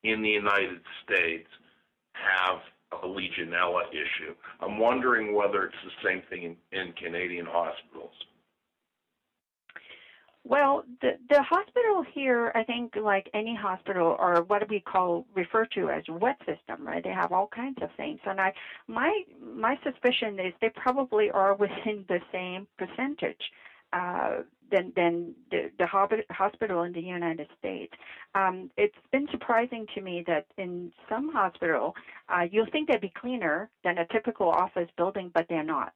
in 0.04 0.22
the 0.22 0.30
United 0.30 0.82
States 1.04 1.48
have 2.14 2.60
a 3.04 3.08
Legionella 3.08 3.90
issue. 3.92 4.34
I'm 4.62 4.80
wondering 4.80 5.36
whether 5.36 5.66
it's 5.66 5.76
the 5.84 6.08
same 6.08 6.22
thing 6.30 6.56
in, 6.72 6.80
in 6.80 6.94
Canadian 6.94 7.46
hospitals. 7.46 8.14
Well, 10.50 10.84
the 11.02 11.12
the 11.30 11.42
hospital 11.42 12.04
here, 12.14 12.54
I 12.56 12.64
think, 12.64 12.96
like 12.96 13.30
any 13.34 13.54
hospital, 13.54 14.16
or 14.18 14.44
what 14.48 14.70
we 14.70 14.80
call 14.80 15.26
refer 15.36 15.66
to 15.76 15.90
as 15.90 16.04
wet 16.08 16.38
system, 16.46 16.88
right? 16.88 17.04
They 17.04 17.12
have 17.12 17.34
all 17.34 17.48
kinds 17.48 17.78
of 17.82 17.90
things, 17.98 18.20
and 18.26 18.40
I 18.40 18.54
my 18.88 19.24
my 19.42 19.76
suspicion 19.84 20.40
is 20.40 20.54
they 20.62 20.70
probably 20.70 21.30
are 21.32 21.54
within 21.54 22.06
the 22.08 22.22
same 22.32 22.66
percentage 22.78 23.52
uh, 23.92 24.44
than 24.72 24.94
than 24.96 25.34
the 25.52 25.70
the 25.78 25.86
hospital 26.32 26.84
in 26.84 26.94
the 26.94 27.02
United 27.02 27.48
States. 27.60 27.92
Um, 28.34 28.70
it's 28.78 29.02
been 29.12 29.28
surprising 29.32 29.86
to 29.96 30.02
me 30.02 30.24
that 30.28 30.46
in 30.58 30.94
some 31.10 31.28
hospital, 31.28 31.94
uh, 32.30 32.44
you'll 32.50 32.72
think 32.72 32.88
they'd 32.88 33.02
be 33.02 33.12
cleaner 33.20 33.68
than 33.84 33.98
a 33.98 34.06
typical 34.06 34.48
office 34.48 34.88
building, 34.96 35.30
but 35.34 35.46
they're 35.50 35.62
not, 35.64 35.92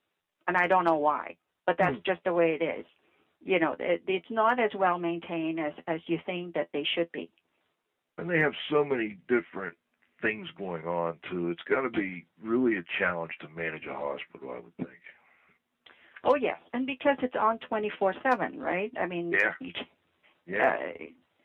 and 0.50 0.58
I 0.58 0.68
don't 0.68 0.84
know 0.84 0.98
why. 0.98 1.36
But 1.66 1.78
that's 1.78 1.96
just 2.06 2.20
the 2.26 2.34
way 2.34 2.58
it 2.60 2.64
is 2.64 2.86
you 3.44 3.60
know, 3.60 3.76
it, 3.80 4.02
it's 4.08 4.30
not 4.30 4.60
as 4.60 4.72
well 4.76 4.98
maintained 4.98 5.60
as 5.60 5.74
as 5.88 6.00
you 6.08 6.20
think 6.26 6.54
that 6.54 6.70
they 6.74 6.86
should 6.96 7.12
be. 7.12 7.30
And 8.18 8.30
they 8.30 8.40
have 8.40 8.54
so 8.70 8.84
many 8.84 9.18
different 9.28 9.76
things 10.22 10.48
going 10.58 10.86
on 10.86 11.18
too. 11.30 11.50
It's 11.50 11.64
got 11.64 11.82
to 11.82 11.90
be 11.90 12.26
really 12.42 12.78
a 12.78 12.84
challenge 13.00 13.32
to 13.42 13.48
manage 13.50 13.86
a 13.86 13.94
hospital, 13.94 14.52
I 14.52 14.60
would 14.60 14.76
think. 14.78 15.00
Oh 16.24 16.36
yes, 16.36 16.58
and 16.74 16.86
because 16.86 17.18
it's 17.22 17.36
on 17.40 17.58
twenty 17.60 17.92
four 17.98 18.14
seven, 18.22 18.60
right? 18.60 18.92
I 19.00 19.08
mean, 19.08 19.32
Yeah. 19.32 19.72
Yeah. 20.46 20.76
uh, 20.76 21.04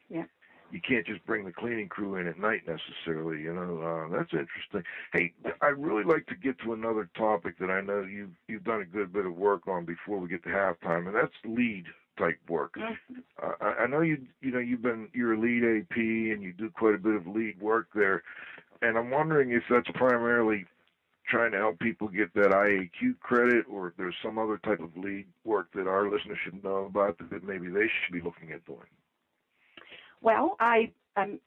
yeah. 0.09 0.25
You 0.71 0.81
can't 0.81 1.07
just 1.07 1.25
bring 1.27 1.45
the 1.45 1.53
cleaning 1.53 1.89
crew 1.89 2.17
in 2.17 2.27
at 2.27 2.39
night 2.39 2.63
necessarily. 2.67 3.41
You 3.41 3.55
know, 3.55 3.81
uh, 3.81 4.17
that's 4.17 4.33
interesting. 4.33 4.83
Hey, 5.13 5.33
I'd 5.63 5.79
really 5.79 6.03
like 6.03 6.27
to 6.27 6.35
get 6.35 6.59
to 6.61 6.73
another 6.73 7.09
topic 7.17 7.55
that 7.61 7.71
I 7.71 7.81
know 7.81 8.03
you've 8.03 8.31
you've 8.49 8.65
done 8.65 8.81
a 8.81 8.85
good 8.85 9.13
bit 9.13 9.27
of 9.27 9.35
work 9.35 9.69
on 9.69 9.85
before 9.85 10.19
we 10.19 10.29
get 10.29 10.43
to 10.43 10.49
halftime, 10.49 11.07
and 11.07 11.15
that's 11.15 11.33
LEED 11.45 11.87
type 12.19 12.39
work. 12.49 12.73
Mhm. 12.75 12.97
Uh, 13.43 13.53
I, 13.61 13.83
I 13.83 13.87
know 13.87 14.01
you 14.01 14.19
you 14.41 14.51
know 14.51 14.59
you've 14.59 14.83
been 14.83 15.09
you're 15.13 15.35
a 15.35 15.39
LEED 15.39 15.65
AP 15.65 15.97
and 15.97 16.43
you 16.43 16.53
do 16.53 16.69
quite 16.71 16.95
a 16.95 16.99
bit 16.99 17.15
of 17.15 17.27
LEED 17.27 17.61
work 17.61 17.87
there, 17.95 18.23
and 18.83 18.99
I'm 18.99 19.11
wondering 19.11 19.53
if 19.53 19.63
that's 19.71 19.91
primarily 19.95 20.67
trying 21.27 21.51
to 21.53 21.59
help 21.59 21.79
people 21.79 22.09
get 22.09 22.33
that 22.35 22.51
IAQ 22.51 23.19
credit, 23.21 23.65
or 23.69 23.89
if 23.89 23.97
there's 23.97 24.15
some 24.23 24.39
other 24.39 24.59
type 24.59 24.81
of 24.81 24.97
LEED 24.97 25.27
work 25.45 25.67
that 25.75 25.87
our 25.87 26.09
listeners 26.09 26.39
should 26.43 26.63
know 26.63 26.85
about 26.85 27.17
that 27.31 27.43
maybe 27.43 27.69
they 27.69 27.89
should 27.89 28.13
be 28.13 28.21
looking 28.21 28.53
at 28.53 28.65
doing? 28.65 28.87
Well, 30.23 30.57
I 30.59 30.91
um, 31.17 31.39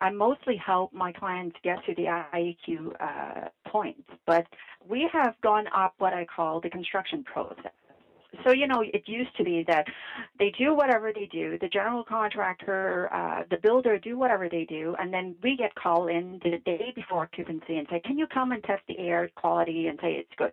I 0.00 0.10
mostly 0.10 0.56
help 0.56 0.92
my 0.92 1.12
clients 1.12 1.56
get 1.62 1.78
to 1.86 1.94
the 1.94 2.04
IAQ 2.04 2.92
uh, 3.00 3.48
points, 3.66 4.08
but 4.26 4.46
we 4.86 5.08
have 5.12 5.34
gone 5.42 5.66
up 5.74 5.94
what 5.98 6.12
I 6.12 6.24
call 6.24 6.60
the 6.60 6.68
construction 6.68 7.24
process. 7.24 7.72
So, 8.44 8.52
you 8.52 8.66
know, 8.66 8.82
it 8.82 9.02
used 9.06 9.34
to 9.38 9.44
be 9.44 9.64
that 9.66 9.86
they 10.38 10.52
do 10.58 10.74
whatever 10.74 11.12
they 11.12 11.26
do, 11.32 11.56
the 11.60 11.68
general 11.68 12.04
contractor, 12.04 13.08
uh, 13.12 13.44
the 13.50 13.56
builder 13.56 13.98
do 13.98 14.18
whatever 14.18 14.48
they 14.48 14.64
do, 14.64 14.94
and 14.98 15.12
then 15.12 15.34
we 15.42 15.56
get 15.56 15.74
called 15.74 16.10
in 16.10 16.38
the 16.42 16.58
day 16.64 16.92
before 16.94 17.22
occupancy 17.22 17.76
and 17.76 17.86
say, 17.88 18.00
can 18.04 18.18
you 18.18 18.26
come 18.26 18.52
and 18.52 18.62
test 18.64 18.82
the 18.88 18.98
air 18.98 19.28
quality 19.36 19.86
and 19.86 19.98
say 20.02 20.12
it's 20.12 20.28
good? 20.36 20.52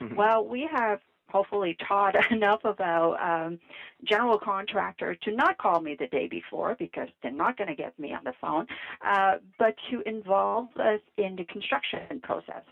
Mm-hmm. 0.00 0.16
Well, 0.16 0.44
we 0.44 0.68
have 0.74 1.00
hopefully 1.30 1.76
taught 1.86 2.14
enough 2.30 2.60
about 2.64 3.16
um, 3.20 3.58
general 4.04 4.38
contractor 4.38 5.14
to 5.22 5.32
not 5.32 5.58
call 5.58 5.80
me 5.80 5.96
the 5.98 6.06
day 6.08 6.26
before 6.26 6.76
because 6.78 7.08
they're 7.22 7.30
not 7.30 7.56
going 7.56 7.68
to 7.68 7.74
get 7.74 7.98
me 7.98 8.12
on 8.12 8.24
the 8.24 8.32
phone, 8.40 8.66
uh, 9.06 9.34
but 9.58 9.74
to 9.90 10.02
involve 10.06 10.68
us 10.76 11.00
in 11.16 11.36
the 11.36 11.44
construction 11.44 12.20
process. 12.22 12.62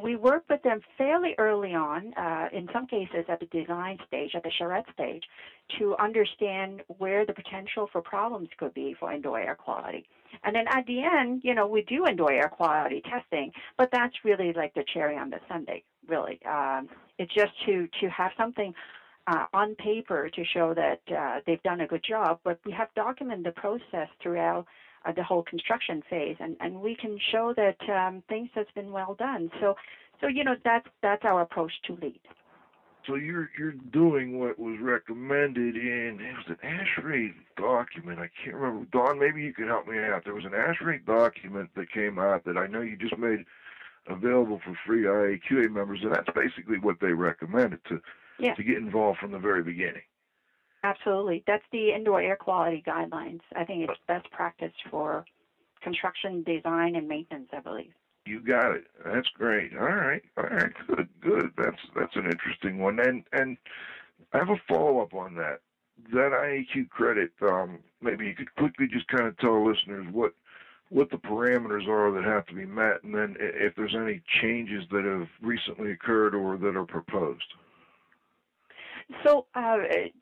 We 0.00 0.16
work 0.16 0.44
with 0.48 0.62
them 0.62 0.80
fairly 0.96 1.34
early 1.38 1.74
on, 1.74 2.12
uh, 2.14 2.48
in 2.52 2.68
some 2.72 2.86
cases 2.86 3.24
at 3.28 3.40
the 3.40 3.46
design 3.46 3.98
stage, 4.06 4.32
at 4.34 4.42
the 4.42 4.50
charrette 4.56 4.84
stage, 4.92 5.22
to 5.78 5.96
understand 5.96 6.82
where 6.98 7.24
the 7.24 7.32
potential 7.32 7.88
for 7.90 8.00
problems 8.00 8.48
could 8.58 8.74
be 8.74 8.94
for 8.98 9.12
indoor 9.12 9.40
air 9.40 9.56
quality. 9.56 10.04
And 10.44 10.54
then 10.54 10.66
at 10.68 10.86
the 10.86 11.02
end, 11.02 11.40
you 11.42 11.54
know, 11.54 11.66
we 11.66 11.82
do 11.82 12.06
indoor 12.06 12.30
air 12.30 12.48
quality 12.48 13.02
testing, 13.10 13.50
but 13.76 13.88
that's 13.90 14.14
really 14.24 14.52
like 14.52 14.74
the 14.74 14.84
cherry 14.92 15.16
on 15.16 15.30
the 15.30 15.40
sundae, 15.48 15.82
really. 16.08 16.40
Um, 16.46 16.88
it's 17.18 17.32
just 17.34 17.52
to, 17.66 17.88
to 18.00 18.08
have 18.08 18.32
something 18.36 18.74
uh, 19.26 19.46
on 19.52 19.74
paper 19.74 20.30
to 20.30 20.44
show 20.44 20.74
that 20.74 21.00
uh, 21.14 21.40
they've 21.46 21.62
done 21.62 21.82
a 21.82 21.86
good 21.86 22.02
job, 22.02 22.38
but 22.44 22.58
we 22.64 22.72
have 22.72 22.88
documented 22.94 23.44
the 23.44 23.52
process 23.52 24.08
throughout 24.22 24.66
uh, 25.04 25.12
the 25.12 25.22
whole 25.22 25.42
construction 25.42 26.02
phase, 26.08 26.36
and, 26.40 26.56
and 26.60 26.80
we 26.80 26.96
can 26.96 27.18
show 27.30 27.54
that 27.56 27.76
um, 27.90 28.22
things 28.28 28.48
has 28.54 28.66
been 28.74 28.90
well 28.90 29.14
done. 29.18 29.50
So, 29.60 29.74
so 30.20 30.26
you 30.26 30.44
know 30.44 30.56
that's 30.64 30.86
that's 31.02 31.24
our 31.24 31.42
approach 31.42 31.72
to 31.86 31.94
LEED. 32.00 32.20
So 33.06 33.14
you're 33.14 33.50
you're 33.58 33.74
doing 33.92 34.38
what 34.38 34.58
was 34.58 34.78
recommended 34.80 35.76
in 35.76 36.18
it 36.20 36.34
was 36.36 36.46
an 36.48 36.56
ASHRAE 36.62 37.32
document. 37.56 38.18
I 38.18 38.28
can't 38.42 38.56
remember. 38.56 38.86
Don, 38.92 39.18
maybe 39.18 39.42
you 39.42 39.52
can 39.52 39.66
help 39.66 39.86
me 39.86 39.98
out. 39.98 40.24
There 40.24 40.34
was 40.34 40.44
an 40.44 40.52
ASHRAE 40.52 41.06
document 41.06 41.70
that 41.76 41.90
came 41.92 42.18
out 42.18 42.44
that 42.44 42.56
I 42.56 42.66
know 42.66 42.80
you 42.80 42.96
just 42.96 43.16
made 43.16 43.44
available 44.08 44.60
for 44.64 44.76
free 44.86 45.02
IAQA 45.04 45.70
members, 45.70 46.00
and 46.02 46.12
that's 46.12 46.28
basically 46.34 46.78
what 46.78 46.96
they 47.00 47.12
recommended 47.12 47.80
to 47.88 48.00
yeah. 48.38 48.54
to 48.54 48.62
get 48.62 48.76
involved 48.76 49.18
from 49.18 49.32
the 49.32 49.38
very 49.38 49.62
beginning. 49.62 50.02
Absolutely. 50.84 51.42
That's 51.46 51.64
the 51.72 51.92
indoor 51.92 52.20
air 52.20 52.36
quality 52.36 52.82
guidelines. 52.86 53.40
I 53.56 53.64
think 53.64 53.88
it's 53.88 53.98
best 54.06 54.30
practice 54.30 54.72
for 54.90 55.24
construction 55.82 56.42
design 56.44 56.96
and 56.96 57.08
maintenance, 57.08 57.48
I 57.52 57.60
believe. 57.60 57.92
You 58.26 58.40
got 58.40 58.72
it. 58.72 58.84
That's 59.04 59.28
great. 59.34 59.72
All 59.74 59.86
right. 59.86 60.22
All 60.36 60.44
right. 60.44 60.72
Good. 60.86 61.08
Good. 61.20 61.50
That's 61.56 61.80
that's 61.96 62.14
an 62.16 62.26
interesting 62.26 62.78
one. 62.78 63.00
And 63.00 63.24
and 63.32 63.56
I 64.32 64.38
have 64.38 64.50
a 64.50 64.60
follow 64.68 65.00
up 65.00 65.14
on 65.14 65.34
that. 65.36 65.60
That 66.12 66.30
IAQ 66.32 66.90
credit. 66.90 67.32
Um, 67.42 67.78
maybe 68.00 68.26
you 68.26 68.34
could 68.34 68.54
quickly 68.56 68.86
just 68.86 69.08
kind 69.08 69.26
of 69.26 69.36
tell 69.38 69.66
listeners 69.66 70.06
what 70.12 70.32
what 70.90 71.10
the 71.10 71.18
parameters 71.18 71.86
are 71.86 72.10
that 72.12 72.24
have 72.24 72.46
to 72.46 72.54
be 72.54 72.64
met, 72.64 73.02
and 73.02 73.14
then 73.14 73.36
if 73.38 73.74
there's 73.76 73.94
any 73.94 74.20
changes 74.40 74.84
that 74.90 75.04
have 75.04 75.28
recently 75.42 75.90
occurred 75.92 76.34
or 76.34 76.56
that 76.56 76.76
are 76.76 76.84
proposed. 76.84 77.54
So, 79.24 79.46
uh, 79.54 79.78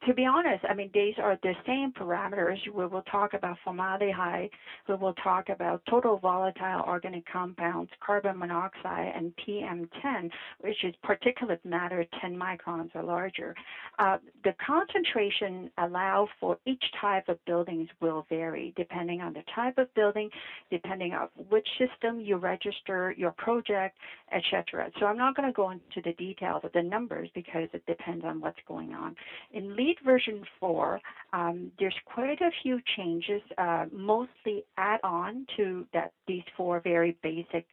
to 0.07 0.15
be 0.15 0.25
honest, 0.25 0.65
I 0.69 0.73
mean, 0.73 0.91
these 0.95 1.15
are 1.19 1.37
the 1.43 1.55
same 1.67 1.93
parameters. 1.93 2.57
We 2.73 2.87
will 2.87 3.03
talk 3.03 3.35
about 3.35 3.59
formaldehyde. 3.65 4.51
We 4.89 4.95
will 4.95 5.15
talk 5.15 5.49
about 5.49 5.83
total 5.91 6.19
volatile 6.19 6.83
organic 6.87 7.25
compounds, 7.27 7.91
carbon 8.05 8.39
monoxide, 8.39 9.13
and 9.17 9.33
PM10, 9.45 10.31
which 10.61 10.85
is 10.85 10.95
particulate 11.05 11.65
matter 11.65 12.05
10 12.21 12.39
microns 12.39 12.95
or 12.95 13.03
larger. 13.03 13.57
Uh, 13.99 14.19
the 14.45 14.55
concentration 14.65 15.69
allowed 15.79 16.29
for 16.39 16.57
each 16.65 16.85
type 17.01 17.29
of 17.29 17.45
buildings 17.45 17.89
will 18.01 18.25
vary 18.29 18.73
depending 18.77 19.21
on 19.21 19.33
the 19.33 19.43
type 19.53 19.79
of 19.79 19.93
building, 19.95 20.31
depending 20.71 21.13
on 21.13 21.29
which 21.49 21.67
system 21.77 22.21
you 22.21 22.37
register 22.37 23.13
your 23.19 23.33
project, 23.33 23.97
etc. 24.33 24.91
So 25.01 25.07
I'm 25.07 25.19
not 25.19 25.35
going 25.35 25.49
to 25.49 25.53
go 25.53 25.71
into 25.71 26.03
the 26.05 26.13
details 26.13 26.63
of 26.63 26.73
the 26.73 26.83
numbers 26.83 27.29
because 27.35 27.69
it 27.73 27.85
depends 27.87 28.25
on 28.25 28.41
what's 28.41 28.59
going 28.69 28.76
going 28.77 28.95
on. 28.95 29.15
In 29.53 29.77
LEED 29.77 29.97
version 30.05 30.45
4, 30.61 31.01
um, 31.33 31.71
there's 31.79 31.95
quite 32.05 32.41
a 32.41 32.51
few 32.63 32.81
changes, 32.97 33.43
uh, 33.59 33.87
mostly 33.93 34.65
add 34.77 35.01
on 35.03 35.47
to 35.57 35.87
that 35.93 36.13
these 36.27 36.43
four 36.57 36.81
very 36.81 37.17
basic 37.23 37.67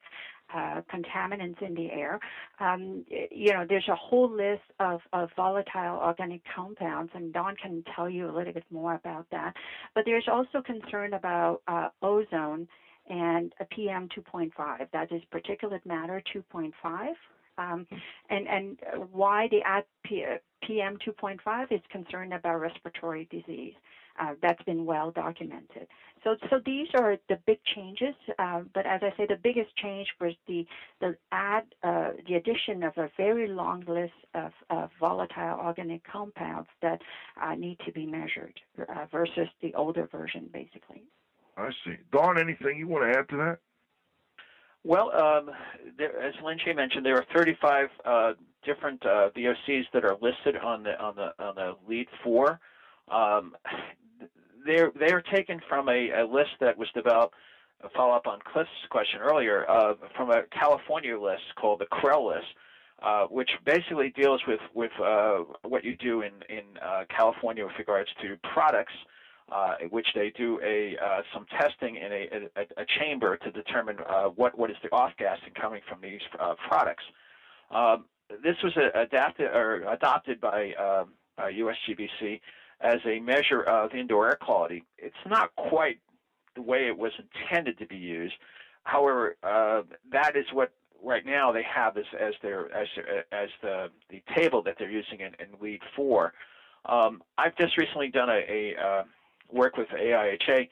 uh, 0.53 0.81
contaminants 0.93 1.61
in 1.61 1.73
the 1.73 1.91
air. 1.91 2.19
Um, 2.59 3.03
you 3.09 3.53
know, 3.53 3.65
there's 3.67 3.87
a 3.89 3.95
whole 3.95 4.29
list 4.29 4.61
of, 4.79 4.99
of 5.11 5.29
volatile 5.35 5.97
organic 5.97 6.41
compounds, 6.55 7.11
and 7.15 7.33
Don 7.33 7.55
can 7.55 7.83
tell 7.95 8.09
you 8.09 8.29
a 8.29 8.33
little 8.35 8.53
bit 8.53 8.65
more 8.69 8.93
about 8.95 9.25
that. 9.31 9.53
But 9.95 10.03
there's 10.05 10.27
also 10.31 10.61
concern 10.61 11.13
about 11.13 11.61
uh, 11.67 11.89
ozone 12.01 12.67
and 13.09 13.51
a 13.59 13.65
PM 13.65 14.07
2.5. 14.15 14.51
That 14.93 15.11
is 15.11 15.21
particulate 15.33 15.85
matter 15.85 16.21
2.5. 16.35 16.71
Um, 17.57 17.85
and 18.29 18.47
and 18.47 18.79
why 19.11 19.47
the 19.51 19.61
add 19.65 19.83
P, 20.03 20.25
PM 20.65 20.97
2.5 21.05 21.71
is 21.71 21.81
concerned 21.89 22.33
about 22.33 22.59
respiratory 22.59 23.27
disease. 23.29 23.73
Uh, 24.19 24.33
that's 24.43 24.61
been 24.63 24.85
well 24.85 25.09
documented. 25.09 25.87
So, 26.23 26.35
so 26.49 26.59
these 26.63 26.87
are 26.93 27.17
the 27.29 27.37
big 27.47 27.57
changes. 27.75 28.13
Uh, 28.37 28.61
but 28.73 28.85
as 28.85 29.01
I 29.01 29.09
say, 29.17 29.25
the 29.27 29.39
biggest 29.41 29.75
change 29.75 30.07
was 30.21 30.33
the 30.47 30.65
the 31.01 31.15
add 31.31 31.63
uh, 31.83 32.11
the 32.27 32.35
addition 32.35 32.83
of 32.83 32.93
a 32.97 33.09
very 33.17 33.47
long 33.47 33.83
list 33.87 34.13
of, 34.35 34.51
of 34.69 34.89
volatile 34.99 35.59
organic 35.59 36.03
compounds 36.03 36.69
that 36.81 37.01
uh, 37.41 37.55
need 37.55 37.77
to 37.85 37.91
be 37.91 38.05
measured 38.05 38.53
uh, 38.79 39.05
versus 39.11 39.47
the 39.61 39.73
older 39.73 40.07
version, 40.11 40.47
basically. 40.53 41.03
I 41.57 41.69
see. 41.83 41.95
Don, 42.11 42.39
anything 42.39 42.77
you 42.77 42.87
want 42.87 43.11
to 43.11 43.19
add 43.19 43.29
to 43.29 43.37
that? 43.37 43.57
Well, 44.83 45.11
um, 45.15 45.51
there, 45.97 46.19
as 46.21 46.33
Lynn 46.43 46.57
mentioned, 46.75 47.05
there 47.05 47.15
are 47.15 47.25
35 47.33 47.87
uh, 48.03 48.33
different 48.65 49.05
uh, 49.05 49.29
VOCs 49.35 49.85
that 49.93 50.03
are 50.03 50.17
listed 50.21 50.57
on 50.57 50.83
the 50.83 50.99
on 51.01 51.15
the 51.15 51.33
on 51.43 51.55
the 51.55 51.75
LEED 51.87 52.07
four. 52.23 52.59
Um, 53.09 53.55
they're 54.65 54.91
they 54.99 55.11
are 55.13 55.21
taken 55.21 55.61
from 55.69 55.87
a, 55.87 56.09
a, 56.11 56.25
list 56.25 56.51
that 56.59 56.77
was 56.77 56.89
developed. 56.93 57.35
A 57.81 57.89
follow 57.89 58.13
up 58.13 58.27
on 58.27 58.39
Cliff's 58.45 58.69
question 58.89 59.19
earlier 59.19 59.69
uh, 59.69 59.95
from 60.15 60.29
a 60.29 60.43
California 60.57 61.19
list 61.19 61.43
called 61.59 61.79
the 61.79 61.85
CREL 61.85 62.27
list, 62.27 62.47
uh, 63.01 63.25
which 63.25 63.49
basically 63.65 64.09
deals 64.09 64.41
with 64.47 64.61
with 64.73 64.91
uh, 65.01 65.39
what 65.63 65.83
you 65.83 65.95
do 65.95 66.21
in 66.21 66.31
in 66.49 66.63
uh, 66.81 67.03
California 67.09 67.65
with 67.65 67.77
regards 67.77 68.09
to 68.21 68.37
products 68.53 68.93
uh, 69.53 69.75
in 69.81 69.89
which 69.89 70.07
they 70.15 70.31
do 70.35 70.59
a 70.63 70.97
uh, 70.97 71.21
some 71.33 71.45
testing 71.59 71.95
in 71.95 72.11
a, 72.11 72.27
a, 72.55 72.81
a 72.81 72.85
chamber 72.99 73.37
to 73.37 73.51
determine 73.51 73.97
uh, 74.09 74.25
what 74.25 74.57
what 74.57 74.69
is 74.69 74.77
the 74.83 74.89
off 74.91 75.11
gassing 75.17 75.53
coming 75.59 75.81
from 75.87 76.01
these 76.01 76.21
uh, 76.39 76.55
products. 76.67 77.03
Um, 77.69 78.05
this 78.43 78.55
was 78.63 78.73
adapted 78.95 79.47
or 79.47 79.83
adopted 79.91 80.41
by 80.41 80.73
USGBC 81.39 82.33
um, 82.33 82.39
as 82.81 82.99
a 83.05 83.19
measure 83.19 83.61
of 83.61 83.93
indoor 83.93 84.29
air 84.29 84.37
quality. 84.41 84.83
It's 84.97 85.15
not 85.27 85.55
quite 85.55 85.99
the 86.55 86.61
way 86.61 86.87
it 86.87 86.97
was 86.97 87.11
intended 87.19 87.77
to 87.79 87.85
be 87.85 87.97
used. 87.97 88.33
However, 88.83 89.35
uh, 89.43 89.83
that 90.11 90.35
is 90.35 90.45
what 90.51 90.71
right 91.03 91.25
now 91.25 91.51
they 91.51 91.63
have 91.63 91.97
as 91.97 92.05
as 92.19 92.33
their 92.41 92.73
as 92.75 92.87
as 93.31 93.49
the 93.61 93.89
the 94.09 94.23
table 94.35 94.63
that 94.63 94.75
they're 94.79 94.89
using 94.89 95.19
in, 95.19 95.33
in 95.39 95.47
LEED 95.61 95.81
four. 95.95 96.33
Um, 96.85 97.21
I've 97.37 97.55
just 97.55 97.77
recently 97.77 98.09
done 98.09 98.29
a, 98.29 98.41
a 98.49 98.75
uh, 98.83 99.03
work 99.53 99.77
with 99.77 99.87
AIHA, 99.89 100.67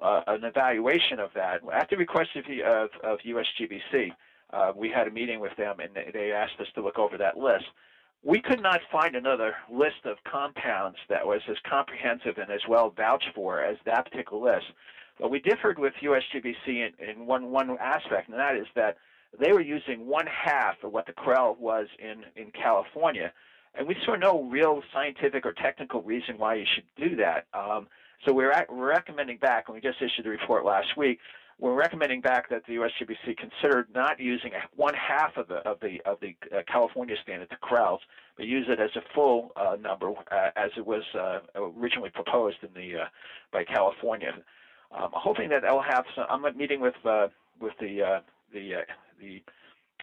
uh, 0.00 0.20
an 0.26 0.44
evaluation 0.44 1.18
of 1.18 1.30
that. 1.34 1.60
At 1.72 1.90
the 1.90 1.96
request 1.96 2.30
of, 2.36 2.44
of, 2.64 2.90
of 3.02 3.18
USGBC, 3.20 4.12
uh, 4.52 4.72
we 4.74 4.88
had 4.88 5.06
a 5.06 5.10
meeting 5.10 5.40
with 5.40 5.56
them 5.56 5.76
and 5.80 5.90
they 6.12 6.32
asked 6.32 6.60
us 6.60 6.66
to 6.74 6.82
look 6.82 6.98
over 6.98 7.18
that 7.18 7.36
list. 7.36 7.66
We 8.22 8.40
could 8.40 8.62
not 8.62 8.80
find 8.92 9.16
another 9.16 9.54
list 9.72 10.04
of 10.04 10.18
compounds 10.30 10.98
that 11.08 11.26
was 11.26 11.40
as 11.48 11.56
comprehensive 11.68 12.36
and 12.38 12.50
as 12.50 12.60
well 12.68 12.90
vouched 12.90 13.30
for 13.34 13.62
as 13.62 13.76
that 13.86 14.10
particular 14.10 14.54
list. 14.54 14.66
But 15.18 15.30
we 15.30 15.38
differed 15.38 15.78
with 15.78 15.94
USGBC 16.02 16.66
in, 16.66 16.92
in 16.98 17.26
one, 17.26 17.50
one 17.50 17.76
aspect, 17.80 18.28
and 18.28 18.38
that 18.38 18.56
is 18.56 18.66
that 18.74 18.96
they 19.38 19.52
were 19.52 19.60
using 19.60 20.06
one 20.06 20.26
half 20.26 20.82
of 20.82 20.92
what 20.92 21.06
the 21.06 21.12
CREL 21.12 21.56
was 21.58 21.86
in, 21.98 22.24
in 22.36 22.50
California. 22.50 23.32
And 23.74 23.86
we 23.86 23.96
saw 24.04 24.16
no 24.16 24.42
real 24.44 24.82
scientific 24.92 25.46
or 25.46 25.52
technical 25.52 26.02
reason 26.02 26.36
why 26.38 26.54
you 26.54 26.66
should 26.74 26.84
do 26.96 27.16
that. 27.16 27.46
Um, 27.54 27.86
so 28.24 28.32
we're, 28.32 28.52
at, 28.52 28.66
recommending 28.70 29.38
back, 29.38 29.64
and 29.68 29.74
we 29.74 29.80
just 29.80 30.00
issued 30.00 30.24
the 30.24 30.30
report 30.30 30.64
last 30.64 30.96
week, 30.96 31.18
we're 31.60 31.74
recommending 31.74 32.20
back 32.20 32.48
that 32.48 32.62
the 32.66 32.74
USGBC 32.76 33.36
consider 33.36 33.86
not 33.94 34.18
using 34.18 34.52
one 34.76 34.94
half 34.94 35.36
of 35.36 35.46
the 35.48 35.56
of 35.68 35.78
the 35.80 36.00
of 36.06 36.18
the 36.20 36.34
uh, 36.56 36.62
California 36.66 37.16
standard, 37.22 37.48
the 37.50 37.56
CRELs, 37.56 38.00
but 38.36 38.46
use 38.46 38.66
it 38.68 38.80
as 38.80 38.90
a 38.96 39.02
full 39.14 39.52
uh, 39.56 39.76
number 39.78 40.10
uh, 40.10 40.50
as 40.56 40.70
it 40.78 40.86
was 40.86 41.02
uh, 41.14 41.40
originally 41.54 42.08
proposed 42.08 42.56
in 42.62 42.70
the 42.74 43.00
uh, 43.00 43.04
by 43.52 43.62
California. 43.64 44.32
Um, 44.90 45.02
I'm 45.02 45.10
hoping 45.12 45.50
that 45.50 45.64
I'll 45.64 45.82
have 45.82 46.04
some. 46.14 46.24
I'm 46.30 46.56
meeting 46.56 46.80
with 46.80 46.94
uh, 47.04 47.28
with 47.60 47.74
the 47.78 48.22
the 48.54 48.72
the 49.20 49.42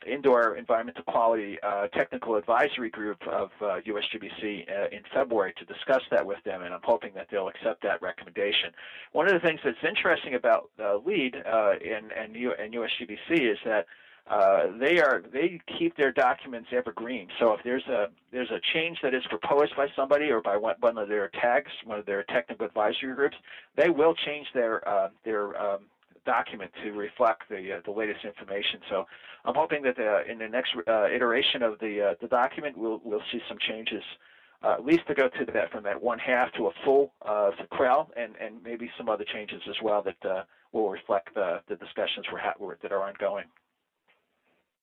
indoor 0.06 0.56
environmental 0.56 1.04
quality 1.04 1.58
uh, 1.64 1.88
technical 1.88 2.36
advisory 2.36 2.90
group 2.90 3.22
of 3.28 3.50
uh, 3.62 3.80
USGBC 3.86 4.70
uh, 4.70 4.88
in 4.92 5.02
February 5.14 5.54
to 5.58 5.66
discuss 5.66 6.02
that 6.12 6.26
with 6.26 6.44
them, 6.44 6.62
and 6.64 6.74
I'm 6.74 6.82
hoping 6.84 7.12
that 7.16 7.28
they'll 7.32 7.48
accept 7.48 7.84
that 7.84 8.02
recommendation. 8.02 8.72
One 9.14 9.28
of 9.28 9.34
the 9.34 9.46
things 9.46 9.60
that's 9.64 9.78
interesting 9.88 10.36
about 10.36 10.70
uh, 10.80 10.98
LEED 10.98 11.36
uh, 11.36 11.72
and, 11.74 12.12
and, 12.12 12.36
U- 12.36 12.54
and 12.60 12.74
USGBC 12.74 13.52
is 13.52 13.58
that 13.66 13.86
uh, 14.30 14.78
they 14.78 15.00
are 15.00 15.24
they 15.32 15.62
keep 15.80 15.96
their 15.96 16.12
documents 16.12 16.68
evergreen. 16.74 17.30
So 17.40 17.54
if 17.54 17.64
there's 17.64 17.88
a 17.88 18.08
there's 18.34 18.52
a 18.52 18.60
change 18.74 18.98
that 19.02 19.14
is 19.14 19.24
proposed 19.30 19.74
by 19.78 19.88
somebody 19.96 20.26
or 20.26 20.42
by 20.42 20.58
one, 20.58 20.76
one 20.82 20.98
of 20.98 21.08
their 21.08 21.30
tags, 21.30 21.72
one 21.86 21.98
of 21.98 22.06
their 22.06 22.24
technical 22.24 22.66
advisory 22.66 23.16
groups, 23.16 23.38
they 23.78 23.90
will 23.90 24.14
change 24.26 24.48
their 24.54 24.84
their 25.24 25.58
um, 25.58 25.80
document 26.28 26.72
to 26.84 26.92
reflect 26.92 27.50
the 27.50 27.78
uh, 27.78 27.82
the 27.86 27.92
latest 27.92 28.24
information. 28.24 28.80
So 28.90 29.06
I'm 29.46 29.56
hoping 29.56 29.82
that 29.84 29.98
uh, 29.98 30.32
in 30.32 30.38
the 30.38 30.48
next 30.48 30.72
uh, 30.88 31.08
iteration 31.08 31.64
of 31.64 31.80
the 31.80 31.94
uh, 32.10 32.14
the 32.22 32.28
document, 32.28 32.78
we'll 32.78 33.02
we'll 33.04 33.28
see 33.32 33.42
some 33.50 33.58
changes, 33.68 34.04
at 34.64 34.86
least 34.86 35.08
to 35.08 35.16
go 35.16 35.28
to 35.30 35.46
that 35.54 35.72
from 35.72 35.84
that 35.84 36.00
one 36.02 36.20
half 36.20 36.52
to 36.54 36.68
a 36.68 36.72
full 36.86 37.14
CREL, 37.72 38.12
and 38.16 38.36
and 38.40 38.62
maybe 38.64 38.92
some 38.98 39.10
other 39.10 39.26
changes 39.34 39.62
as 39.68 39.78
well 39.82 40.04
that 40.04 40.46
will 40.72 40.90
reflect 40.90 41.34
the 41.34 41.62
the 41.68 41.76
discussions 41.78 42.26
we're 42.32 42.76
that 42.84 42.92
are 42.92 43.04
ongoing. 43.04 43.46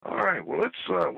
All 0.07 0.19
right, 0.19 0.47
well, 0.47 0.61
let's 0.61 0.75
uh, 0.91 1.13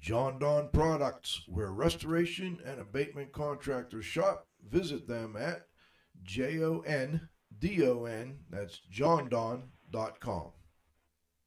Jon-Don 0.00 0.68
Products, 0.72 1.42
where 1.48 1.72
restoration 1.72 2.58
and 2.64 2.80
abatement 2.80 3.32
contractors 3.32 4.04
shop. 4.04 4.46
Visit 4.68 5.06
them 5.06 5.36
at 5.36 5.66
J 6.22 6.60
O 6.62 6.80
N 6.80 7.28
D 7.58 7.86
O 7.86 8.04
N, 8.04 8.40
that's 8.50 8.78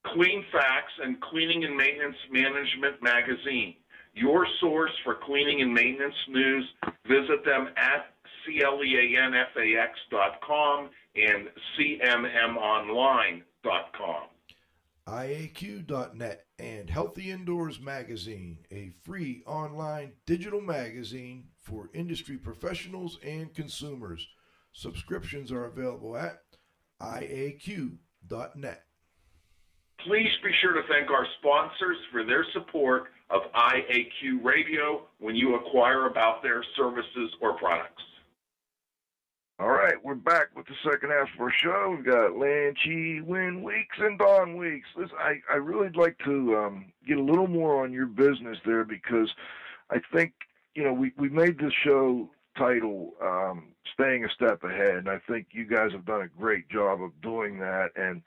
jondon.com. 0.05 0.17
Cleanfax 0.17 0.83
and 1.03 1.19
Cleaning 1.21 1.63
and 1.63 1.75
Maintenance 1.75 2.17
Management 2.31 3.01
Magazine, 3.01 3.75
your 4.13 4.45
source 4.59 4.91
for 5.03 5.15
cleaning 5.15 5.61
and 5.61 5.73
maintenance 5.73 6.13
news. 6.29 6.65
Visit 7.07 7.43
them 7.45 7.69
at 7.77 8.13
cleanfax.com 8.47 10.89
and 11.15 11.49
cmmonline.com. 11.79 14.27
IAQ.net 15.07 16.45
and 16.59 16.87
Healthy 16.89 17.31
Indoors 17.31 17.79
Magazine, 17.81 18.59
a 18.71 18.91
free 19.03 19.41
online 19.45 20.13
digital 20.25 20.61
magazine 20.61 21.45
for 21.59 21.89
industry 21.93 22.37
professionals 22.37 23.19
and 23.25 23.53
consumers. 23.53 24.25
Subscriptions 24.73 25.51
are 25.51 25.65
available 25.65 26.15
at 26.15 26.43
IAQ.net. 27.01 28.85
Please 30.05 30.31
be 30.43 30.51
sure 30.61 30.73
to 30.73 30.81
thank 30.87 31.11
our 31.11 31.27
sponsors 31.39 31.97
for 32.11 32.23
their 32.23 32.45
support 32.53 33.11
of 33.29 33.41
IAQ 33.53 34.43
Radio 34.43 35.03
when 35.19 35.35
you 35.35 35.55
acquire 35.55 36.07
about 36.07 36.41
their 36.41 36.63
services 36.75 37.31
or 37.39 37.53
products. 37.57 38.01
All 39.59 39.69
right, 39.69 39.93
we're 40.03 40.15
back 40.15 40.47
with 40.55 40.65
the 40.65 40.73
second 40.83 41.11
half 41.11 41.27
of 41.35 41.39
our 41.39 41.53
show. 41.61 41.93
We've 41.95 42.05
got 42.05 42.35
Lan 42.35 42.73
Chi, 42.83 43.21
Nguyen 43.21 43.61
Weeks, 43.61 43.95
and 43.99 44.17
Don 44.17 44.57
Weeks. 44.57 44.87
Listen, 44.95 45.17
I, 45.19 45.35
I 45.51 45.57
really 45.57 45.89
like 45.89 46.17
to 46.25 46.57
um, 46.57 46.91
get 47.07 47.19
a 47.19 47.23
little 47.23 47.45
more 47.45 47.83
on 47.83 47.93
your 47.93 48.07
business 48.07 48.57
there 48.65 48.83
because 48.83 49.29
I 49.91 49.97
think, 50.11 50.33
you 50.73 50.83
know, 50.83 50.93
we, 50.93 51.11
we 51.15 51.29
made 51.29 51.59
this 51.59 51.73
show 51.85 52.27
title 52.57 53.11
um, 53.21 53.67
Staying 53.93 54.25
a 54.25 54.29
Step 54.29 54.63
Ahead, 54.63 54.95
and 54.95 55.09
I 55.09 55.19
think 55.29 55.49
you 55.51 55.65
guys 55.65 55.91
have 55.91 56.05
done 56.05 56.21
a 56.21 56.27
great 56.27 56.67
job 56.69 57.03
of 57.03 57.11
doing 57.21 57.59
that. 57.59 57.89
And 57.95 58.23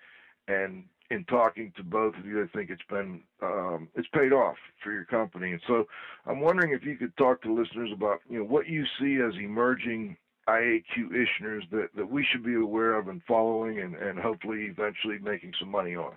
and 0.46 0.84
in 1.10 1.24
talking 1.24 1.72
to 1.76 1.82
both 1.82 2.14
of 2.16 2.26
you, 2.26 2.42
I 2.42 2.46
think 2.56 2.70
it's 2.70 2.82
been 2.88 3.22
um, 3.42 3.88
it's 3.94 4.08
paid 4.08 4.32
off 4.32 4.56
for 4.82 4.92
your 4.92 5.04
company. 5.04 5.52
And 5.52 5.60
so, 5.66 5.86
I'm 6.26 6.40
wondering 6.40 6.72
if 6.72 6.84
you 6.84 6.96
could 6.96 7.16
talk 7.16 7.42
to 7.42 7.54
listeners 7.54 7.90
about 7.92 8.20
you 8.28 8.38
know 8.38 8.44
what 8.44 8.68
you 8.68 8.84
see 8.98 9.18
as 9.20 9.34
emerging 9.38 10.16
IAQ 10.48 11.10
issues 11.12 11.64
that, 11.70 11.88
that 11.96 12.10
we 12.10 12.26
should 12.30 12.44
be 12.44 12.54
aware 12.54 12.98
of 12.98 13.08
and 13.08 13.22
following, 13.26 13.80
and, 13.80 13.94
and 13.96 14.18
hopefully 14.18 14.64
eventually 14.70 15.18
making 15.22 15.52
some 15.58 15.70
money 15.70 15.96
on. 15.96 16.12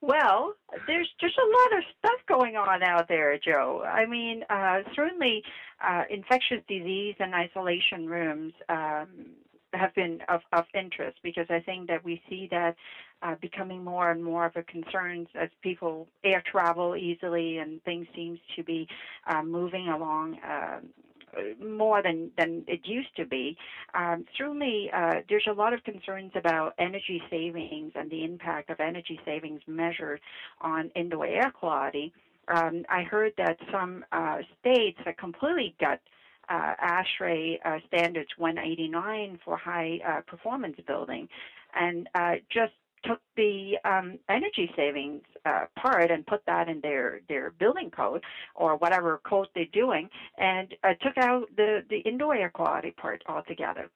Well, 0.00 0.54
there's 0.86 1.08
there's 1.20 1.36
a 1.38 1.72
lot 1.72 1.78
of 1.78 1.84
stuff 1.98 2.20
going 2.26 2.56
on 2.56 2.82
out 2.82 3.06
there, 3.08 3.38
Joe. 3.38 3.84
I 3.86 4.06
mean, 4.06 4.42
uh, 4.50 4.80
certainly 4.94 5.42
uh, 5.84 6.04
infectious 6.10 6.62
disease 6.68 7.14
and 7.20 7.34
isolation 7.34 8.06
rooms. 8.06 8.52
Um, 8.68 9.08
have 9.72 9.94
been 9.94 10.20
of, 10.28 10.40
of 10.52 10.64
interest 10.74 11.18
because 11.22 11.46
I 11.48 11.60
think 11.60 11.88
that 11.88 12.04
we 12.04 12.20
see 12.28 12.48
that 12.50 12.74
uh, 13.22 13.34
becoming 13.40 13.84
more 13.84 14.10
and 14.10 14.22
more 14.22 14.44
of 14.46 14.52
a 14.56 14.62
concern 14.62 15.26
as 15.34 15.48
people 15.62 16.06
air 16.24 16.42
travel 16.50 16.96
easily 16.96 17.58
and 17.58 17.82
things 17.84 18.06
seems 18.14 18.38
to 18.56 18.62
be 18.62 18.86
uh, 19.26 19.42
moving 19.42 19.88
along 19.88 20.38
uh, 20.40 20.80
more 21.64 22.02
than 22.02 22.30
than 22.36 22.64
it 22.66 22.80
used 22.84 23.14
to 23.16 23.24
be. 23.24 23.56
Um, 23.94 24.24
certainly, 24.36 24.90
uh, 24.94 25.20
there's 25.28 25.46
a 25.48 25.52
lot 25.52 25.72
of 25.72 25.82
concerns 25.84 26.32
about 26.34 26.74
energy 26.78 27.22
savings 27.30 27.92
and 27.94 28.10
the 28.10 28.24
impact 28.24 28.70
of 28.70 28.80
energy 28.80 29.18
savings 29.24 29.60
measured 29.66 30.20
on 30.60 30.90
indoor 30.94 31.26
air 31.26 31.50
quality. 31.50 32.12
Um, 32.48 32.84
I 32.88 33.02
heard 33.02 33.32
that 33.38 33.56
some 33.70 34.04
uh, 34.12 34.38
states 34.60 34.98
have 35.04 35.16
completely 35.16 35.74
got 35.80 36.00
uh, 36.48 36.74
ASHRAE 36.82 37.58
uh, 37.64 37.78
standards 37.88 38.30
189 38.36 39.38
for 39.44 39.56
high 39.56 39.98
uh, 40.06 40.20
performance 40.26 40.76
building. 40.86 41.28
And 41.74 42.08
uh, 42.14 42.34
just 42.50 42.72
took 43.04 43.20
the 43.36 43.74
um, 43.84 44.18
energy 44.28 44.70
savings 44.76 45.22
uh, 45.44 45.66
part 45.80 46.10
and 46.10 46.26
put 46.26 46.44
that 46.46 46.68
in 46.68 46.80
their 46.80 47.20
their 47.28 47.50
building 47.58 47.90
code 47.90 48.22
or 48.54 48.76
whatever 48.76 49.20
code 49.28 49.48
they're 49.54 49.64
doing, 49.72 50.08
and 50.38 50.74
uh, 50.84 50.94
took 51.02 51.16
out 51.18 51.46
the 51.56 51.80
the 51.90 51.98
indoor 51.98 52.34
air 52.34 52.50
quality 52.50 52.92
part 52.92 53.22
altogether. 53.28 53.88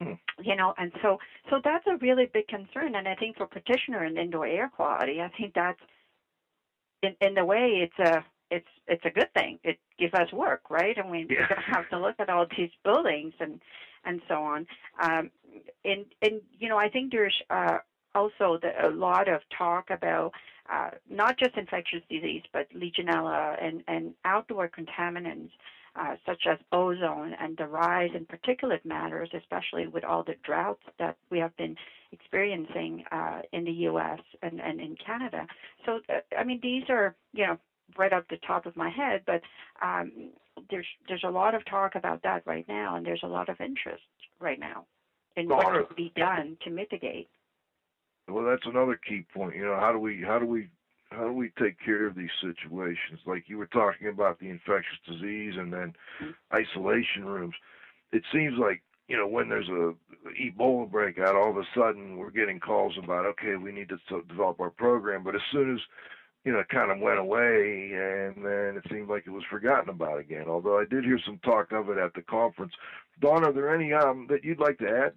Hmm. 0.00 0.12
You 0.42 0.56
know, 0.56 0.74
and 0.78 0.92
so 1.02 1.18
so 1.50 1.60
that's 1.62 1.86
a 1.86 1.96
really 1.96 2.30
big 2.32 2.48
concern, 2.48 2.94
and 2.94 3.08
I 3.08 3.14
think 3.14 3.36
for 3.36 3.46
petitioner 3.46 4.04
and 4.04 4.18
indoor 4.18 4.46
air 4.46 4.70
quality, 4.74 5.20
I 5.20 5.30
think 5.36 5.54
that's 5.54 5.80
in 7.02 7.14
in 7.20 7.34
the 7.34 7.44
way 7.44 7.88
it's 7.88 7.98
a 7.98 8.24
it's 8.56 8.72
it's 8.86 9.04
a 9.04 9.10
good 9.18 9.32
thing. 9.34 9.58
It 9.64 9.78
gives 9.98 10.14
us 10.14 10.30
work, 10.32 10.60
right? 10.70 10.96
And 10.96 11.10
we, 11.10 11.20
Yeah. 11.30 11.46
to 11.46 11.60
have 11.74 11.88
to 11.90 11.98
look 11.98 12.16
at 12.18 12.28
all 12.28 12.46
these 12.56 12.70
buildings 12.84 13.34
and 13.40 13.54
and 14.04 14.20
so 14.28 14.36
on. 14.54 14.66
Um, 15.06 15.30
and 15.84 16.04
and 16.26 16.34
you 16.60 16.68
know, 16.68 16.78
I 16.86 16.88
think 16.88 17.12
there's 17.12 17.38
uh, 17.50 17.78
also 18.14 18.58
the, 18.64 18.72
a 18.86 18.90
lot 18.90 19.26
of 19.28 19.40
talk 19.56 19.84
about 19.90 20.32
uh, 20.74 20.90
not 21.08 21.38
just 21.38 21.56
infectious 21.56 22.02
disease, 22.08 22.42
but 22.52 22.66
Legionella 22.82 23.56
and 23.66 23.82
and 23.88 24.14
outdoor 24.24 24.68
contaminants. 24.68 25.50
Uh, 25.94 26.16
such 26.24 26.46
as 26.50 26.56
ozone 26.72 27.34
and 27.38 27.54
the 27.58 27.66
rise 27.66 28.08
in 28.14 28.24
particulate 28.24 28.82
matters, 28.82 29.28
especially 29.34 29.86
with 29.86 30.04
all 30.04 30.22
the 30.22 30.34
droughts 30.42 30.80
that 30.98 31.14
we 31.30 31.38
have 31.38 31.54
been 31.58 31.76
experiencing 32.12 33.04
uh, 33.12 33.40
in 33.52 33.62
the 33.64 33.76
U.S. 33.90 34.20
and, 34.40 34.58
and 34.58 34.80
in 34.80 34.96
Canada. 34.96 35.46
So, 35.84 36.00
uh, 36.08 36.20
I 36.38 36.44
mean, 36.44 36.60
these 36.62 36.84
are, 36.88 37.14
you 37.34 37.46
know, 37.46 37.58
right 37.96 38.12
up 38.12 38.26
the 38.28 38.38
top 38.46 38.66
of 38.66 38.76
my 38.76 38.90
head, 38.90 39.22
but 39.26 39.42
um, 39.82 40.30
there's 40.70 40.86
there's 41.08 41.24
a 41.24 41.30
lot 41.30 41.54
of 41.54 41.64
talk 41.66 41.94
about 41.94 42.22
that 42.22 42.42
right 42.46 42.66
now, 42.68 42.96
and 42.96 43.06
there's 43.06 43.22
a 43.22 43.28
lot 43.28 43.48
of 43.48 43.60
interest 43.60 44.02
right 44.40 44.58
now 44.58 44.86
in 45.36 45.48
what 45.48 45.66
could 45.66 45.86
can 45.88 45.96
be 45.96 46.12
done 46.16 46.56
to 46.64 46.70
mitigate. 46.70 47.28
Well, 48.28 48.44
that's 48.44 48.66
another 48.66 48.98
key 49.08 49.24
point. 49.34 49.56
You 49.56 49.64
know, 49.64 49.76
how 49.78 49.92
do 49.92 49.98
we 49.98 50.22
how 50.22 50.38
do 50.38 50.46
we 50.46 50.68
how 51.10 51.24
do 51.24 51.32
we 51.32 51.50
take 51.60 51.76
care 51.84 52.06
of 52.06 52.14
these 52.14 52.30
situations? 52.40 53.20
Like 53.26 53.44
you 53.46 53.58
were 53.58 53.66
talking 53.66 54.08
about 54.08 54.38
the 54.38 54.48
infectious 54.48 54.98
disease 55.06 55.54
and 55.56 55.72
then 55.72 55.94
isolation 56.52 57.24
rooms. 57.24 57.54
It 58.12 58.22
seems 58.32 58.54
like 58.58 58.82
you 59.08 59.16
know 59.16 59.26
when 59.26 59.48
there's 59.48 59.68
a 59.68 59.94
Ebola 60.40 60.90
breakout, 60.90 61.36
all 61.36 61.50
of 61.50 61.56
a 61.56 61.66
sudden 61.76 62.16
we're 62.16 62.30
getting 62.30 62.60
calls 62.60 62.94
about 63.02 63.26
okay, 63.26 63.56
we 63.56 63.72
need 63.72 63.88
to 63.90 64.22
develop 64.28 64.60
our 64.60 64.70
program. 64.70 65.24
But 65.24 65.34
as 65.34 65.42
soon 65.50 65.74
as 65.74 65.80
you 66.44 66.52
know, 66.52 66.58
it 66.58 66.68
kind 66.68 66.90
of 66.90 66.98
went 66.98 67.18
away, 67.18 67.92
and 67.92 68.44
then 68.44 68.76
it 68.76 68.84
seemed 68.90 69.08
like 69.08 69.24
it 69.26 69.30
was 69.30 69.44
forgotten 69.48 69.88
about 69.88 70.18
again. 70.18 70.46
Although 70.48 70.78
I 70.78 70.84
did 70.84 71.04
hear 71.04 71.20
some 71.24 71.38
talk 71.44 71.72
of 71.72 71.88
it 71.88 71.98
at 71.98 72.14
the 72.14 72.22
conference. 72.22 72.72
Don, 73.20 73.44
are 73.44 73.52
there 73.52 73.74
any 73.74 73.92
um, 73.92 74.26
that 74.28 74.44
you'd 74.44 74.58
like 74.58 74.78
to 74.78 74.88
add? 74.88 75.12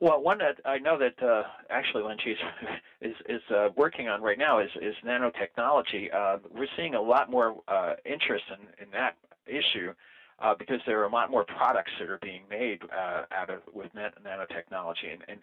Well, 0.00 0.22
one 0.22 0.38
that 0.38 0.60
I 0.64 0.78
know 0.78 0.98
that 0.98 1.20
uh, 1.22 1.44
actually 1.70 2.02
Lanchi's 2.02 2.38
is 3.00 3.14
is 3.28 3.42
uh, 3.50 3.68
working 3.76 4.08
on 4.08 4.22
right 4.22 4.38
now 4.38 4.60
is 4.60 4.70
is 4.80 4.94
nanotechnology. 5.04 6.14
Uh, 6.14 6.38
we're 6.54 6.68
seeing 6.76 6.94
a 6.94 7.02
lot 7.02 7.30
more 7.30 7.60
uh, 7.66 7.94
interest 8.04 8.44
in 8.50 8.86
in 8.86 8.92
that 8.92 9.16
issue 9.46 9.92
uh, 10.40 10.54
because 10.58 10.80
there 10.86 11.00
are 11.00 11.04
a 11.04 11.10
lot 11.10 11.30
more 11.30 11.44
products 11.44 11.92
that 11.98 12.10
are 12.10 12.18
being 12.18 12.42
made 12.50 12.80
uh, 12.96 13.22
out 13.32 13.50
of 13.50 13.60
with 13.72 13.92
nan- 13.94 14.10
nanotechnology, 14.24 15.12
and 15.12 15.22
and 15.28 15.40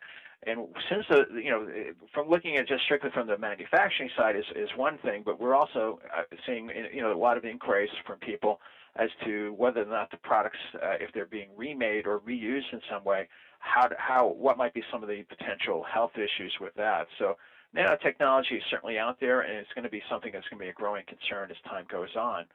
and 0.47 0.67
since 0.89 1.05
the 1.09 1.25
you 1.41 1.49
know 1.49 1.67
from 2.13 2.27
looking 2.29 2.57
at 2.57 2.67
just 2.67 2.83
strictly 2.83 3.09
from 3.13 3.27
the 3.27 3.37
manufacturing 3.37 4.09
side 4.17 4.35
is 4.35 4.45
is 4.55 4.69
one 4.75 4.97
thing, 4.99 5.21
but 5.25 5.39
we're 5.39 5.55
also 5.55 5.99
uh, 6.15 6.23
seeing 6.45 6.69
you 6.93 7.01
know 7.01 7.13
a 7.13 7.17
lot 7.17 7.37
of 7.37 7.45
inquiries 7.45 7.89
from 8.05 8.17
people 8.19 8.59
as 8.97 9.09
to 9.23 9.53
whether 9.57 9.81
or 9.81 9.85
not 9.85 10.11
the 10.11 10.17
products, 10.17 10.57
uh, 10.75 10.95
if 10.99 11.11
they're 11.13 11.25
being 11.25 11.47
remade 11.55 12.05
or 12.05 12.19
reused 12.19 12.73
in 12.73 12.81
some 12.91 13.03
way, 13.03 13.27
how 13.59 13.87
how 13.97 14.27
what 14.27 14.57
might 14.57 14.73
be 14.73 14.83
some 14.91 15.01
of 15.01 15.09
the 15.09 15.23
potential 15.23 15.83
health 15.83 16.11
issues 16.15 16.53
with 16.59 16.73
that. 16.75 17.07
So 17.17 17.37
nanotechnology 17.75 18.57
is 18.57 18.63
certainly 18.69 18.97
out 18.97 19.17
there, 19.21 19.41
and 19.41 19.57
it's 19.57 19.71
going 19.73 19.83
to 19.83 19.89
be 19.89 20.01
something 20.09 20.31
that's 20.33 20.47
going 20.49 20.59
to 20.59 20.65
be 20.65 20.69
a 20.69 20.73
growing 20.73 21.03
concern 21.05 21.49
as 21.51 21.57
time 21.69 21.85
goes 21.89 22.15
on. 22.17 22.45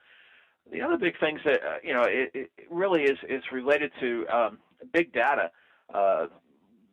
The 0.70 0.82
other 0.82 0.96
big 0.96 1.18
things 1.20 1.40
that 1.44 1.60
uh, 1.62 1.76
you 1.82 1.94
know 1.94 2.02
it, 2.02 2.30
it 2.34 2.50
really 2.70 3.02
is 3.02 3.18
is 3.28 3.42
related 3.52 3.92
to 4.00 4.26
um, 4.28 4.58
big 4.92 5.12
data. 5.12 5.50
Uh, 5.92 6.26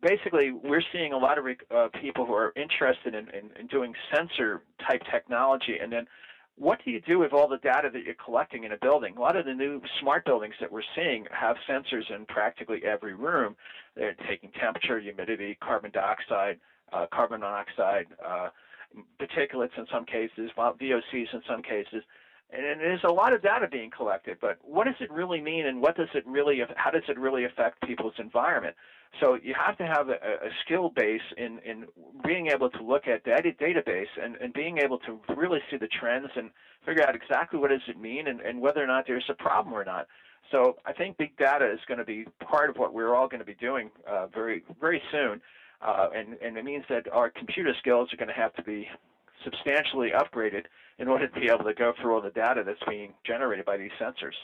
basically, 0.01 0.51
we're 0.51 0.84
seeing 0.91 1.13
a 1.13 1.17
lot 1.17 1.38
of 1.38 1.45
uh, 1.45 1.88
people 1.99 2.26
who 2.26 2.34
are 2.34 2.53
interested 2.55 3.15
in, 3.15 3.30
in, 3.30 3.49
in 3.59 3.67
doing 3.67 3.93
sensor 4.13 4.61
type 4.88 5.01
technology, 5.11 5.78
and 5.82 5.91
then 5.91 6.05
what 6.55 6.80
do 6.86 6.91
you 6.91 7.01
do 7.01 7.17
with 7.17 7.34
all 7.34 7.47
the 7.47 7.57
data 7.57 7.89
that 7.91 8.03
you're 8.03 8.13
collecting 8.24 8.63
in 8.63 8.74
a 8.74 8.78
building? 8.78 9.15
A 9.17 9.19
lot 9.19 9.36
of 9.36 9.45
the 9.45 9.53
new 9.53 9.82
smart 9.99 10.24
buildings 10.24 10.53
that 10.61 10.71
we're 10.71 10.84
seeing 10.95 11.26
have 11.32 11.55
sensors 11.67 12.13
in 12.13 12.26
practically 12.28 12.82
every 12.86 13.15
room. 13.15 13.55
They're 13.95 14.15
taking 14.30 14.51
temperature, 14.51 14.99
humidity, 14.99 15.57
carbon 15.63 15.89
dioxide, 15.91 16.59
uh, 16.91 17.07
carbon 17.11 17.39
monoxide, 17.41 18.05
uh, 18.24 18.49
particulates 19.19 19.76
in 19.78 19.88
some 19.91 20.05
cases, 20.05 20.51
VOCs 20.55 21.34
in 21.34 21.41
some 21.49 21.63
cases. 21.63 22.03
And 22.56 22.80
there's 22.80 23.04
a 23.04 23.12
lot 23.12 23.34
of 23.34 23.41
data 23.41 23.68
being 23.68 23.89
collected, 23.89 24.38
but 24.39 24.58
what 24.62 24.86
does 24.86 24.95
it 24.99 25.12
really 25.12 25.41
mean 25.41 25.66
and 25.66 25.82
what 25.82 25.97
does 25.97 26.10
it 26.14 26.24
really, 26.28 26.62
how 26.76 26.91
does 26.91 27.01
it 27.08 27.18
really 27.18 27.45
affect 27.45 27.82
people's 27.82 28.14
environment? 28.20 28.76
So 29.20 29.39
you 29.41 29.56
have 29.56 29.76
to 29.78 29.86
have 29.88 30.10
a, 30.10 30.14
a 30.14 30.49
skill 30.64 30.89
base 30.95 31.22
in, 31.38 31.60
in 31.66 31.86
being 32.24 32.47
able 32.47 32.70
to 32.70 32.84
look 32.84 33.08
at 33.08 33.24
data 33.24 33.51
database 33.60 34.12
and, 34.22 34.36
and 34.36 34.54
being 34.54 34.78
able 34.78 34.99
to 34.99 35.20
really 35.36 35.60
see 35.72 35.78
the 35.78 35.88
trends 35.88 36.30
and 36.36 36.51
figure 36.86 37.04
out 37.08 37.16
exactly 37.16 37.60
what 37.60 37.72
does 37.72 37.82
it 37.88 37.99
mean 37.99 38.28
and, 38.28 38.39
and 38.41 38.62
whether 38.62 38.84
or 38.84 38.88
not 38.88 39.06
there's 39.08 39.26
a 39.30 39.34
problem 39.34 39.74
or 39.74 39.84
not. 39.84 40.08
So 40.51 40.76
I 40.86 40.93
think 40.93 41.18
big 41.18 41.36
data 41.38 41.72
is 41.72 41.80
going 41.88 41.97
to 41.97 42.06
be 42.06 42.26
part 42.45 42.70
of 42.70 42.76
what 42.78 42.93
we're 42.93 43.16
all 43.16 43.28
going 43.28 43.39
to 43.39 43.45
be 43.45 43.56
doing 43.56 43.89
uh, 44.08 44.28
very 44.28 44.64
very 44.80 45.01
soon, 45.12 45.41
uh, 45.82 46.10
and 46.14 46.36
and 46.43 46.58
it 46.58 46.66
means 46.66 46.84
that 46.89 47.12
our 47.12 47.30
computer 47.30 47.74
skills 47.80 48.12
are 48.14 48.18
going 48.18 48.28
to 48.28 48.34
have 48.34 48.54
to 48.56 48.64
be 48.64 48.88
substantially 49.44 50.12
upgraded 50.12 50.66
in 51.00 51.08
order 51.08 51.28
to 51.28 51.40
be 51.40 51.48
able 51.48 51.66
to 51.66 51.74
go 51.74 51.94
through 52.00 52.14
all 52.14 52.22
the 52.22 52.30
data 52.30 52.64
that's 52.66 52.84
being 52.88 53.14
generated 53.26 53.66
by 53.66 53.78
these 53.78 53.92
sensors. 54.00 54.36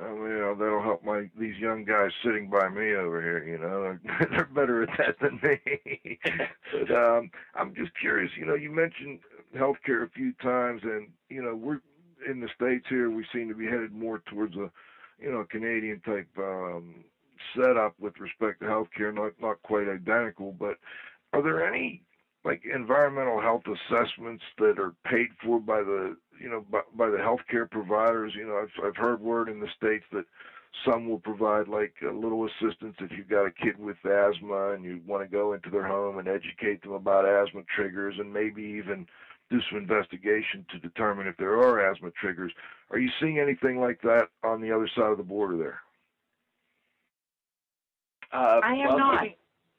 Oh, 0.00 0.26
you 0.26 0.38
know, 0.38 0.56
that'll 0.58 0.82
help 0.82 1.04
my 1.04 1.30
these 1.38 1.56
young 1.56 1.84
guys 1.84 2.10
sitting 2.24 2.50
by 2.50 2.68
me 2.68 2.94
over 2.94 3.22
here. 3.22 3.46
You 3.46 3.58
know, 3.58 3.82
they're, 3.82 4.26
they're 4.30 4.44
better 4.46 4.82
at 4.82 4.88
that 4.98 5.20
than 5.20 5.38
me. 5.40 6.18
but 6.72 6.90
um, 6.90 7.30
I'm 7.54 7.74
just 7.76 7.92
curious. 8.00 8.32
You 8.36 8.44
know, 8.44 8.56
you 8.56 8.72
mentioned 8.72 9.20
healthcare 9.56 10.04
a 10.04 10.10
few 10.10 10.32
times, 10.42 10.80
and 10.82 11.08
you 11.28 11.42
know, 11.42 11.54
we're 11.54 11.80
in 12.28 12.40
the 12.40 12.48
states 12.56 12.86
here. 12.88 13.08
We 13.08 13.24
seem 13.32 13.48
to 13.48 13.54
be 13.54 13.66
headed 13.66 13.92
more 13.92 14.20
towards 14.26 14.56
a, 14.56 14.68
you 15.20 15.30
know, 15.30 15.46
Canadian 15.48 16.00
type 16.00 16.28
um, 16.38 17.04
setup 17.56 17.94
with 18.00 18.18
respect 18.18 18.60
to 18.60 18.66
healthcare. 18.66 19.14
Not 19.14 19.34
not 19.40 19.62
quite 19.62 19.88
identical, 19.88 20.56
but 20.58 20.76
are 21.32 21.42
there 21.42 21.64
any 21.64 22.02
like 22.44 22.62
environmental 22.72 23.40
health 23.40 23.62
assessments 23.66 24.44
that 24.58 24.78
are 24.78 24.94
paid 25.04 25.28
for 25.42 25.58
by 25.58 25.82
the 25.82 26.16
you 26.40 26.48
know 26.48 26.64
by, 26.70 26.80
by 26.96 27.08
the 27.08 27.16
healthcare 27.16 27.70
providers 27.70 28.32
you 28.36 28.46
know 28.46 28.56
I've 28.56 28.84
I've 28.84 28.96
heard 28.96 29.20
word 29.20 29.48
in 29.48 29.60
the 29.60 29.68
states 29.76 30.04
that 30.12 30.24
some 30.84 31.08
will 31.08 31.18
provide 31.18 31.68
like 31.68 31.94
a 32.02 32.12
little 32.12 32.46
assistance 32.46 32.96
if 32.98 33.12
you've 33.16 33.28
got 33.28 33.46
a 33.46 33.50
kid 33.50 33.78
with 33.78 33.96
asthma 34.04 34.72
and 34.72 34.84
you 34.84 35.00
want 35.06 35.22
to 35.22 35.28
go 35.28 35.52
into 35.52 35.70
their 35.70 35.86
home 35.86 36.18
and 36.18 36.28
educate 36.28 36.82
them 36.82 36.92
about 36.92 37.24
asthma 37.24 37.62
triggers 37.74 38.16
and 38.18 38.32
maybe 38.32 38.62
even 38.62 39.06
do 39.50 39.60
some 39.70 39.78
investigation 39.78 40.64
to 40.70 40.78
determine 40.78 41.26
if 41.26 41.36
there 41.36 41.56
are 41.58 41.90
asthma 41.90 42.10
triggers. 42.10 42.52
Are 42.90 42.98
you 42.98 43.10
seeing 43.20 43.38
anything 43.38 43.78
like 43.78 44.00
that 44.02 44.28
on 44.42 44.60
the 44.60 44.72
other 44.72 44.88
side 44.96 45.10
of 45.10 45.16
the 45.16 45.22
border 45.22 45.56
there? 45.56 45.80
Uh, 48.32 48.60
I 48.64 48.72
am 48.72 48.88
well, 48.88 48.98
not. 48.98 49.22
keeping- 49.22 49.36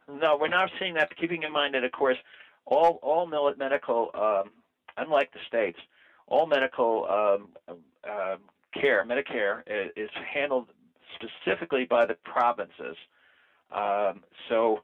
no, 0.08 0.38
we're 0.38 0.48
not 0.48 0.70
seeing 0.80 0.94
that. 0.94 1.14
Keeping 1.18 1.44
in 1.44 1.52
mind 1.52 1.74
that, 1.74 1.84
of 1.84 1.92
course, 1.92 2.18
all 2.66 3.00
all 3.02 3.26
medical, 3.58 4.10
um, 4.14 4.52
unlike 4.98 5.32
the 5.32 5.40
states, 5.48 5.78
all 6.28 6.46
medical 6.46 7.06
um, 7.10 7.50
um, 8.10 8.40
care, 8.74 9.04
Medicare, 9.04 9.62
is, 9.68 9.92
is 9.96 10.10
handled 10.34 10.70
specifically 11.14 11.86
by 11.86 12.06
the 12.06 12.16
provinces. 12.24 12.96
Um, 13.72 14.24
so 14.50 14.80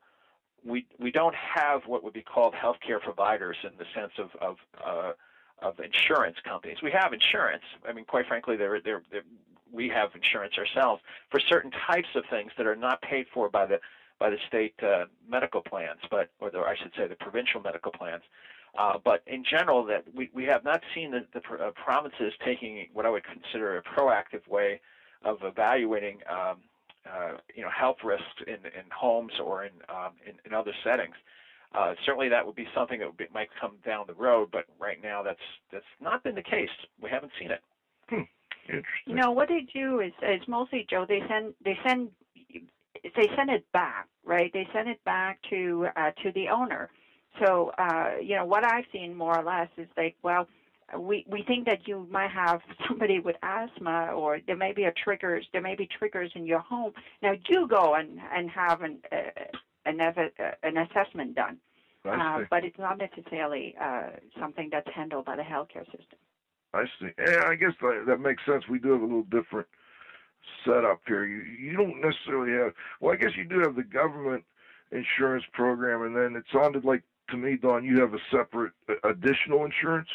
we 0.63 0.86
we 0.99 1.11
don't 1.11 1.36
have 1.36 1.82
what 1.86 2.03
would 2.03 2.13
be 2.13 2.21
called 2.21 2.53
healthcare 2.53 2.99
providers 2.99 3.57
in 3.63 3.77
the 3.77 3.86
sense 3.95 4.11
of 4.17 4.29
of 4.41 4.55
uh, 4.84 5.11
of 5.61 5.79
insurance 5.79 6.38
companies. 6.43 6.77
We 6.82 6.91
have 6.91 7.13
insurance. 7.13 7.63
I 7.88 7.91
mean, 7.91 8.05
quite 8.05 8.25
frankly, 8.25 8.55
they're, 8.55 8.79
they're, 8.79 9.03
they're, 9.11 9.21
we 9.71 9.88
have 9.89 10.09
insurance 10.15 10.57
ourselves 10.57 11.01
for 11.29 11.39
certain 11.39 11.71
types 11.88 12.09
of 12.15 12.23
things 12.29 12.51
that 12.57 12.65
are 12.65 12.75
not 12.75 12.99
paid 13.01 13.27
for 13.34 13.47
by 13.47 13.65
the 13.65 13.79
by 14.22 14.30
the 14.30 14.38
state 14.47 14.76
uh, 14.84 15.05
medical 15.28 15.61
plans, 15.61 15.99
but 16.11 16.30
or 16.39 16.51
the, 16.51 16.59
I 16.59 16.76
should 16.80 16.91
say 16.95 17.07
the 17.07 17.15
provincial 17.15 17.59
medical 17.59 17.91
plans. 17.91 18.22
Uh, 18.78 18.93
but 19.03 19.24
in 19.26 19.43
general, 19.43 19.84
that 19.84 20.05
we, 20.15 20.30
we 20.32 20.43
have 20.43 20.63
not 20.63 20.80
seen 20.93 21.09
the, 21.09 21.26
the 21.34 21.41
pr- 21.41 21.55
uh, 21.55 21.72
provinces 21.72 22.32
taking 22.45 22.86
what 22.93 23.07
I 23.07 23.09
would 23.09 23.24
consider 23.24 23.78
a 23.78 23.82
proactive 23.82 24.47
way 24.47 24.80
of 25.24 25.39
evaluating 25.41 26.19
um, 26.30 26.57
uh, 27.11 27.32
you 27.55 27.63
know 27.63 27.69
health 27.76 27.97
risks 28.03 28.26
in, 28.45 28.53
in 28.53 28.86
homes 28.95 29.34
or 29.43 29.65
in, 29.65 29.72
um, 29.89 30.13
in 30.26 30.36
in 30.45 30.53
other 30.53 30.72
settings. 30.84 31.15
Uh, 31.74 31.95
certainly, 32.05 32.30
that 32.30 32.45
would 32.45 32.55
be 32.55 32.67
something 32.76 32.99
that 32.99 33.07
would 33.07 33.17
be, 33.17 33.26
might 33.34 33.49
come 33.59 33.74
down 33.84 34.05
the 34.05 34.13
road, 34.13 34.49
but 34.51 34.65
right 34.80 35.01
now 35.01 35.24
that's 35.24 35.47
that's 35.72 35.91
not 35.99 36.24
been 36.24 36.36
the 36.36 36.43
case. 36.43 36.69
We 37.01 37.09
haven't 37.09 37.32
seen 37.39 37.49
it. 37.49 37.61
Interesting. 38.67 38.86
You 39.07 39.15
know 39.15 39.32
what 39.32 39.47
they 39.49 39.65
do 39.74 39.99
is 39.99 40.13
is 40.22 40.47
mostly 40.47 40.86
Joe. 40.89 41.05
They 41.07 41.22
send 41.28 41.55
they 41.65 41.78
send 41.86 42.09
they 43.04 43.28
send 43.36 43.49
it 43.49 43.64
back, 43.74 44.08
right? 44.24 44.49
They 44.54 44.68
send 44.74 44.88
it 44.88 44.97
back 45.06 45.38
to 45.49 45.88
uh, 45.95 46.12
to 46.24 46.32
the 46.32 46.49
owner. 46.49 46.89
So 47.43 47.72
uh, 47.78 48.16
you 48.22 48.36
know 48.36 48.45
what 48.45 48.66
I've 48.66 48.86
seen 48.91 49.16
more 49.16 49.38
or 49.38 49.43
less 49.43 49.68
is 49.78 49.88
like, 49.97 50.14
well, 50.24 50.47
we 50.97 51.24
we 51.28 51.43
think 51.43 51.66
that 51.66 51.88
you 51.88 52.08
might 52.10 52.32
have 52.32 52.60
somebody 52.88 53.20
with 53.20 53.36
asthma, 53.41 54.12
or 54.16 54.39
there 54.45 54.56
may 54.56 54.72
be 54.72 54.84
a 54.84 54.91
triggers. 54.91 55.45
There 55.52 55.62
may 55.62 55.76
be 55.76 55.88
triggers 55.88 56.32
in 56.36 56.45
your 56.45 56.60
home. 56.60 56.91
Now 57.22 57.34
you 57.49 57.68
go 57.68 57.95
and 57.95 58.20
and 58.34 58.49
have 58.49 58.82
an 58.82 58.99
uh, 59.12 59.30
an, 59.86 59.99
ev- 59.99 60.18
uh, 60.18 60.52
an 60.64 60.78
assessment 60.78 61.36
done, 61.36 61.58
I 62.06 62.10
uh, 62.10 62.45
but 62.49 62.64
it's 62.64 62.78
not 62.78 62.97
necessarily 62.97 63.74
uh, 63.82 64.10
something 64.39 64.70
that's 64.72 64.88
handled 64.93 65.26
by 65.26 65.36
the 65.36 65.41
healthcare 65.41 65.86
system. 65.86 66.20
I 66.74 66.86
see. 66.99 67.10
Yeah, 67.18 67.43
I 67.47 67.56
guess 67.56 67.74
that, 67.82 68.04
that 68.08 68.20
makes 68.20 68.45
sense. 68.45 68.64
We 68.70 68.80
do 68.80 68.91
have 68.91 69.02
a 69.02 69.06
little 69.06 69.24
different 69.24 69.68
setup 70.65 71.01
here. 71.07 71.25
You 71.25 71.41
you 71.41 71.75
don't 71.75 72.01
necessarily 72.01 72.51
have. 72.53 72.73
Well, 72.99 73.13
I 73.13 73.15
guess 73.17 73.31
you 73.35 73.45
do 73.45 73.59
have 73.59 73.75
the 73.75 73.83
government 73.83 74.43
insurance 74.91 75.45
program, 75.53 76.03
and 76.03 76.15
then 76.15 76.35
it 76.35 76.45
sounded 76.53 76.85
like 76.85 77.03
to 77.29 77.37
me, 77.37 77.57
Don, 77.57 77.83
you 77.83 77.99
have 78.01 78.13
a 78.13 78.19
separate 78.29 78.73
additional 79.03 79.65
insurance. 79.65 80.09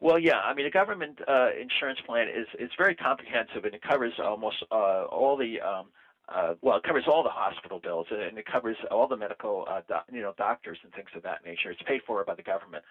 Well, 0.00 0.18
yeah. 0.18 0.40
I 0.44 0.54
mean, 0.54 0.66
the 0.66 0.70
government 0.70 1.18
uh, 1.26 1.48
insurance 1.60 2.00
plan 2.06 2.28
is 2.28 2.46
is 2.58 2.70
very 2.76 2.94
comprehensive, 2.94 3.64
and 3.64 3.74
it 3.74 3.82
covers 3.82 4.12
almost 4.22 4.56
uh, 4.70 5.04
all 5.04 5.36
the 5.36 5.60
um, 5.60 5.86
uh, 6.28 6.54
well, 6.62 6.76
it 6.76 6.82
covers 6.82 7.04
all 7.06 7.22
the 7.22 7.30
hospital 7.30 7.80
bills, 7.82 8.06
and 8.10 8.38
it 8.38 8.46
covers 8.46 8.76
all 8.90 9.08
the 9.08 9.16
medical, 9.16 9.66
uh, 9.68 9.80
you 10.12 10.22
know, 10.22 10.32
doctors 10.38 10.78
and 10.82 10.92
things 10.92 11.08
of 11.16 11.22
that 11.22 11.44
nature. 11.44 11.70
It's 11.70 11.82
paid 11.82 12.00
for 12.06 12.24
by 12.24 12.34
the 12.34 12.42
government, 12.42 12.84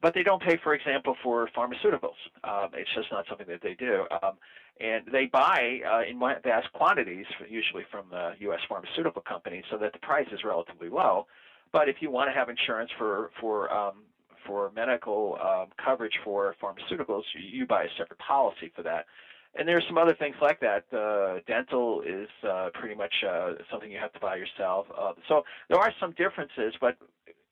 but 0.00 0.14
they 0.14 0.22
don't 0.22 0.42
pay, 0.42 0.58
for 0.62 0.74
example, 0.74 1.16
for 1.22 1.48
pharmaceuticals. 1.56 2.18
Um, 2.44 2.70
it's 2.74 2.90
just 2.94 3.08
not 3.10 3.24
something 3.28 3.46
that 3.48 3.62
they 3.62 3.74
do, 3.74 4.04
um, 4.22 4.34
and 4.80 5.04
they 5.10 5.26
buy 5.26 5.80
uh, 5.90 6.02
in 6.08 6.18
vast 6.18 6.72
quantities, 6.72 7.26
usually 7.48 7.84
from 7.90 8.06
the 8.10 8.32
U.S. 8.40 8.60
pharmaceutical 8.68 9.22
companies, 9.22 9.64
so 9.70 9.78
that 9.78 9.92
the 9.92 9.98
price 9.98 10.28
is 10.32 10.40
relatively 10.44 10.88
low. 10.88 11.26
But 11.72 11.88
if 11.88 11.96
you 12.00 12.10
want 12.10 12.30
to 12.30 12.34
have 12.34 12.48
insurance 12.48 12.90
for 12.96 13.30
for 13.40 13.72
um, 13.72 14.04
for 14.46 14.70
medical 14.74 15.36
um, 15.42 15.66
coverage 15.84 16.18
for 16.24 16.54
pharmaceuticals, 16.62 17.22
you, 17.34 17.60
you 17.60 17.66
buy 17.66 17.84
a 17.84 17.88
separate 17.98 18.18
policy 18.18 18.72
for 18.74 18.82
that. 18.82 19.06
And 19.54 19.66
there's 19.66 19.84
some 19.88 19.98
other 19.98 20.14
things 20.14 20.36
like 20.40 20.60
that. 20.60 20.84
Uh, 20.92 21.40
dental 21.46 22.02
is 22.02 22.28
uh, 22.48 22.68
pretty 22.74 22.94
much 22.94 23.12
uh, 23.28 23.52
something 23.70 23.90
you 23.90 23.98
have 23.98 24.12
to 24.12 24.20
buy 24.20 24.36
yourself. 24.36 24.86
Uh, 24.96 25.12
so 25.26 25.42
there 25.68 25.78
are 25.78 25.92
some 26.00 26.12
differences, 26.12 26.74
but 26.80 26.96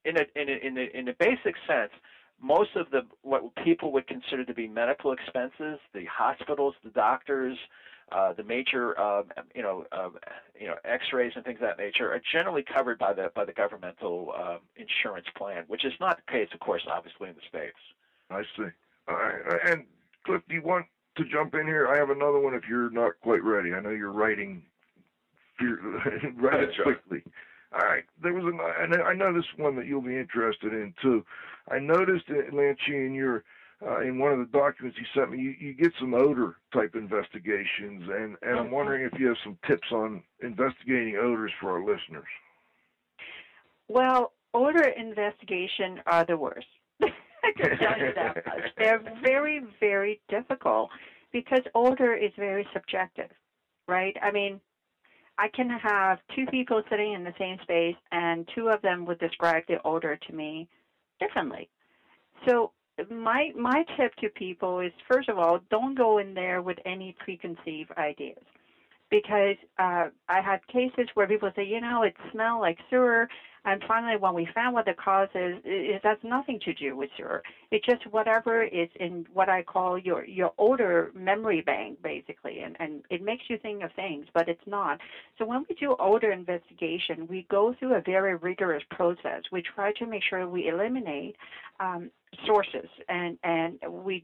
in 0.05 0.17
a, 0.17 0.41
in 0.41 0.49
a, 0.49 0.67
in 0.67 0.79
a, 0.79 0.99
in 0.99 1.09
a 1.09 1.15
basic 1.19 1.55
sense, 1.67 1.91
most 2.41 2.77
of 2.77 2.91
the 2.91 3.03
what 3.23 3.43
people 3.65 3.93
would 3.93 4.07
consider 4.07 4.45
to 4.45 4.55
be 4.55 4.67
medical 4.67 5.13
expenses, 5.13 5.79
the 5.95 6.05
hospitals, 6.05 6.75
the 6.85 6.91
doctors, 6.91 7.57
uh, 8.13 8.33
the 8.33 8.43
major, 8.43 8.99
uh, 9.01 9.23
you 9.55 9.63
know, 9.63 9.85
uh, 9.93 10.11
you 10.59 10.67
know, 10.67 10.75
X-rays 10.85 11.33
and 11.35 11.45
things 11.45 11.57
of 11.57 11.67
that 11.69 11.79
nature 11.79 12.13
are 12.13 12.21
generally 12.33 12.63
covered 12.63 12.99
by 12.99 13.13
the 13.13 13.31
by 13.35 13.45
the 13.45 13.53
governmental 13.53 14.33
uh, 14.37 14.59
insurance 14.77 15.27
plan, 15.37 15.65
which 15.67 15.85
is 15.85 15.93
not 15.99 16.17
the 16.17 16.33
case, 16.33 16.49
of 16.53 16.61
course, 16.61 16.87
obviously 16.91 17.29
in 17.29 17.35
the 17.35 17.41
states. 17.49 17.79
I 18.31 18.43
see. 18.57 18.69
All 19.09 19.17
right. 19.17 19.41
And 19.71 19.85
Cliff, 20.25 20.43
do 20.49 20.55
you 20.55 20.63
want 20.63 20.87
to 21.17 21.25
jump 21.25 21.55
in 21.55 21.67
here? 21.67 21.89
I 21.89 21.97
have 21.99 22.11
another 22.11 22.39
one 22.39 22.55
if 22.55 22.63
you're 22.69 22.91
not 22.91 23.13
quite 23.23 23.43
ready. 23.43 23.73
I 23.73 23.81
know 23.81 23.91
you're 23.91 24.13
writing 24.13 24.63
fear, 25.59 25.79
writing 26.37 26.71
Sure. 26.75 26.85
quickly. 26.85 27.23
All 27.73 27.87
right. 27.87 28.05
There 28.23 28.33
was 28.33 28.45
an, 28.45 28.61
and 28.81 29.03
I 29.03 29.13
know 29.13 29.33
this 29.33 29.47
one 29.57 29.77
that 29.77 29.87
you'll 29.87 30.03
be 30.03 30.17
interested 30.17 30.73
in 30.73 30.95
too. 31.03 31.25
I 31.71 31.79
noticed 31.79 32.29
in 32.29 32.53
Lanchi 32.53 33.07
in 33.07 33.15
your 33.15 33.45
uh, 33.85 34.01
in 34.01 34.19
one 34.19 34.33
of 34.33 34.39
the 34.39 34.59
documents 34.59 34.97
you 34.99 35.05
sent 35.15 35.33
me, 35.33 35.39
you, 35.39 35.55
you 35.59 35.75
get 35.75 35.93
some 36.01 36.15
odor 36.15 36.57
type 36.73 36.95
investigations, 36.95 38.09
and 38.09 38.37
and 38.43 38.59
I'm 38.59 38.71
wondering 38.71 39.09
if 39.13 39.19
you 39.19 39.27
have 39.29 39.37
some 39.45 39.59
tips 39.67 39.89
on 39.93 40.23
investigating 40.43 41.17
odors 41.17 41.53
for 41.61 41.73
our 41.73 41.81
listeners. 41.81 42.29
Well, 43.89 44.33
odor 44.55 44.89
investigation 44.89 46.01
are 46.07 46.25
the 46.25 46.37
worst. 46.37 46.67
I 47.03 47.53
can 47.57 47.79
tell 47.79 47.99
you 47.99 48.13
that 48.15 48.47
much. 48.47 48.71
They're 48.79 49.03
very, 49.23 49.61
very 49.79 50.21
difficult 50.29 50.91
because 51.33 51.61
odor 51.75 52.15
is 52.15 52.33
very 52.37 52.67
subjective, 52.73 53.31
right? 53.87 54.17
I 54.23 54.31
mean, 54.31 54.61
I 55.39 55.49
can 55.49 55.69
have 55.69 56.19
two 56.35 56.47
people 56.47 56.81
sitting 56.89 57.13
in 57.13 57.23
the 57.25 57.33
same 57.39 57.59
space, 57.63 57.95
and 58.11 58.49
two 58.55 58.69
of 58.69 58.81
them 58.81 59.05
would 59.05 59.19
describe 59.19 59.63
the 59.69 59.79
odor 59.85 60.17
to 60.17 60.35
me 60.35 60.67
differently. 61.21 61.69
So 62.49 62.71
my 63.11 63.51
my 63.55 63.85
tip 63.97 64.15
to 64.17 64.31
people 64.31 64.81
is 64.81 64.93
first 65.11 65.29
of 65.29 65.39
all, 65.39 65.59
don't 65.71 65.97
go 65.97 66.19
in 66.19 66.35
there 66.35 66.63
with 66.63 66.79
any 66.87 67.15
preconceived 67.19 67.91
ideas. 67.99 68.45
Because 69.11 69.57
uh, 69.79 70.09
I 70.29 70.41
had 70.41 70.67
cases 70.67 71.07
where 71.15 71.27
people 71.27 71.51
say, 71.55 71.65
you 71.65 71.81
know, 71.81 72.03
it 72.03 72.15
smelled 72.33 72.61
like 72.61 72.79
sewer, 72.91 73.29
and 73.67 73.83
finally, 73.87 74.17
when 74.17 74.33
we 74.33 74.47
found 74.55 74.75
what 74.75 74.85
the 74.85 74.95
cause 74.95 75.29
is, 75.35 75.61
it, 75.65 76.01
has 76.05 76.19
nothing 76.23 76.61
to 76.61 76.73
do 76.73 76.95
with 76.95 77.11
sewer. 77.17 77.43
It's 77.73 77.85
just 77.85 78.07
whatever 78.07 78.63
is 78.63 78.89
in 79.01 79.27
what 79.33 79.49
I 79.49 79.63
call 79.63 79.99
your 79.99 80.25
your 80.25 80.53
odor 80.57 81.11
memory 81.15 81.63
bank, 81.63 81.99
basically, 82.01 82.61
and 82.61 82.77
and 82.79 83.03
it 83.11 83.21
makes 83.21 83.45
you 83.49 83.59
think 83.59 83.83
of 83.83 83.91
things, 83.93 84.27
but 84.33 84.47
it's 84.47 84.67
not. 84.67 85.01
So 85.37 85.45
when 85.45 85.65
we 85.69 85.75
do 85.75 85.97
odor 85.99 86.31
investigation, 86.31 87.27
we 87.27 87.45
go 87.51 87.75
through 87.77 87.95
a 87.95 88.01
very 88.01 88.37
rigorous 88.37 88.85
process. 88.89 89.43
We 89.51 89.63
try 89.63 89.91
to 89.93 90.07
make 90.07 90.23
sure 90.23 90.47
we 90.47 90.69
eliminate 90.69 91.35
um, 91.81 92.11
sources, 92.47 92.89
and 93.09 93.37
and 93.43 93.81
we 93.89 94.23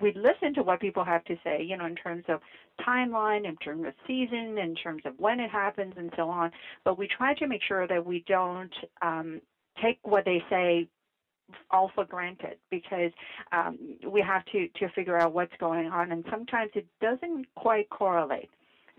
we 0.00 0.12
listen 0.12 0.54
to 0.54 0.62
what 0.62 0.80
people 0.80 1.04
have 1.04 1.24
to 1.24 1.36
say, 1.42 1.62
you 1.62 1.76
know, 1.76 1.86
in 1.86 1.94
terms 1.94 2.24
of 2.28 2.40
timeline, 2.80 3.46
in 3.46 3.56
terms 3.56 3.86
of 3.86 3.92
season, 4.06 4.58
in 4.58 4.74
terms 4.74 5.02
of 5.04 5.14
when 5.18 5.40
it 5.40 5.50
happens, 5.50 5.94
and 5.96 6.10
so 6.16 6.28
on. 6.28 6.50
But 6.84 6.98
we 6.98 7.06
try 7.06 7.34
to 7.34 7.46
make 7.46 7.62
sure 7.66 7.86
that 7.86 8.04
we 8.04 8.22
don't 8.26 8.72
um, 9.02 9.40
take 9.82 9.96
what 10.02 10.24
they 10.24 10.42
say 10.50 10.86
all 11.70 11.90
for 11.94 12.04
granted 12.04 12.56
because 12.70 13.10
um, 13.52 13.76
we 14.06 14.20
have 14.20 14.44
to, 14.46 14.66
to 14.76 14.88
figure 14.94 15.18
out 15.18 15.32
what's 15.32 15.52
going 15.58 15.86
on, 15.86 16.12
and 16.12 16.24
sometimes 16.30 16.70
it 16.74 16.84
doesn't 17.00 17.44
quite 17.56 17.88
correlate. 17.90 18.48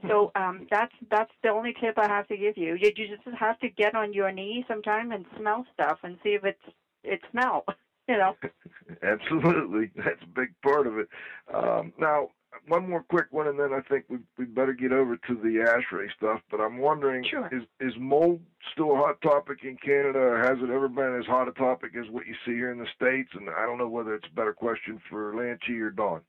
So 0.07 0.31
um, 0.35 0.67
that's 0.69 0.91
that's 1.09 1.31
the 1.43 1.49
only 1.49 1.73
tip 1.79 1.97
I 1.97 2.07
have 2.07 2.27
to 2.27 2.35
give 2.35 2.57
you. 2.57 2.75
You, 2.75 2.91
you 2.95 3.07
just 3.07 3.21
have 3.37 3.57
to 3.59 3.69
get 3.69 3.95
on 3.95 4.11
your 4.11 4.31
knee 4.31 4.65
sometime 4.67 5.11
and 5.11 5.25
smell 5.37 5.65
stuff 5.73 5.99
and 6.03 6.17
see 6.23 6.29
if 6.29 6.43
it's 6.43 6.57
it 7.03 7.19
smell. 7.31 7.63
You 8.09 8.17
know. 8.17 8.35
Absolutely, 9.01 9.89
that's 9.95 10.21
a 10.21 10.27
big 10.27 10.49
part 10.61 10.87
of 10.87 10.97
it. 10.97 11.07
Um, 11.53 11.93
now, 11.97 12.27
one 12.67 12.89
more 12.89 13.03
quick 13.03 13.27
one, 13.31 13.47
and 13.47 13.59
then 13.59 13.73
I 13.73 13.81
think 13.81 14.05
we 14.09 14.17
we 14.37 14.45
better 14.45 14.73
get 14.73 14.91
over 14.91 15.17
to 15.17 15.35
the 15.35 15.65
ASHRAE 15.65 16.11
stuff. 16.15 16.41
But 16.49 16.59
I'm 16.61 16.77
wondering, 16.77 17.23
Sure. 17.23 17.49
is 17.51 17.63
is 17.79 17.93
mold 17.97 18.41
still 18.71 18.93
a 18.93 18.97
hot 18.97 19.21
topic 19.21 19.63
in 19.63 19.77
Canada, 19.77 20.19
or 20.19 20.37
has 20.39 20.57
it 20.59 20.69
ever 20.69 20.87
been 20.87 21.17
as 21.19 21.25
hot 21.25 21.47
a 21.47 21.51
topic 21.53 21.95
as 21.95 22.09
what 22.09 22.25
you 22.27 22.35
see 22.45 22.53
here 22.53 22.71
in 22.71 22.77
the 22.79 22.87
states? 22.95 23.31
And 23.33 23.49
I 23.49 23.65
don't 23.65 23.77
know 23.77 23.89
whether 23.89 24.13
it's 24.15 24.27
a 24.31 24.35
better 24.35 24.53
question 24.53 25.01
for 25.09 25.33
Lanchi 25.33 25.79
or 25.81 25.89
Don. 25.91 26.21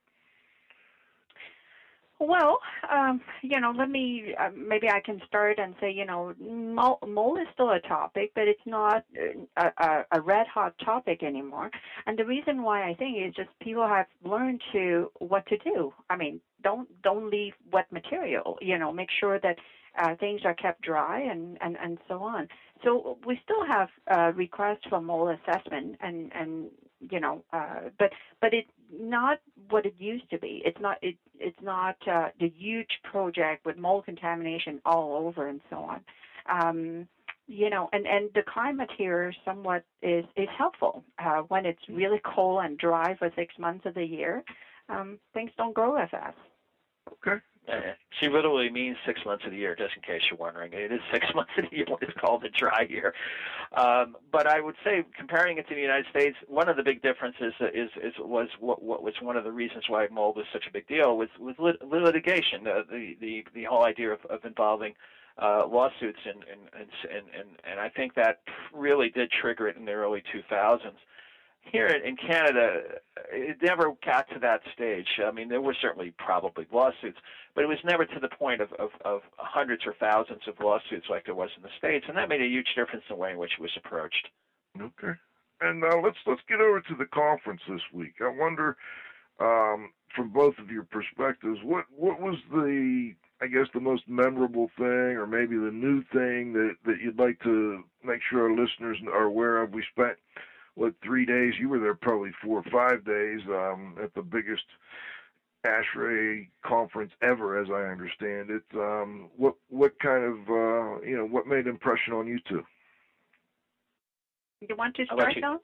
Well, 2.21 2.59
um, 2.91 3.21
you 3.43 3.59
know, 3.61 3.73
let 3.77 3.89
me 3.89 4.35
uh, 4.39 4.49
maybe 4.55 4.89
I 4.89 5.01
can 5.01 5.21
start 5.27 5.59
and 5.59 5.75
say, 5.81 5.91
you 5.91 6.05
know, 6.05 6.33
mold, 6.39 6.99
mold 7.07 7.39
is 7.41 7.47
still 7.53 7.71
a 7.71 7.81
topic, 7.81 8.31
but 8.35 8.47
it's 8.47 8.65
not 8.67 9.03
uh, 9.19 9.45
a, 9.79 9.85
a, 9.85 10.05
a 10.13 10.21
red 10.21 10.47
hot 10.47 10.73
topic 10.83 11.23
anymore. 11.23 11.71
And 12.07 12.17
the 12.17 12.25
reason 12.25 12.63
why 12.63 12.89
I 12.89 12.95
think 12.95 13.19
is 13.19 13.33
just 13.35 13.49
people 13.61 13.87
have 13.87 14.07
learned 14.23 14.61
to 14.73 15.11
what 15.19 15.45
to 15.47 15.57
do. 15.57 15.93
I 16.09 16.15
mean, 16.17 16.41
don't 16.63 16.89
don't 17.03 17.31
leave 17.31 17.53
wet 17.73 17.87
material. 17.91 18.57
You 18.61 18.79
know, 18.79 18.93
make 18.93 19.09
sure 19.21 19.39
that 19.41 19.57
uh, 19.99 20.15
things 20.21 20.41
are 20.45 20.55
kept 20.55 20.81
dry 20.83 21.21
and, 21.21 21.57
and, 21.61 21.77
and 21.81 21.99
so 22.09 22.23
on. 22.23 22.47
So 22.85 23.17
we 23.27 23.39
still 23.43 23.65
have 23.67 23.89
uh, 24.11 24.33
requests 24.35 24.87
for 24.89 25.01
mold 25.01 25.37
assessment 25.39 25.97
and 26.01 26.31
and 26.35 26.71
you 27.11 27.21
know, 27.21 27.43
uh, 27.53 27.89
but 27.99 28.11
but 28.41 28.53
it's 28.53 28.69
not 28.93 29.39
what 29.71 29.87
it 29.87 29.95
used 29.99 30.29
to 30.31 30.39
be. 30.39 30.63
It's 30.65 30.81
not 30.81 30.99
it 31.03 31.17
it's 31.39 31.57
not 31.63 31.97
uh, 32.07 32.29
the 32.39 32.49
huge 32.49 32.99
project 33.11 33.65
with 33.65 33.77
mold 33.77 34.05
contamination 34.05 34.81
all 34.85 35.15
over 35.27 35.49
and 35.49 35.61
so 35.71 35.77
on. 35.77 36.01
Um, 36.51 37.09
you 37.47 37.71
know, 37.71 37.89
and 37.93 38.07
and 38.07 38.31
the 38.35 38.43
climate 38.43 38.91
here 38.97 39.33
somewhat 39.45 39.83
is 40.03 40.25
is 40.37 40.49
helpful 40.57 41.05
uh, 41.19 41.43
when 41.49 41.67
it's 41.67 41.83
really 41.89 42.21
cold 42.35 42.65
and 42.65 42.79
dry 42.79 43.15
for 43.19 43.31
six 43.37 43.55
months 43.59 43.85
of 43.87 43.95
the 43.95 44.05
year. 44.05 44.43
Um, 44.89 45.19
things 45.33 45.51
don't 45.57 45.75
grow 45.75 45.97
as 45.97 46.09
fast. 46.11 46.37
Okay. 47.13 47.41
She 48.21 48.29
literally 48.29 48.71
means 48.71 48.97
six 49.07 49.21
months 49.25 49.45
of 49.45 49.51
the 49.51 49.57
year, 49.57 49.75
just 49.75 49.95
in 49.97 50.03
case 50.03 50.23
you're 50.31 50.39
wondering. 50.39 50.73
It 50.73 50.93
is 50.93 51.01
six 51.13 51.27
months 51.35 51.53
of 51.59 51.65
the 51.71 51.77
year 51.77 51.87
it's 52.01 52.13
called 52.21 52.43
the 52.43 52.49
dry 52.51 52.87
year. 52.89 53.15
Um, 53.77 54.17
but 54.31 54.47
I 54.47 54.61
would 54.61 54.77
say, 54.85 55.05
comparing 55.17 55.59
it 55.59 55.69
to 55.69 55.75
the 55.75 55.81
United 55.81 56.07
States, 56.11 56.37
one 56.47 56.69
of 56.69 56.77
the 56.77 56.83
big 56.83 57.03
differences 57.03 57.55
is, 57.61 57.91
is 58.03 58.13
was 58.19 58.49
what, 58.61 58.83
what 58.83 59.03
was 59.03 59.15
one 59.21 59.37
of 59.37 59.45
the 59.45 59.53
reasons 59.53 59.85
why 59.89 60.07
mold 60.11 60.37
was 60.37 60.47
such 60.53 60.67
a 60.69 60.73
big 60.73 60.87
deal 60.87 61.17
was 61.17 61.29
was 61.39 61.57
lit, 61.59 61.77
litigation. 61.83 62.67
Uh, 62.67 62.83
the 62.91 63.17
the 63.21 63.45
the 63.55 63.65
whole 63.65 63.85
idea 63.85 64.11
of, 64.13 64.25
of 64.27 64.45
involving 64.45 64.95
uh, 65.43 65.67
lawsuits 65.67 66.21
and 66.25 66.45
and, 66.51 66.89
and 67.11 67.27
and 67.37 67.49
and 67.69 67.81
I 67.81 67.89
think 67.89 68.15
that 68.15 68.43
really 68.73 69.09
did 69.09 69.31
trigger 69.31 69.69
it 69.69 69.77
in 69.77 69.85
the 69.85 69.93
early 69.93 70.23
2000s. 70.33 70.81
Here 71.73 71.87
in 71.87 72.17
Canada, 72.17 72.83
it 73.33 73.57
never 73.63 73.93
got 74.05 74.29
to 74.31 74.39
that 74.41 74.61
stage. 74.75 75.09
I 75.27 75.31
mean, 75.33 75.49
there 75.49 75.61
were 75.61 75.75
certainly 75.81 76.15
probably 76.19 76.67
lawsuits, 76.73 77.19
but 77.55 77.65
it 77.65 77.67
was 77.67 77.79
never 77.85 78.05
to 78.05 78.21
the 78.21 78.29
point 78.29 78.61
of, 78.61 78.73
of, 78.75 78.91
of 79.05 79.23
hundreds 79.37 79.85
or 79.87 79.95
thousands 79.99 80.43
of 80.47 80.55
lawsuits 80.61 81.07
like 81.09 81.25
there 81.25 81.35
was 81.35 81.51
in 81.57 81.63
the 81.63 81.71
states, 81.79 82.05
and 82.09 82.17
that 82.17 82.29
made 82.29 82.43
a 82.43 82.47
huge 82.47 82.69
difference 82.77 83.05
in 83.09 83.17
the 83.17 83.21
way 83.21 83.33
in 83.33 83.39
which 83.39 83.53
it 83.59 83.63
was 83.63 83.77
approached. 83.77 84.29
Okay. 84.81 85.13
And 85.61 85.83
uh, 85.85 85.97
let's 86.03 86.19
let's 86.27 86.43
get 86.49 86.61
over 86.61 86.81
to 86.81 86.95
the 86.97 87.07
conference 87.07 87.63
this 87.69 87.81
week. 87.93 88.15
I 88.21 88.29
wonder, 88.29 88.77
um, 89.41 89.93
from 90.15 90.31
both 90.31 90.59
of 90.59 90.71
your 90.71 90.85
perspectives, 90.85 91.59
what 91.63 91.87
what 91.97 92.21
was 92.21 92.37
the 92.53 93.15
I 93.41 93.47
guess 93.47 93.67
the 93.73 93.81
most 93.81 94.03
memorable 94.09 94.71
thing, 94.77 95.17
or 95.17 95.27
maybe 95.27 95.57
the 95.57 95.71
new 95.73 96.03
thing 96.13 96.53
that 96.55 96.77
that 96.85 97.01
you'd 97.03 97.19
like 97.19 97.41
to 97.41 97.85
make 98.05 98.21
sure 98.29 98.51
our 98.51 98.57
listeners 98.57 98.99
are 99.13 99.25
aware 99.25 99.63
of? 99.63 99.73
We 99.73 99.85
spent 99.93 100.19
what 100.75 100.95
three 101.05 101.25
days? 101.25 101.55
You 101.59 101.69
were 101.69 101.79
there 101.79 101.95
probably 101.95 102.31
four 102.43 102.59
or 102.59 102.71
five 102.71 103.05
days 103.05 103.41
um, 103.49 103.97
at 104.03 104.13
the 104.15 104.23
biggest 104.23 104.65
ASHRAE 105.65 106.49
conference 106.65 107.13
ever, 107.23 107.59
as 107.61 107.69
I 107.71 107.91
understand 107.91 108.51
it. 108.51 108.63
Um, 108.75 109.31
what 109.37 109.55
what 109.69 109.99
kind 110.01 110.25
of 110.25 110.35
uh, 110.49 111.01
you 111.03 111.17
know 111.17 111.27
what 111.27 111.47
made 111.47 111.67
impression 111.67 112.13
on 112.13 112.27
you 112.27 112.39
two? 112.49 112.63
You 114.61 114.77
want 114.77 114.95
to 114.97 115.05
start, 115.07 115.35
you? 115.35 115.41
Don? 115.41 115.59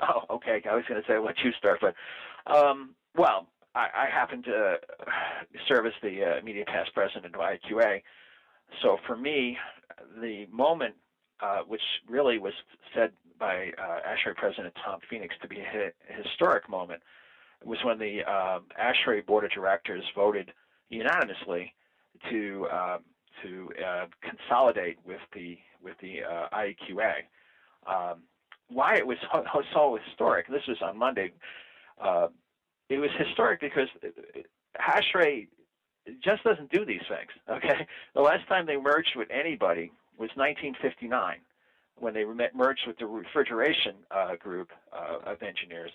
Oh, 0.00 0.36
okay. 0.36 0.62
I 0.68 0.74
was 0.74 0.84
going 0.88 1.00
to 1.00 1.06
say 1.06 1.18
let 1.18 1.38
you 1.44 1.52
start, 1.58 1.80
but 1.80 1.94
um, 2.52 2.94
well, 3.16 3.48
I, 3.74 3.88
I 3.94 4.06
happen 4.10 4.42
to 4.44 4.76
serve 5.68 5.86
as 5.86 5.92
the 6.02 6.24
uh, 6.24 6.38
immediate 6.38 6.66
past 6.66 6.92
president 6.94 7.34
of 7.34 7.40
IAQA. 7.40 8.02
So 8.82 8.96
for 9.06 9.16
me, 9.16 9.56
the 10.20 10.46
moment 10.50 10.94
uh, 11.42 11.60
which 11.66 11.82
really 12.08 12.38
was 12.38 12.52
said 12.94 13.10
by 13.42 13.72
uh, 13.76 13.98
ASHRAE 14.08 14.36
President 14.36 14.72
Tom 14.84 15.00
Phoenix 15.10 15.34
to 15.42 15.48
be 15.48 15.56
a 15.58 15.90
historic 16.22 16.70
moment 16.70 17.02
was 17.64 17.78
when 17.84 17.98
the 17.98 18.22
um 18.22 18.66
ASHRAE 18.80 19.26
Board 19.26 19.44
of 19.44 19.50
Directors 19.50 20.04
voted 20.14 20.52
unanimously 20.90 21.74
to 22.30 22.68
uh, 22.72 22.98
to 23.42 23.68
uh, 23.84 24.06
consolidate 24.22 24.98
with 25.04 25.20
the 25.34 25.58
with 25.82 25.96
the 26.00 26.22
uh, 26.22 26.56
IAQA. 26.56 27.14
Um, 27.84 28.22
why 28.68 28.94
it 28.94 29.04
was 29.04 29.18
so, 29.74 29.98
historic? 30.06 30.46
This 30.48 30.66
was 30.68 30.80
on 30.80 30.96
Monday. 30.96 31.32
Uh, 32.00 32.28
it 32.88 32.98
was 32.98 33.10
historic 33.18 33.60
because 33.60 33.88
ASHRAE 34.80 35.48
just 36.22 36.44
doesn't 36.44 36.70
do 36.70 36.84
these 36.84 37.02
things. 37.08 37.32
Okay, 37.50 37.88
the 38.14 38.22
last 38.22 38.46
time 38.46 38.66
they 38.66 38.76
merged 38.76 39.16
with 39.16 39.28
anybody 39.32 39.90
was 40.16 40.30
1959 40.36 41.40
when 41.98 42.14
they 42.14 42.24
merged 42.54 42.86
with 42.86 42.98
the 42.98 43.06
refrigeration 43.06 43.94
uh, 44.10 44.36
group 44.36 44.70
uh, 44.92 45.30
of 45.30 45.42
engineers 45.42 45.90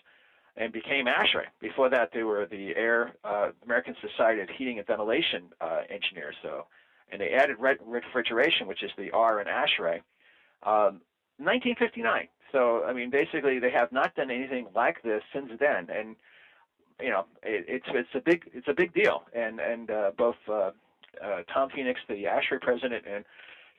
and 0.56 0.74
became 0.74 1.06
ASHRAE. 1.06 1.46
Before 1.60 1.90
that, 1.90 2.10
they 2.14 2.24
were 2.24 2.46
the 2.46 2.76
Air 2.76 3.14
uh, 3.24 3.50
American 3.64 3.96
Society 4.02 4.42
of 4.42 4.50
Heating 4.50 4.80
and 4.80 4.88
Ventilation 4.88 5.44
uh, 5.62 5.82
Engineers. 5.90 6.36
So, 6.42 6.66
and 7.12 7.22
they 7.22 7.30
added 7.30 7.58
re- 7.60 7.78
refrigeration, 7.86 8.68
which 8.68 8.84
is 8.84 8.92
the 8.98 9.12
R 9.12 9.40
in 9.40 9.48
ASHRAE, 9.48 10.02
um, 10.64 11.02
1959. 11.38 12.28
So, 12.52 12.84
I 12.86 12.94
mean, 12.94 13.10
basically, 13.10 13.60
they 13.60 13.72
have 13.72 13.92
not 13.92 14.16
done 14.16 14.32
anything 14.32 14.68
like 14.76 15.04
this 15.04 15.22
since 15.34 15.52
then, 15.60 15.90
and 15.94 16.16
you 17.00 17.10
know, 17.10 17.26
it, 17.44 17.66
it's 17.68 17.86
it's 17.90 18.10
a 18.16 18.20
big 18.20 18.50
it's 18.54 18.68
a 18.68 18.74
big 18.74 18.94
deal. 18.94 19.24
And 19.34 19.60
and 19.60 19.92
uh, 19.92 20.12
both 20.18 20.38
uh, 20.52 20.72
Tom 21.54 21.70
Phoenix, 21.70 22.00
the 22.08 22.24
ASHRAE 22.24 22.62
president, 22.62 23.06
and 23.06 23.26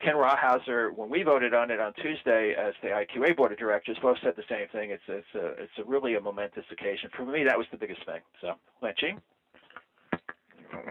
Ken 0.01 0.15
Rawhauser, 0.15 0.93
when 0.95 1.09
we 1.09 1.23
voted 1.23 1.53
on 1.53 1.71
it 1.71 1.79
on 1.79 1.93
Tuesday 1.93 2.55
as 2.57 2.73
the 2.81 2.89
IAQA 2.89 3.35
board 3.35 3.51
of 3.51 3.57
directors, 3.57 3.97
both 4.01 4.17
said 4.23 4.33
the 4.37 4.43
same 4.49 4.67
thing. 4.71 4.91
It's 4.91 5.03
it's 5.07 5.27
a 5.35 5.47
it's 5.63 5.77
a 5.77 5.83
really 5.83 6.15
a 6.15 6.21
momentous 6.21 6.65
occasion. 6.71 7.09
For 7.15 7.25
me, 7.25 7.43
that 7.43 7.57
was 7.57 7.67
the 7.71 7.77
biggest 7.77 8.05
thing. 8.05 8.21
So, 8.39 8.53
Lanchi? 8.81 9.19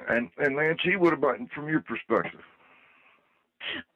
And 0.08 0.28
and 0.38 0.56
Lanchi, 0.56 0.98
what 0.98 1.14
about 1.14 1.36
from 1.54 1.68
your 1.68 1.80
perspective? 1.80 2.40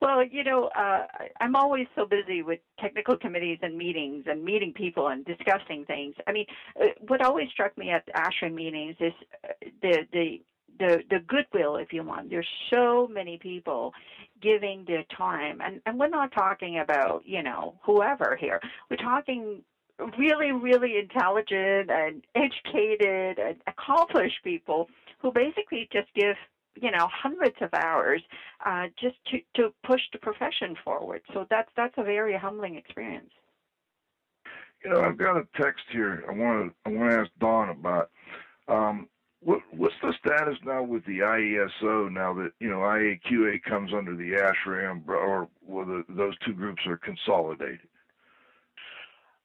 Well, 0.01 0.25
you 0.25 0.45
know, 0.45 0.65
uh, 0.77 1.07
I- 1.13 1.31
I'm 1.41 1.57
always 1.57 1.87
so 1.95 2.05
busy 2.07 2.43
with 2.43 2.61
technical 2.81 3.17
committees 3.17 3.59
and 3.63 3.77
meetings 3.77 4.25
and 4.27 4.45
meeting 4.45 4.73
people 4.73 5.09
and 5.09 5.25
discussing 5.25 5.85
things. 5.85 6.15
I 6.27 6.33
mean, 6.33 6.47
uh, 6.81 6.87
what 7.07 7.23
always 7.23 7.49
struck 7.51 7.77
me 7.79 7.91
at 7.91 8.07
ASHRAE 8.15 8.53
meetings 8.53 8.97
is 9.01 9.13
uh, 9.45 9.53
the 9.83 10.07
the 10.13 10.43
the 10.79 11.03
the 11.11 11.20
goodwill, 11.27 11.77
if 11.77 11.93
you 11.93 12.03
want. 12.03 12.31
There's 12.31 12.49
so 12.73 13.09
many 13.11 13.39
people 13.39 13.93
giving 14.41 14.85
their 14.87 15.05
time, 15.16 15.61
and 15.61 15.81
and 15.87 15.99
we're 15.99 16.09
not 16.09 16.33
talking 16.33 16.79
about 16.79 17.23
you 17.25 17.43
know 17.43 17.75
whoever 17.85 18.37
here. 18.41 18.61
We're 18.91 18.97
talking 18.97 19.62
really, 20.18 20.53
really 20.53 20.99
intelligent 20.99 21.91
and 21.91 22.25
educated 22.35 23.39
and 23.39 23.57
accomplished 23.66 24.43
people 24.43 24.89
who 25.20 25.31
basically 25.33 25.89
just 25.93 26.09
give 26.14 26.37
you 26.81 26.91
know 26.91 27.09
hundreds 27.12 27.57
of 27.61 27.68
hours 27.75 28.23
uh, 28.66 28.87
just 29.01 29.16
to, 29.27 29.39
to 29.55 29.73
push 29.87 30.01
the 30.12 30.18
profession 30.18 30.77
forward. 30.85 31.20
So 31.33 31.47
that's 31.51 31.68
that's 31.77 31.95
a 31.97 32.03
very 32.03 32.37
humbling 32.37 32.77
experience. 32.77 33.31
You 34.85 34.91
know, 34.91 35.01
I've 35.01 35.16
got 35.16 35.37
a 35.37 35.47
text 35.61 35.85
here. 35.93 36.25
I 36.29 36.33
want 36.33 36.73
to 36.73 36.91
I 36.91 36.95
want 36.95 37.11
to 37.11 37.18
ask 37.18 37.31
Don 37.39 37.68
about. 37.70 38.11
Um, 38.68 39.09
what 39.45 39.61
what's 39.72 39.95
the 40.03 40.12
status 40.18 40.59
now 40.64 40.82
with 40.82 41.05
the 41.05 41.18
IESO 41.20 42.11
now 42.12 42.32
that 42.34 42.53
you 42.61 42.68
know 42.68 42.78
IAQA 42.78 43.62
comes 43.62 43.93
under 43.93 44.14
the 44.14 44.34
umbrella, 44.90 45.22
or 45.22 45.49
whether 45.66 46.05
those 46.09 46.34
two 46.45 46.53
groups 46.53 46.82
are 46.86 46.97
consolidated? 46.97 47.80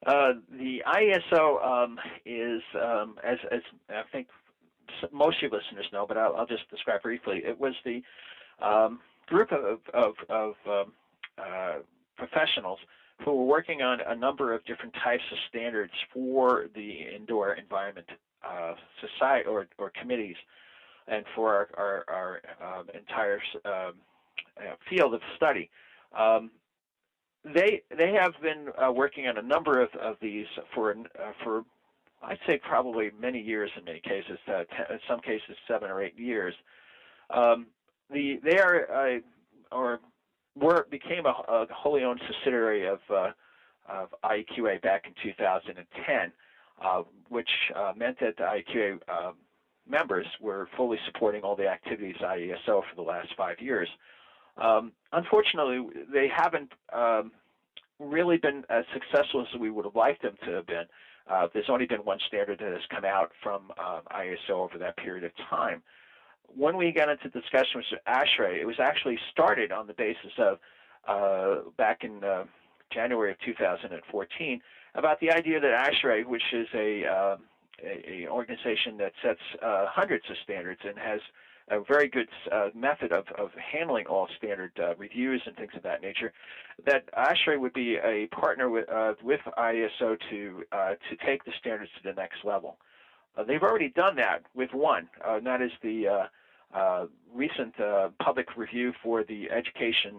Uh, 0.05 0.33
the 0.51 0.83
ISO 0.85 1.65
um, 1.65 1.97
is, 2.25 2.61
um, 2.79 3.15
as, 3.23 3.37
as 3.51 3.61
I 3.89 4.03
think 4.11 4.27
most 5.11 5.37
of 5.37 5.51
your 5.51 5.59
listeners 5.59 5.87
know, 5.91 6.05
but 6.07 6.17
I'll, 6.17 6.35
I'll 6.35 6.45
just 6.45 6.69
describe 6.69 7.01
briefly. 7.01 7.41
It 7.43 7.59
was 7.59 7.73
the 7.83 8.03
um, 8.61 8.99
group 9.25 9.51
of, 9.51 9.79
of, 9.93 10.13
of 10.29 10.53
um, 10.69 10.93
uh, 11.37 11.77
professionals 12.15 12.79
who 13.25 13.35
were 13.35 13.45
working 13.45 13.81
on 13.81 13.99
a 14.05 14.15
number 14.15 14.53
of 14.53 14.63
different 14.65 14.93
types 15.03 15.23
of 15.31 15.37
standards 15.49 15.93
for 16.13 16.67
the 16.75 17.15
indoor 17.15 17.53
environment 17.53 18.07
uh, 18.43 18.73
society 19.01 19.47
or, 19.47 19.67
or 19.77 19.91
committees, 19.99 20.35
and 21.07 21.25
for 21.35 21.53
our, 21.53 21.69
our, 21.77 22.41
our 22.61 22.79
um, 22.79 22.87
entire 22.93 23.39
um, 23.65 23.93
uh, 24.59 24.75
field 24.89 25.13
of 25.13 25.21
study. 25.35 25.69
Um, 26.17 26.51
they 27.53 27.81
they 27.95 28.11
have 28.13 28.33
been 28.41 28.67
uh, 28.77 28.91
working 28.91 29.27
on 29.27 29.37
a 29.37 29.41
number 29.41 29.81
of, 29.81 29.89
of 30.01 30.17
these 30.21 30.47
for 30.73 30.91
uh, 30.91 31.31
for 31.43 31.63
I'd 32.21 32.39
say 32.47 32.59
probably 32.67 33.11
many 33.19 33.39
years 33.39 33.69
in 33.77 33.85
many 33.85 33.99
cases, 33.99 34.39
uh, 34.47 34.61
in 34.89 34.99
some 35.07 35.19
cases 35.19 35.55
seven 35.67 35.89
or 35.89 36.01
eight 36.01 36.17
years. 36.17 36.53
Um, 37.29 37.67
the 38.11 38.39
they 38.43 38.57
are 38.57 38.91
uh, 38.91 39.19
or 39.71 39.99
were 40.55 40.87
became 40.89 41.25
a, 41.25 41.29
a 41.47 41.67
wholly 41.71 42.03
owned 42.03 42.21
subsidiary 42.27 42.87
of 42.87 42.99
of 43.87 44.09
IAQA 44.23 44.81
back 44.81 45.05
in 45.05 45.13
2010, 45.23 46.31
uh, 46.83 47.03
which 47.29 47.49
uh, 47.75 47.93
meant 47.95 48.17
that 48.19 48.37
the 48.37 48.43
IAQA 48.43 48.99
uh, 49.07 49.31
members 49.89 50.25
were 50.41 50.67
fully 50.75 50.97
supporting 51.05 51.43
all 51.43 51.55
the 51.55 51.67
activities 51.67 52.15
IESO 52.21 52.65
for 52.65 52.95
the 52.95 53.01
last 53.01 53.29
five 53.37 53.59
years. 53.59 53.89
Um, 54.57 54.91
unfortunately, 55.11 55.87
they 56.11 56.27
haven't 56.35 56.71
um, 56.93 57.31
really 57.99 58.37
been 58.37 58.63
as 58.69 58.85
successful 58.93 59.41
as 59.41 59.59
we 59.59 59.69
would 59.69 59.85
have 59.85 59.95
liked 59.95 60.21
them 60.21 60.35
to 60.45 60.51
have 60.51 60.67
been. 60.67 60.85
Uh, 61.29 61.47
there's 61.53 61.69
only 61.69 61.85
been 61.85 62.05
one 62.05 62.19
standard 62.27 62.59
that 62.59 62.71
has 62.71 62.81
come 62.89 63.05
out 63.05 63.31
from 63.43 63.71
um, 63.77 64.01
ISO 64.15 64.51
over 64.51 64.77
that 64.77 64.95
period 64.97 65.23
of 65.23 65.31
time. 65.49 65.83
When 66.55 66.77
we 66.77 66.91
got 66.91 67.09
into 67.09 67.27
discussion 67.29 67.81
with 67.91 67.99
ASHRAE, 68.07 68.61
it 68.61 68.65
was 68.65 68.79
actually 68.79 69.19
started 69.31 69.71
on 69.71 69.87
the 69.87 69.93
basis 69.93 70.31
of 70.37 70.59
uh, 71.07 71.69
back 71.77 72.03
in 72.03 72.23
uh, 72.23 72.45
January 72.93 73.31
of 73.31 73.37
2014 73.45 74.61
about 74.97 75.19
the 75.19 75.31
idea 75.31 75.59
that 75.59 75.71
ASHRAE, 75.71 76.25
which 76.25 76.43
is 76.51 76.67
a, 76.73 77.05
uh, 77.05 77.37
a, 77.83 78.23
a 78.23 78.27
organization 78.27 78.97
that 78.97 79.13
sets 79.23 79.39
uh, 79.63 79.85
hundreds 79.87 80.25
of 80.29 80.35
standards 80.43 80.81
and 80.83 80.97
has 80.97 81.21
a 81.69 81.81
very 81.81 82.07
good 82.07 82.29
uh, 82.51 82.69
method 82.73 83.11
of, 83.11 83.25
of 83.37 83.51
handling 83.53 84.05
all 84.07 84.27
standard 84.37 84.71
uh, 84.79 84.95
reviews 84.95 85.41
and 85.45 85.55
things 85.55 85.71
of 85.75 85.83
that 85.83 86.01
nature, 86.01 86.31
that 86.85 87.03
ASHRAE 87.13 87.59
would 87.59 87.73
be 87.73 87.97
a 88.03 88.27
partner 88.27 88.69
with, 88.69 88.89
uh, 88.89 89.13
with 89.21 89.41
ISO 89.57 90.17
to, 90.29 90.63
uh, 90.71 90.91
to 91.09 91.25
take 91.25 91.43
the 91.43 91.51
standards 91.59 91.91
to 91.97 92.09
the 92.09 92.13
next 92.13 92.37
level. 92.43 92.77
Uh, 93.35 93.43
they've 93.43 93.63
already 93.63 93.89
done 93.89 94.15
that 94.15 94.43
with 94.55 94.73
one, 94.73 95.09
uh, 95.27 95.35
and 95.35 95.45
that 95.45 95.61
is 95.61 95.71
the 95.83 96.27
recent 97.33 97.75
public 98.19 98.57
review 98.57 98.93
for 99.03 99.23
the 99.23 99.49
education 99.51 100.15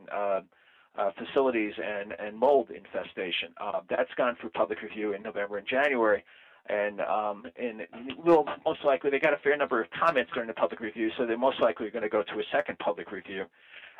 facilities 1.18 1.72
and, 1.82 2.14
and 2.18 2.36
mold 2.36 2.68
infestation. 2.70 3.48
that's 3.88 4.12
gone 4.16 4.36
through 4.40 4.50
public 4.50 4.82
review 4.82 5.12
in 5.12 5.22
November 5.22 5.58
and 5.58 5.66
January 5.66 6.24
and 6.68 7.00
um, 7.00 7.44
and 7.56 7.82
will 8.24 8.44
most 8.64 8.84
likely 8.84 9.10
they 9.10 9.18
got 9.18 9.32
a 9.32 9.38
fair 9.38 9.56
number 9.56 9.80
of 9.80 9.88
comments 9.90 10.30
during 10.34 10.46
the 10.46 10.54
public 10.54 10.80
review, 10.80 11.10
so 11.16 11.26
they're 11.26 11.38
most 11.38 11.60
likely 11.60 11.90
going 11.90 12.02
to 12.02 12.08
go 12.08 12.22
to 12.22 12.38
a 12.38 12.42
second 12.52 12.78
public 12.78 13.10
review. 13.10 13.44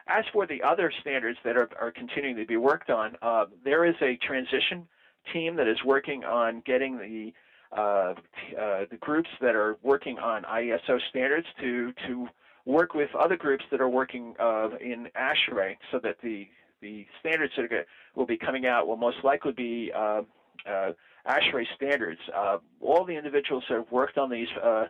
As 0.09 0.25
for 0.33 0.47
the 0.47 0.63
other 0.63 0.93
standards 1.01 1.39
that 1.45 1.57
are, 1.57 1.69
are 1.81 1.91
continuing 1.91 2.37
to 2.37 2.47
be 2.47 2.57
worked 2.57 2.91
on, 2.91 3.17
uh, 3.21 3.45
there 3.65 3.85
is 3.85 3.95
a 4.01 4.17
transition 4.27 4.87
team 5.33 5.57
that 5.57 5.69
is 5.69 5.77
working 5.85 6.25
on 6.25 6.63
getting 6.65 6.97
the 6.99 7.33
uh, 7.77 8.15
uh, 8.59 8.85
the 8.91 8.97
groups 9.01 9.29
that 9.41 9.55
are 9.55 9.77
working 9.83 10.19
on 10.19 10.43
ISO 10.45 10.99
standards 11.11 11.47
to 11.61 11.93
to 12.07 12.27
work 12.65 12.95
with 12.95 13.09
other 13.15 13.37
groups 13.37 13.65
that 13.71 13.81
are 13.81 13.89
working 13.89 14.35
uh, 14.39 14.69
in 14.81 15.09
ASHRAE 15.17 15.77
so 15.91 15.99
that 16.03 16.17
the 16.23 16.47
the 16.81 17.07
standards 17.21 17.53
that 17.57 17.87
will 18.15 18.27
be 18.27 18.37
coming 18.37 18.67
out 18.67 18.87
will 18.87 18.97
most 18.97 19.19
likely 19.25 19.53
be 19.53 19.93
uh, 19.95 20.23
uh, 20.69 20.93
ASHRAE 21.27 21.67
standards. 21.77 22.21
Uh, 22.35 22.59
all 22.81 23.05
the 23.05 23.15
individuals 23.15 23.65
that 23.69 23.77
have 23.77 23.91
worked 23.91 24.19
on 24.19 24.31
these 24.31 24.49
uh, 24.63 24.87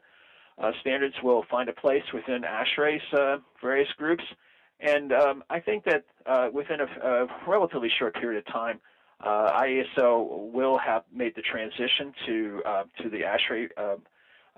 uh, 0.59 0.71
standards 0.81 1.15
will 1.23 1.45
find 1.51 1.69
a 1.69 1.73
place 1.73 2.03
within 2.13 2.43
ASHRAE's 2.43 3.03
uh, 3.13 3.37
various 3.63 3.89
groups. 3.97 4.25
And 4.81 5.13
um, 5.13 5.45
I 5.51 5.61
think 5.61 5.85
that 5.85 6.05
within 6.53 6.79
a, 6.81 7.07
a, 7.07 7.27
relatively 7.49 7.91
short 7.99 8.15
period 8.15 8.39
of 8.47 8.53
time, 8.53 8.79
ISO 9.25 10.53
will 10.53 10.79
have 10.79 11.03
made 11.13 11.35
the 11.35 11.43
transition 11.43 12.13
to 12.27 12.63
to 13.03 13.11
the 13.11 13.23
ASHRAE 13.23 13.69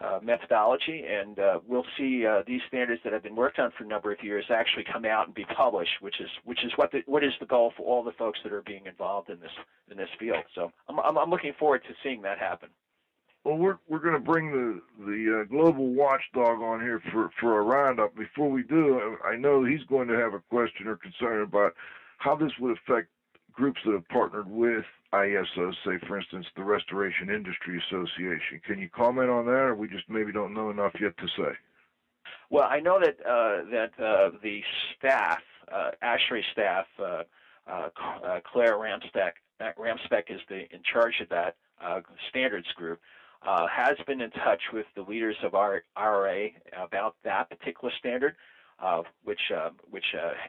uh, 0.00 0.18
methodology, 0.22 1.04
and 1.08 1.38
uh, 1.38 1.60
we'll 1.66 1.84
see 1.98 2.24
uh, 2.26 2.42
these 2.46 2.60
standards 2.68 3.00
that 3.04 3.12
have 3.12 3.22
been 3.22 3.36
worked 3.36 3.58
on 3.58 3.70
for 3.76 3.84
a 3.84 3.86
number 3.86 4.10
of 4.12 4.22
years 4.22 4.44
actually 4.50 4.84
come 4.90 5.04
out 5.04 5.26
and 5.26 5.34
be 5.34 5.44
published, 5.56 6.00
which 6.00 6.20
is 6.20 6.28
which 6.44 6.64
is 6.64 6.72
what 6.76 6.90
the, 6.92 7.02
what 7.06 7.22
is 7.22 7.32
the 7.40 7.46
goal 7.46 7.72
for 7.76 7.82
all 7.82 8.02
the 8.02 8.12
folks 8.12 8.38
that 8.42 8.52
are 8.52 8.62
being 8.62 8.86
involved 8.86 9.28
in 9.28 9.38
this 9.40 9.50
in 9.90 9.96
this 9.96 10.08
field. 10.18 10.42
So 10.54 10.72
I'm 10.88 10.98
I'm, 11.00 11.18
I'm 11.18 11.30
looking 11.30 11.52
forward 11.58 11.82
to 11.88 11.94
seeing 12.02 12.22
that 12.22 12.38
happen. 12.38 12.70
Well, 13.44 13.56
we're 13.56 13.78
we're 13.88 13.98
going 13.98 14.14
to 14.14 14.20
bring 14.20 14.50
the 14.50 14.80
the 15.04 15.40
uh, 15.40 15.44
global 15.44 15.88
watchdog 15.88 16.60
on 16.62 16.80
here 16.80 17.02
for 17.12 17.30
for 17.40 17.58
a 17.58 17.62
roundup. 17.62 18.16
Before 18.16 18.50
we 18.50 18.62
do, 18.62 19.16
I 19.24 19.36
know 19.36 19.64
he's 19.64 19.84
going 19.88 20.08
to 20.08 20.18
have 20.18 20.34
a 20.34 20.40
question 20.50 20.86
or 20.86 20.96
concern 20.96 21.42
about 21.42 21.74
how 22.18 22.36
this 22.36 22.52
would 22.58 22.76
affect 22.76 23.08
groups 23.60 23.80
that 23.84 23.92
have 23.92 24.08
partnered 24.08 24.50
with 24.50 24.86
ISO, 25.12 25.70
say, 25.84 25.98
for 26.08 26.18
instance, 26.18 26.46
the 26.56 26.64
Restoration 26.64 27.28
Industry 27.28 27.78
Association. 27.86 28.58
Can 28.66 28.78
you 28.78 28.88
comment 28.88 29.28
on 29.28 29.44
that, 29.44 29.52
or 29.52 29.74
we 29.74 29.86
just 29.86 30.08
maybe 30.08 30.32
don't 30.32 30.54
know 30.54 30.70
enough 30.70 30.92
yet 30.98 31.12
to 31.18 31.26
say? 31.36 31.52
Well, 32.48 32.66
I 32.68 32.80
know 32.80 32.98
that 32.98 33.20
uh, 33.20 33.70
that 33.70 33.90
uh, 34.02 34.30
the 34.42 34.62
staff, 34.96 35.40
uh, 35.70 35.90
ASHRAE 36.02 36.42
staff, 36.52 36.86
uh, 36.98 37.22
uh, 37.70 37.88
uh, 38.24 38.40
Claire 38.50 38.76
Ramspeck, 38.76 39.32
Ramspeck 39.60 40.30
is 40.30 40.40
the 40.48 40.60
in 40.74 40.80
charge 40.90 41.20
of 41.20 41.28
that 41.28 41.54
standards 42.30 42.68
group. 42.76 42.98
has 43.42 43.98
been 44.06 44.22
in 44.22 44.30
touch 44.30 44.62
with 44.72 44.86
the 44.96 45.02
leaders 45.02 45.36
of 45.44 45.54
our 45.54 45.82
RA 45.98 46.46
about 46.82 47.14
that 47.24 47.50
particular 47.50 47.92
standard, 47.98 48.36
which 49.24 49.52
which 49.90 50.06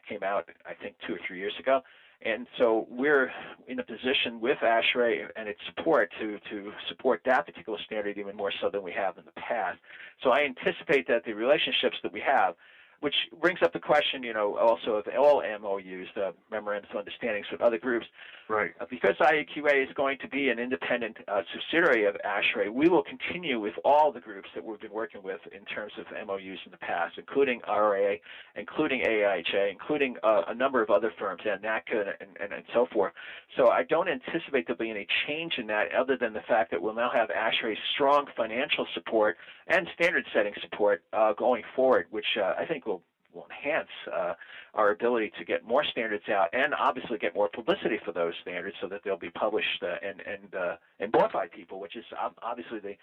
came 0.08 0.24
out 0.24 0.48
I 0.66 0.76
think 0.82 0.96
two 1.06 1.16
or 1.16 1.20
three 1.28 1.40
years 1.40 1.54
ago. 1.60 1.82
And 2.24 2.46
so 2.58 2.88
we're 2.90 3.32
in 3.68 3.80
a 3.80 3.84
position 3.84 4.40
with 4.40 4.60
ASHRAE 4.60 5.28
and 5.36 5.50
its 5.50 5.60
support 5.66 6.12
to, 6.20 6.38
to 6.52 6.72
support 6.88 7.22
that 7.26 7.46
particular 7.48 7.80
standard 7.86 8.18
even 8.18 8.36
more 8.36 8.52
so 8.62 8.70
than 8.70 8.84
we 8.84 8.92
have 8.92 9.18
in 9.18 9.26
the 9.26 9.32
past. 9.42 9.80
So 10.24 10.30
I 10.30 10.44
anticipate 10.44 11.08
that 11.08 11.26
the 11.26 11.34
relationships 11.34 11.98
that 12.04 12.14
we 12.14 12.22
have 12.22 12.56
which 13.02 13.16
brings 13.42 13.60
up 13.64 13.74
the 13.74 13.80
question, 13.80 14.24
you 14.24 14.34
know, 14.34 14.58
also 14.58 14.96
of 14.96 15.06
all 15.20 15.42
MOUs, 15.42 16.08
the 16.16 16.34
memorandums 16.50 16.92
of 16.94 17.00
understandings 17.00 17.46
with 17.52 17.62
other 17.62 17.78
groups. 17.78 18.06
Right. 18.48 18.72
Uh, 18.82 18.86
because 18.90 19.16
IAQA 19.22 19.84
is 19.88 19.94
going 19.96 20.18
to 20.20 20.28
be 20.28 20.50
an 20.50 20.60
independent 20.60 21.16
uh, 21.28 21.42
subsidiary 21.54 22.06
of 22.06 22.16
ASHRAE, 22.26 22.70
we 22.70 22.90
will 22.90 23.04
continue 23.04 23.62
with 23.62 23.74
all 23.86 24.12
the 24.12 24.20
groups 24.20 24.50
that 24.56 24.64
we've 24.64 24.80
been 24.80 24.92
working 24.92 25.24
with 25.24 25.40
in 25.58 25.64
terms 25.66 25.94
of 25.98 26.06
MOUs 26.28 26.60
in 26.66 26.72
the 26.72 26.78
past, 26.78 27.16
including 27.18 27.62
RA, 27.66 28.16
including 28.58 29.04
AIHA, 29.04 29.72
including 29.72 30.18
uh, 30.24 30.42
a 30.50 30.54
number 30.54 30.82
of 30.82 30.90
other 30.90 31.14
firms, 31.18 31.42
and 31.46 31.62
NADCA 31.62 32.02
and, 32.20 32.30
and, 32.42 32.52
and, 32.52 32.64
so 32.74 32.88
forth. 32.92 33.14
So 33.58 33.70
I 33.70 33.84
don't 33.84 34.10
anticipate 34.10 34.68
there'll 34.68 34.78
be 34.78 34.90
any 34.90 35.08
change 35.28 35.54
in 35.58 35.68
that 35.68 35.94
other 35.98 36.18
than 36.18 36.34
the 36.34 36.42
fact 36.42 36.72
that 36.72 36.82
we'll 36.82 36.94
now 36.94 37.10
have 37.14 37.30
ASHRAE's 37.30 37.78
strong 37.96 38.26
financial 38.36 38.86
support 38.94 39.38
and 39.68 39.88
standard 39.96 40.26
setting 40.34 40.54
support 40.62 41.04
uh, 41.14 41.32
going 41.34 41.64
forward, 41.74 42.08
which 42.12 42.26
uh, 42.38 42.54
I 42.60 42.66
think 42.66 42.86
will 42.86 42.91
will 43.34 43.46
enhance 43.50 43.90
uh, 44.12 44.34
our 44.74 44.92
ability 44.92 45.32
to 45.38 45.46
get 45.46 45.64
more 45.64 45.84
standards 45.84 46.24
out 46.30 46.50
and 46.54 46.74
obviously 46.74 47.18
get 47.18 47.34
more 47.36 47.50
publicity 47.54 48.00
for 48.06 48.12
those 48.12 48.34
standards 48.42 48.76
so 48.82 48.88
that 48.88 49.02
they'll 49.04 49.18
be 49.18 49.30
published 49.32 49.84
uh, 49.84 49.96
and 50.02 50.22
and 50.26 50.56
uh, 50.56 50.76
and 51.00 51.12
bought 51.12 51.34
by 51.34 51.48
people, 51.48 51.80
which 51.80 51.96
is 51.96 52.06
obviously 52.42 52.80
the, 52.80 52.96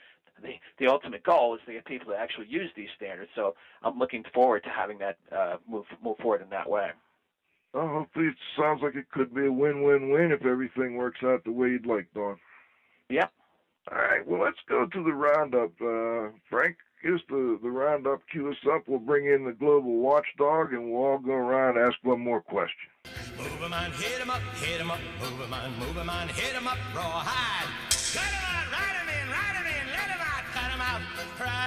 the 0.43 0.55
the 0.79 0.87
ultimate 0.87 1.23
goal 1.23 1.55
is 1.55 1.61
to 1.67 1.73
get 1.73 1.85
people 1.85 2.13
to 2.13 2.17
actually 2.17 2.47
use 2.47 2.71
these 2.77 2.89
standards. 2.97 3.31
So 3.35 3.55
I'm 3.83 3.99
looking 3.99 4.25
forward 4.35 4.63
to 4.65 4.71
having 4.71 4.99
that 4.99 5.17
uh, 5.31 5.57
move 5.69 5.85
move 6.03 6.17
forward 6.19 6.43
in 6.43 6.51
that 6.51 6.69
way. 6.69 6.91
Well, 7.75 7.89
hopefully 7.89 8.27
it 8.27 8.35
sounds 8.59 8.81
like 8.83 8.95
it 8.95 9.11
could 9.11 9.35
be 9.35 9.47
a 9.47 9.53
win-win-win 9.53 10.33
if 10.33 10.45
everything 10.47 10.97
works 10.97 11.21
out 11.23 11.45
the 11.45 11.53
way 11.53 11.69
you'd 11.69 11.87
like, 11.87 12.07
Don. 12.15 12.37
Yep. 13.11 13.31
All 13.93 13.99
right. 13.99 14.27
Well, 14.27 14.41
let's 14.41 14.59
go 14.69 14.87
to 14.87 15.03
the 15.03 15.13
roundup. 15.13 15.71
Uh, 15.81 16.31
Frank, 16.49 16.77
Here's 17.03 17.23
the, 17.29 17.59
the 17.63 17.71
roundup. 17.71 18.23
Cue 18.31 18.51
us 18.51 18.57
up. 18.73 18.83
We'll 18.87 18.99
bring 18.99 19.27
in 19.27 19.45
the 19.45 19.53
global 19.53 19.99
watchdog, 19.99 20.73
and 20.73 20.91
we'll 20.91 21.03
all 21.03 21.19
go 21.19 21.33
around 21.33 21.77
and 21.77 21.87
ask 21.87 21.97
one 22.03 22.21
more 22.21 22.41
question. 22.41 22.91
Move 23.39 23.73
on, 23.73 23.93
hit 23.93 24.29
up, 24.29 24.41
hit 24.57 24.81
up, 24.81 24.99
move 25.21 25.53
on, 25.53 25.79
move 25.79 25.99
on, 25.99 26.29
hit 26.29 26.57
up. 26.57 26.65
Cut 26.65 27.05
out, 27.05 28.67
ride 28.73 29.07
in, 29.07 29.29
ride 29.31 29.63
in, 29.63 29.87
let 29.93 30.11
out, 30.19 30.45
cut 30.53 30.73
out, 30.75 31.58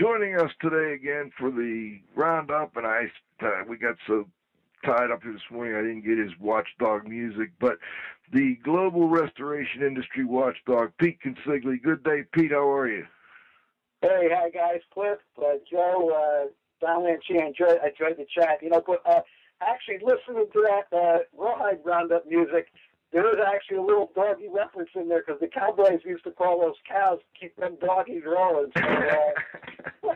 joining 0.00 0.36
us 0.40 0.50
today 0.60 0.94
again 0.94 1.30
for 1.38 1.50
the 1.50 2.00
roundup, 2.14 2.74
and 2.76 2.86
I 2.86 3.10
uh, 3.42 3.64
we 3.68 3.76
got 3.76 3.96
so 4.06 4.26
tied 4.84 5.10
up 5.10 5.22
this 5.22 5.42
morning 5.50 5.74
I 5.74 5.82
didn't 5.82 6.06
get 6.06 6.16
his 6.16 6.32
watchdog 6.40 7.06
music, 7.06 7.50
but 7.60 7.76
the 8.32 8.56
global 8.64 9.08
restoration 9.08 9.82
industry 9.82 10.24
watchdog, 10.24 10.92
Pete 10.98 11.18
Consigli. 11.20 11.82
Good 11.82 12.02
day, 12.02 12.22
Pete. 12.32 12.52
How 12.52 12.70
are 12.70 12.88
you? 12.88 13.06
Hey, 14.00 14.30
hi 14.32 14.48
guys, 14.48 14.80
Cliff, 14.94 15.18
uh, 15.38 15.56
Joe, 15.70 16.10
uh, 16.10 16.46
Don 16.80 17.02
Lanchi. 17.02 17.38
I 17.38 17.48
enjoyed, 17.48 17.78
I 17.84 17.88
enjoyed 17.88 18.16
the 18.16 18.26
chat. 18.34 18.62
You 18.62 18.70
know, 18.70 18.82
but 18.86 19.02
uh, 19.04 19.20
actually 19.60 19.98
listening 20.02 20.46
to 20.50 20.66
that 20.68 20.96
uh, 20.96 21.18
rawhide 21.36 21.80
roundup 21.84 22.26
music 22.26 22.68
there 23.12 23.28
is 23.28 23.40
actually 23.44 23.78
a 23.78 23.82
little 23.82 24.10
doggy 24.14 24.48
reference 24.52 24.90
in 24.94 25.08
there 25.08 25.22
because 25.26 25.40
the 25.40 25.48
cowboys 25.48 26.00
used 26.04 26.24
to 26.24 26.30
call 26.30 26.60
those 26.60 26.76
cows 26.88 27.18
keep 27.38 27.54
them 27.56 27.76
doggies 27.80 28.22
rolling. 28.24 28.70
Uh, 28.76 28.90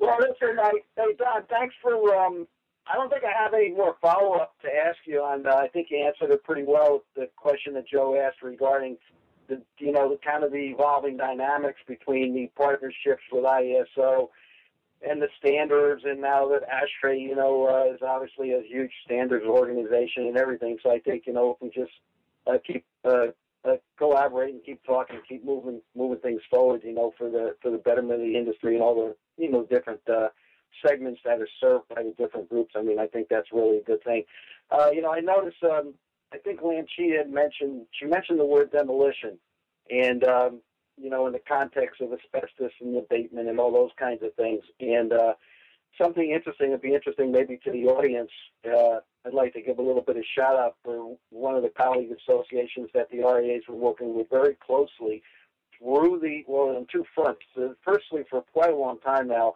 well, 0.00 0.18
listen, 0.18 0.58
I, 0.58 0.72
hey 0.96 1.14
Don, 1.18 1.42
thanks 1.48 1.74
for. 1.82 2.16
Um, 2.16 2.46
I 2.88 2.94
don't 2.94 3.10
think 3.10 3.24
I 3.24 3.42
have 3.42 3.52
any 3.52 3.72
more 3.72 3.96
follow 4.00 4.34
up 4.34 4.54
to 4.62 4.68
ask 4.68 4.98
you 5.06 5.20
on. 5.20 5.46
Uh, 5.46 5.56
I 5.56 5.68
think 5.68 5.88
you 5.90 5.98
answered 6.06 6.32
it 6.32 6.44
pretty 6.44 6.62
well. 6.62 7.02
The 7.16 7.28
question 7.36 7.74
that 7.74 7.88
Joe 7.88 8.16
asked 8.16 8.42
regarding 8.42 8.96
the, 9.48 9.60
you 9.78 9.90
know, 9.90 10.08
the 10.08 10.18
kind 10.24 10.44
of 10.44 10.52
the 10.52 10.58
evolving 10.58 11.16
dynamics 11.16 11.80
between 11.88 12.32
the 12.32 12.48
partnerships 12.56 13.22
with 13.32 13.44
ISO 13.44 14.28
and 15.02 15.20
the 15.20 15.28
standards, 15.38 16.02
and 16.04 16.20
now 16.20 16.48
that 16.48 16.62
ASHRAE, 16.68 17.20
you 17.20 17.36
know, 17.36 17.66
uh, 17.68 17.94
is 17.94 18.00
obviously 18.02 18.52
a 18.52 18.62
huge 18.62 18.92
standards 19.04 19.44
organization 19.44 20.26
and 20.26 20.36
everything. 20.36 20.78
So 20.82 20.90
I 20.90 20.98
think, 21.00 21.24
you 21.26 21.32
know, 21.32 21.50
if 21.50 21.56
we 21.60 21.68
just 21.68 21.92
uh, 22.46 22.58
keep 22.66 22.84
uh, 23.04 23.28
uh, 23.64 23.76
collaborate 23.98 24.54
and 24.54 24.64
keep 24.64 24.82
talking, 24.84 25.20
keep 25.28 25.44
moving 25.44 25.80
moving 25.94 26.20
things 26.20 26.40
forward, 26.50 26.82
you 26.84 26.94
know, 26.94 27.12
for 27.18 27.28
the 27.30 27.56
for 27.60 27.70
the 27.70 27.78
betterment 27.78 28.20
of 28.20 28.26
the 28.26 28.36
industry 28.36 28.74
and 28.74 28.82
all 28.82 28.94
the 28.94 29.42
you 29.42 29.50
know 29.50 29.64
different 29.64 30.00
uh, 30.08 30.28
segments 30.86 31.20
that 31.24 31.40
are 31.40 31.48
served 31.60 31.88
by 31.88 32.02
the 32.02 32.14
different 32.16 32.48
groups. 32.48 32.74
I 32.76 32.82
mean, 32.82 32.98
I 32.98 33.06
think 33.06 33.28
that's 33.28 33.52
really 33.52 33.78
a 33.78 33.82
good 33.82 34.02
thing. 34.04 34.24
Uh, 34.70 34.90
you 34.92 35.02
know, 35.02 35.12
I 35.12 35.20
noticed. 35.20 35.62
Um, 35.62 35.94
I 36.32 36.38
think 36.38 36.60
Lan 36.62 36.86
Chi 36.96 37.16
had 37.16 37.30
mentioned 37.30 37.86
she 37.92 38.06
mentioned 38.06 38.40
the 38.40 38.44
word 38.44 38.72
demolition, 38.72 39.38
and 39.90 40.24
um, 40.24 40.60
you 40.96 41.10
know, 41.10 41.26
in 41.26 41.32
the 41.32 41.40
context 41.46 42.00
of 42.00 42.12
asbestos 42.12 42.72
and 42.80 42.96
abatement 42.96 43.48
and 43.48 43.60
all 43.60 43.72
those 43.72 43.90
kinds 43.98 44.22
of 44.22 44.34
things. 44.34 44.62
And 44.80 45.12
uh, 45.12 45.34
something 46.00 46.30
interesting, 46.30 46.68
it'd 46.68 46.82
be 46.82 46.94
interesting 46.94 47.32
maybe 47.32 47.58
to 47.64 47.70
the 47.70 47.86
audience. 47.86 48.30
Uh, 48.64 49.00
I'd 49.26 49.34
like 49.34 49.52
to 49.54 49.62
give 49.62 49.78
a 49.78 49.82
little 49.82 50.02
bit 50.02 50.16
of 50.16 50.24
shout 50.36 50.56
out 50.56 50.76
for 50.84 51.16
one 51.30 51.56
of 51.56 51.62
the 51.62 51.70
colleague 51.70 52.10
associations 52.12 52.88
that 52.94 53.10
the 53.10 53.18
REAs 53.18 53.64
were 53.68 53.74
working 53.74 54.16
with 54.16 54.28
very 54.30 54.54
closely 54.54 55.22
through 55.78 56.20
the, 56.22 56.44
well, 56.46 56.76
on 56.76 56.86
two 56.90 57.04
fronts. 57.14 57.42
Uh, 57.56 57.68
firstly, 57.84 58.22
for 58.30 58.42
quite 58.52 58.72
a 58.72 58.76
long 58.76 58.98
time 59.00 59.28
now, 59.28 59.54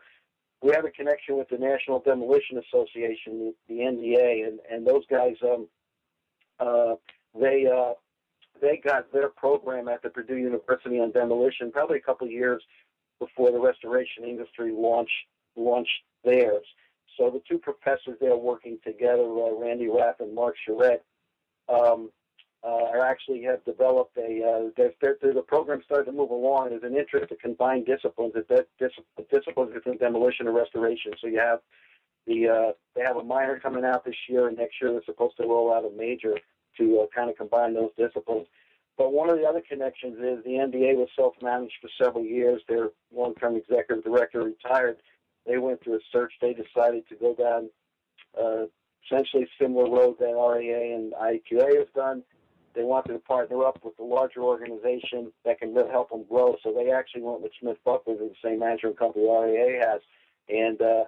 we 0.63 0.73
have 0.75 0.85
a 0.85 0.91
connection 0.91 1.39
with 1.39 1.49
the 1.49 1.57
National 1.57 2.01
Demolition 2.01 2.59
Association, 2.59 3.39
the, 3.39 3.55
the 3.69 3.81
NDA, 3.81 4.47
and, 4.47 4.59
and 4.71 4.87
those 4.87 5.05
guys, 5.11 5.37
um, 5.43 5.67
uh, 6.59 6.95
they 7.39 7.67
uh, 7.67 7.95
they 8.61 8.81
got 8.83 9.13
their 9.13 9.29
program 9.29 9.89
at 9.89 10.03
the 10.03 10.11
Purdue 10.11 10.37
University 10.37 10.99
on 10.99 11.13
demolition 11.13 11.73
probably 11.73 11.99
a 11.99 12.03
couple 12.03 12.27
of 12.27 12.33
years 12.33 12.63
before 13.19 13.51
the 13.53 13.59
restoration 13.59 14.25
industry 14.25 14.73
launched 14.73 15.13
launched 15.57 15.91
theirs. 16.25 16.65
So 17.17 17.31
the 17.31 17.43
two 17.49 17.59
professors 17.59 18.17
there 18.21 18.37
working 18.37 18.79
together, 18.85 19.23
uh, 19.23 19.55
Randy 19.61 19.89
Rapp 19.89 20.21
and 20.21 20.35
Mark 20.35 20.55
Charette, 20.65 21.05
um, 21.69 22.11
uh, 22.63 22.85
are 22.93 23.05
actually 23.05 23.43
have 23.43 23.65
developed 23.65 24.17
a. 24.17 24.43
Uh, 24.43 24.71
there's, 24.77 24.95
there, 25.01 25.17
there's 25.21 25.37
a 25.37 25.43
program 25.43 25.81
started 25.85 26.07
to 26.07 26.13
move 26.13 26.31
along. 26.31 26.71
There's 26.71 26.83
an 26.83 26.97
interest 26.97 27.31
to 27.31 27.37
combine 27.37 27.85
disciplines, 27.85 28.35
the 28.35 28.67
dis, 28.79 28.91
disciplines 29.31 29.73
between 29.73 29.99
demolition 29.99 30.47
and 30.47 30.55
restoration. 30.55 31.13
So 31.21 31.27
you 31.27 31.39
have 31.39 31.61
the 32.27 32.49
uh, 32.49 32.73
they 32.95 33.03
have 33.03 33.17
a 33.17 33.25
minor 33.25 33.59
coming 33.59 33.85
out 33.85 34.05
this 34.05 34.15
year, 34.29 34.49
and 34.49 34.59
next 34.59 34.75
year 34.81 34.93
they're 34.93 35.05
supposed 35.07 35.37
to 35.39 35.45
roll 35.45 35.73
out 35.73 35.85
a 35.85 35.91
major 35.97 36.37
to 36.79 37.01
uh, 37.01 37.07
kind 37.15 37.31
of 37.31 37.37
combine 37.37 37.75
those 37.75 37.91
disciplines. 37.97 38.47
But 38.97 39.13
one 39.13 39.31
of 39.31 39.39
the 39.39 39.45
other 39.45 39.63
connections 39.67 40.19
is 40.19 40.45
the 40.45 40.61
NDA 40.61 40.97
was 40.97 41.09
self-managed 41.17 41.73
for 41.81 41.89
several 42.03 42.25
years. 42.25 42.61
Their 42.69 42.91
long-term 43.15 43.57
executive 43.57 44.05
director 44.05 44.43
retired. 44.43 44.99
They 45.47 45.59
went 45.59 45.83
through 45.83 45.97
a 45.97 46.01
search. 46.13 46.35
They 46.41 46.53
decided 46.53 47.09
to 47.09 47.15
go 47.15 47.35
down 47.35 47.71
uh, 48.39 48.67
essentially 49.07 49.49
similar 49.59 49.91
road 49.91 50.17
that 50.19 50.35
REA 50.35 50.93
and 50.93 51.15
IAQA 51.15 51.79
has 51.79 51.89
done. 51.95 52.23
They 52.75 52.85
wanted 52.85 53.15
to 53.15 53.19
partner 53.21 53.65
up 53.65 53.79
with 53.83 53.99
a 53.99 54.05
larger 54.05 54.43
organization 54.43 55.33
that 55.45 55.59
can 55.59 55.75
really 55.75 55.91
help 55.91 56.11
them 56.11 56.25
grow. 56.29 56.57
So 56.63 56.73
they 56.73 56.93
actually 56.93 57.23
went 57.23 57.41
with 57.41 57.53
SmithBucklin, 57.63 58.19
the 58.19 58.33
same 58.45 58.61
management 58.61 58.99
company 58.99 59.25
REA 59.25 59.81
has. 59.81 60.01
And 60.49 60.81
uh, 60.81 61.05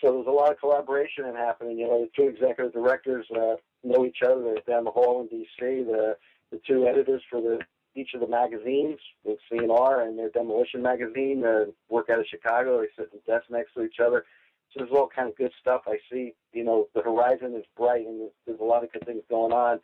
so 0.00 0.12
there's 0.12 0.26
a 0.26 0.30
lot 0.30 0.50
of 0.50 0.58
collaboration 0.58 1.24
happening. 1.36 1.78
You 1.78 1.88
know, 1.88 2.00
the 2.00 2.10
two 2.16 2.28
executive 2.28 2.72
directors 2.72 3.26
uh, 3.36 3.56
know 3.84 4.04
each 4.04 4.18
other. 4.24 4.42
They're 4.42 4.74
down 4.76 4.84
the 4.84 4.90
hall 4.90 5.20
in 5.20 5.28
D.C. 5.28 5.60
The 5.60 6.16
the 6.50 6.60
two 6.66 6.86
editors 6.86 7.22
for 7.30 7.40
the 7.40 7.60
each 7.94 8.14
of 8.14 8.20
the 8.20 8.28
magazines, 8.28 8.98
the 9.24 9.36
CNR 9.50 10.06
and 10.06 10.18
their 10.18 10.30
Demolition 10.30 10.82
magazine, 10.82 11.44
uh, 11.44 11.64
work 11.88 12.08
out 12.10 12.20
of 12.20 12.26
Chicago. 12.26 12.80
They 12.80 12.88
sit 12.96 13.10
at 13.12 13.12
the 13.12 13.32
desk 13.32 13.46
next 13.50 13.74
to 13.74 13.82
each 13.82 13.98
other. 14.04 14.24
So 14.72 14.80
there's 14.80 14.92
all 14.92 15.08
kind 15.08 15.28
of 15.28 15.36
good 15.36 15.52
stuff. 15.60 15.82
I 15.86 15.96
see, 16.10 16.34
you 16.52 16.64
know, 16.64 16.88
the 16.94 17.02
horizon 17.02 17.54
is 17.56 17.64
bright 17.76 18.06
and 18.06 18.20
there's, 18.20 18.32
there's 18.46 18.60
a 18.60 18.64
lot 18.64 18.84
of 18.84 18.92
good 18.92 19.06
things 19.06 19.22
going 19.28 19.52
on. 19.52 19.80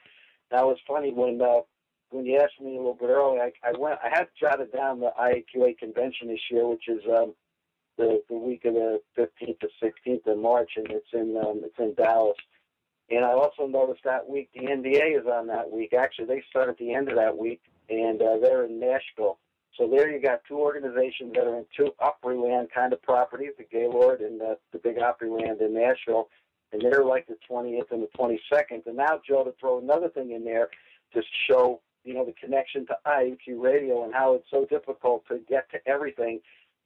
Now 0.53 0.71
it's 0.71 0.81
funny 0.87 1.13
when 1.13 1.41
uh, 1.41 1.63
when 2.11 2.27
you 2.27 2.39
asked 2.39 2.61
me 2.61 2.75
a 2.75 2.79
little 2.79 2.95
bit 2.95 3.09
earlier, 3.09 3.43
I, 3.43 3.69
I 3.69 3.73
went, 3.77 3.99
I 4.05 4.09
had 4.09 4.29
jotted 4.39 4.73
down 4.73 5.01
the 5.01 5.11
IAQA 5.19 5.79
convention 5.79 6.29
this 6.29 6.41
year, 6.51 6.69
which 6.69 6.87
is 6.87 7.03
um, 7.09 7.35
the 7.97 8.23
the 8.29 8.37
week 8.37 8.65
of 8.67 8.75
the 8.75 9.01
15th 9.19 9.59
to 9.61 9.69
16th 9.83 10.27
of 10.31 10.39
March, 10.39 10.73
and 10.77 10.87
it's 10.91 11.13
in 11.13 11.37
um, 11.37 11.63
it's 11.65 11.79
in 11.79 11.95
Dallas. 11.95 12.37
And 13.11 13.25
I 13.25 13.33
also 13.33 13.67
noticed 13.67 14.03
that 14.05 14.29
week 14.29 14.51
the 14.55 14.63
NDA 14.63 15.21
is 15.21 15.27
on 15.27 15.47
that 15.49 15.71
week. 15.71 15.93
Actually, 15.93 16.27
they 16.27 16.43
start 16.49 16.69
at 16.69 16.79
the 16.79 16.95
end 16.95 17.09
of 17.09 17.17
that 17.17 17.37
week, 17.37 17.61
and 17.91 18.21
uh, 18.21 18.39
they're 18.41 18.65
in 18.65 18.81
Nashville. 18.81 19.39
So 19.77 19.89
there 19.89 20.11
you 20.11 20.23
got 20.23 20.41
two 20.47 20.59
organizations 20.59 21.33
that 21.35 21.47
are 21.47 21.59
in 21.59 21.67
two 21.77 21.91
Opryland 22.01 22.69
kind 22.73 22.93
of 22.93 23.03
properties, 23.03 23.51
the 23.59 23.65
Gaylord 23.65 24.21
and 24.21 24.41
the, 24.41 24.57
the 24.73 24.79
big 24.79 24.97
Opryland 24.97 25.61
in 25.61 25.75
Nashville, 25.75 26.29
and 26.73 26.81
they're 26.81 27.05
like 27.05 27.27
the 27.27 27.37
20th 27.51 27.91
and 27.91 28.03
the 28.03 28.09
22nd. 28.17 28.87
And 28.87 28.97
now, 28.97 29.21
Joe, 29.27 29.45
to 29.45 29.53
throw 29.61 29.81
another 29.81 30.09
thing 30.09 30.31
in 30.31 30.45
there 30.45 30.69
to 31.13 31.23
show, 31.49 31.81
you 32.05 32.15
know, 32.15 32.25
the 32.25 32.33
connection 32.33 32.87
to 32.87 32.97
IAQ 33.07 33.61
Radio 33.61 34.05
and 34.05 34.15
how 34.15 34.35
it's 34.35 34.47
so 34.51 34.65
difficult 34.65 35.27
to 35.29 35.41
get 35.49 35.69
to 35.73 35.79
everything. 35.89 36.41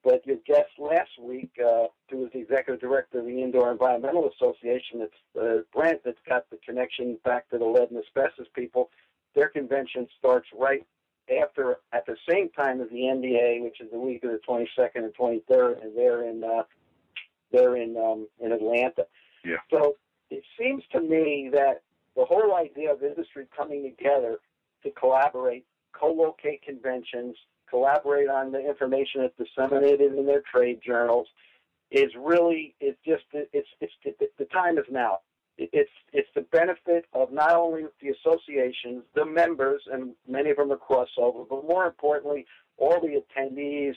But 0.05 0.25
your 0.27 0.37
guest 0.47 0.71
last 0.79 1.11
week, 1.21 1.51
uh, 1.61 1.87
who 2.11 2.19
was 2.19 2.31
the 2.33 2.39
executive 2.39 2.81
director 2.81 3.19
of 3.19 3.27
the 3.27 3.43
Indoor 3.43 3.73
Environmental 3.73 4.31
Association, 4.31 5.03
it's 5.03 5.15
uh, 5.39 5.63
Brent 5.75 6.01
that's 6.05 6.19
got 6.29 6.49
the 6.51 6.59
connection 6.65 7.19
back 7.25 7.49
to 7.51 7.59
the 7.59 7.65
lead 7.65 7.91
and 7.91 7.99
asbestos 7.99 8.47
people. 8.55 8.91
Their 9.35 9.49
convention 9.49 10.07
starts 10.19 10.47
right 10.57 10.87
after, 11.43 11.79
at 11.93 12.07
the 12.07 12.17
same 12.29 12.49
time 12.51 12.81
as 12.81 12.89
the 12.91 12.97
NDA, 12.97 13.63
which 13.63 13.81
is 13.81 13.91
the 13.91 13.99
week 13.99 14.25
of 14.25 14.31
the 14.31 14.41
22nd 14.49 15.05
and 15.05 15.15
23rd, 15.15 15.83
and 15.83 15.97
they're 15.97 16.29
in 16.29 16.45
uh, 16.45 16.63
they're 17.51 17.77
in 17.77 17.97
um, 17.97 18.29
in 18.41 18.53
Atlanta. 18.53 19.07
Yeah. 19.45 19.57
So 19.71 19.97
it 20.31 20.45
seems 20.59 20.83
to 20.93 21.01
me 21.01 21.51
that 21.53 21.83
the 22.17 22.25
whole 22.25 22.57
idea 22.57 22.93
of 22.93 23.03
industry 23.03 23.47
coming 23.57 23.83
together 23.83 24.39
to 24.83 24.91
collaborate, 24.91 25.65
co-locate 25.93 26.63
conventions, 26.63 27.37
collaborate 27.71 28.29
on 28.29 28.53
the 28.53 28.61
information 28.61 29.23
that's 29.23 29.51
disseminated 29.51 30.13
in 30.13 30.27
their 30.27 30.43
trade 30.53 30.81
journals 30.85 31.27
is 31.91 32.11
really 32.19 32.75
it's 32.81 32.99
just 33.07 33.25
it's 33.33 33.69
it's, 33.81 33.93
it's 34.05 34.33
the 34.39 34.45
time 34.47 34.79
is 34.79 34.85
now. 34.91 35.19
It's 35.57 35.91
it's 36.13 36.29
the 36.35 36.43
benefit 36.43 37.07
of 37.15 37.33
not 37.33 37.55
only 37.55 37.85
the 38.01 38.11
associations 38.11 39.03
the 39.15 39.25
members 39.25 39.83
and 39.91 40.13
many 40.29 40.51
of 40.51 40.59
them 40.59 40.71
are 40.71 40.77
crossover 40.77 41.49
but 41.49 41.67
more 41.67 41.87
importantly 41.87 42.47
all 42.77 43.01
the 43.01 43.21
attendees 43.21 43.95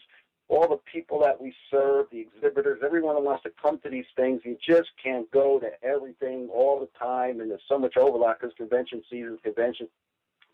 all 0.48 0.68
the 0.68 0.80
people 0.92 1.20
that 1.20 1.40
we 1.40 1.54
serve 1.70 2.08
the 2.12 2.20
exhibitors 2.20 2.80
everyone 2.84 3.16
who 3.16 3.24
wants 3.24 3.44
to 3.44 3.52
come 3.62 3.80
to 3.82 3.90
these 3.90 4.06
things. 4.16 4.42
You 4.44 4.58
just 4.68 4.90
can't 5.02 5.30
go 5.32 5.60
to 5.60 5.70
everything 5.84 6.50
all 6.52 6.80
the 6.80 6.90
time 6.98 7.42
and 7.42 7.52
there's 7.52 7.62
so 7.70 7.78
much 7.78 7.96
overlap 7.96 8.40
because 8.40 8.56
convention 8.56 9.04
season 9.10 9.38
convention 9.44 9.88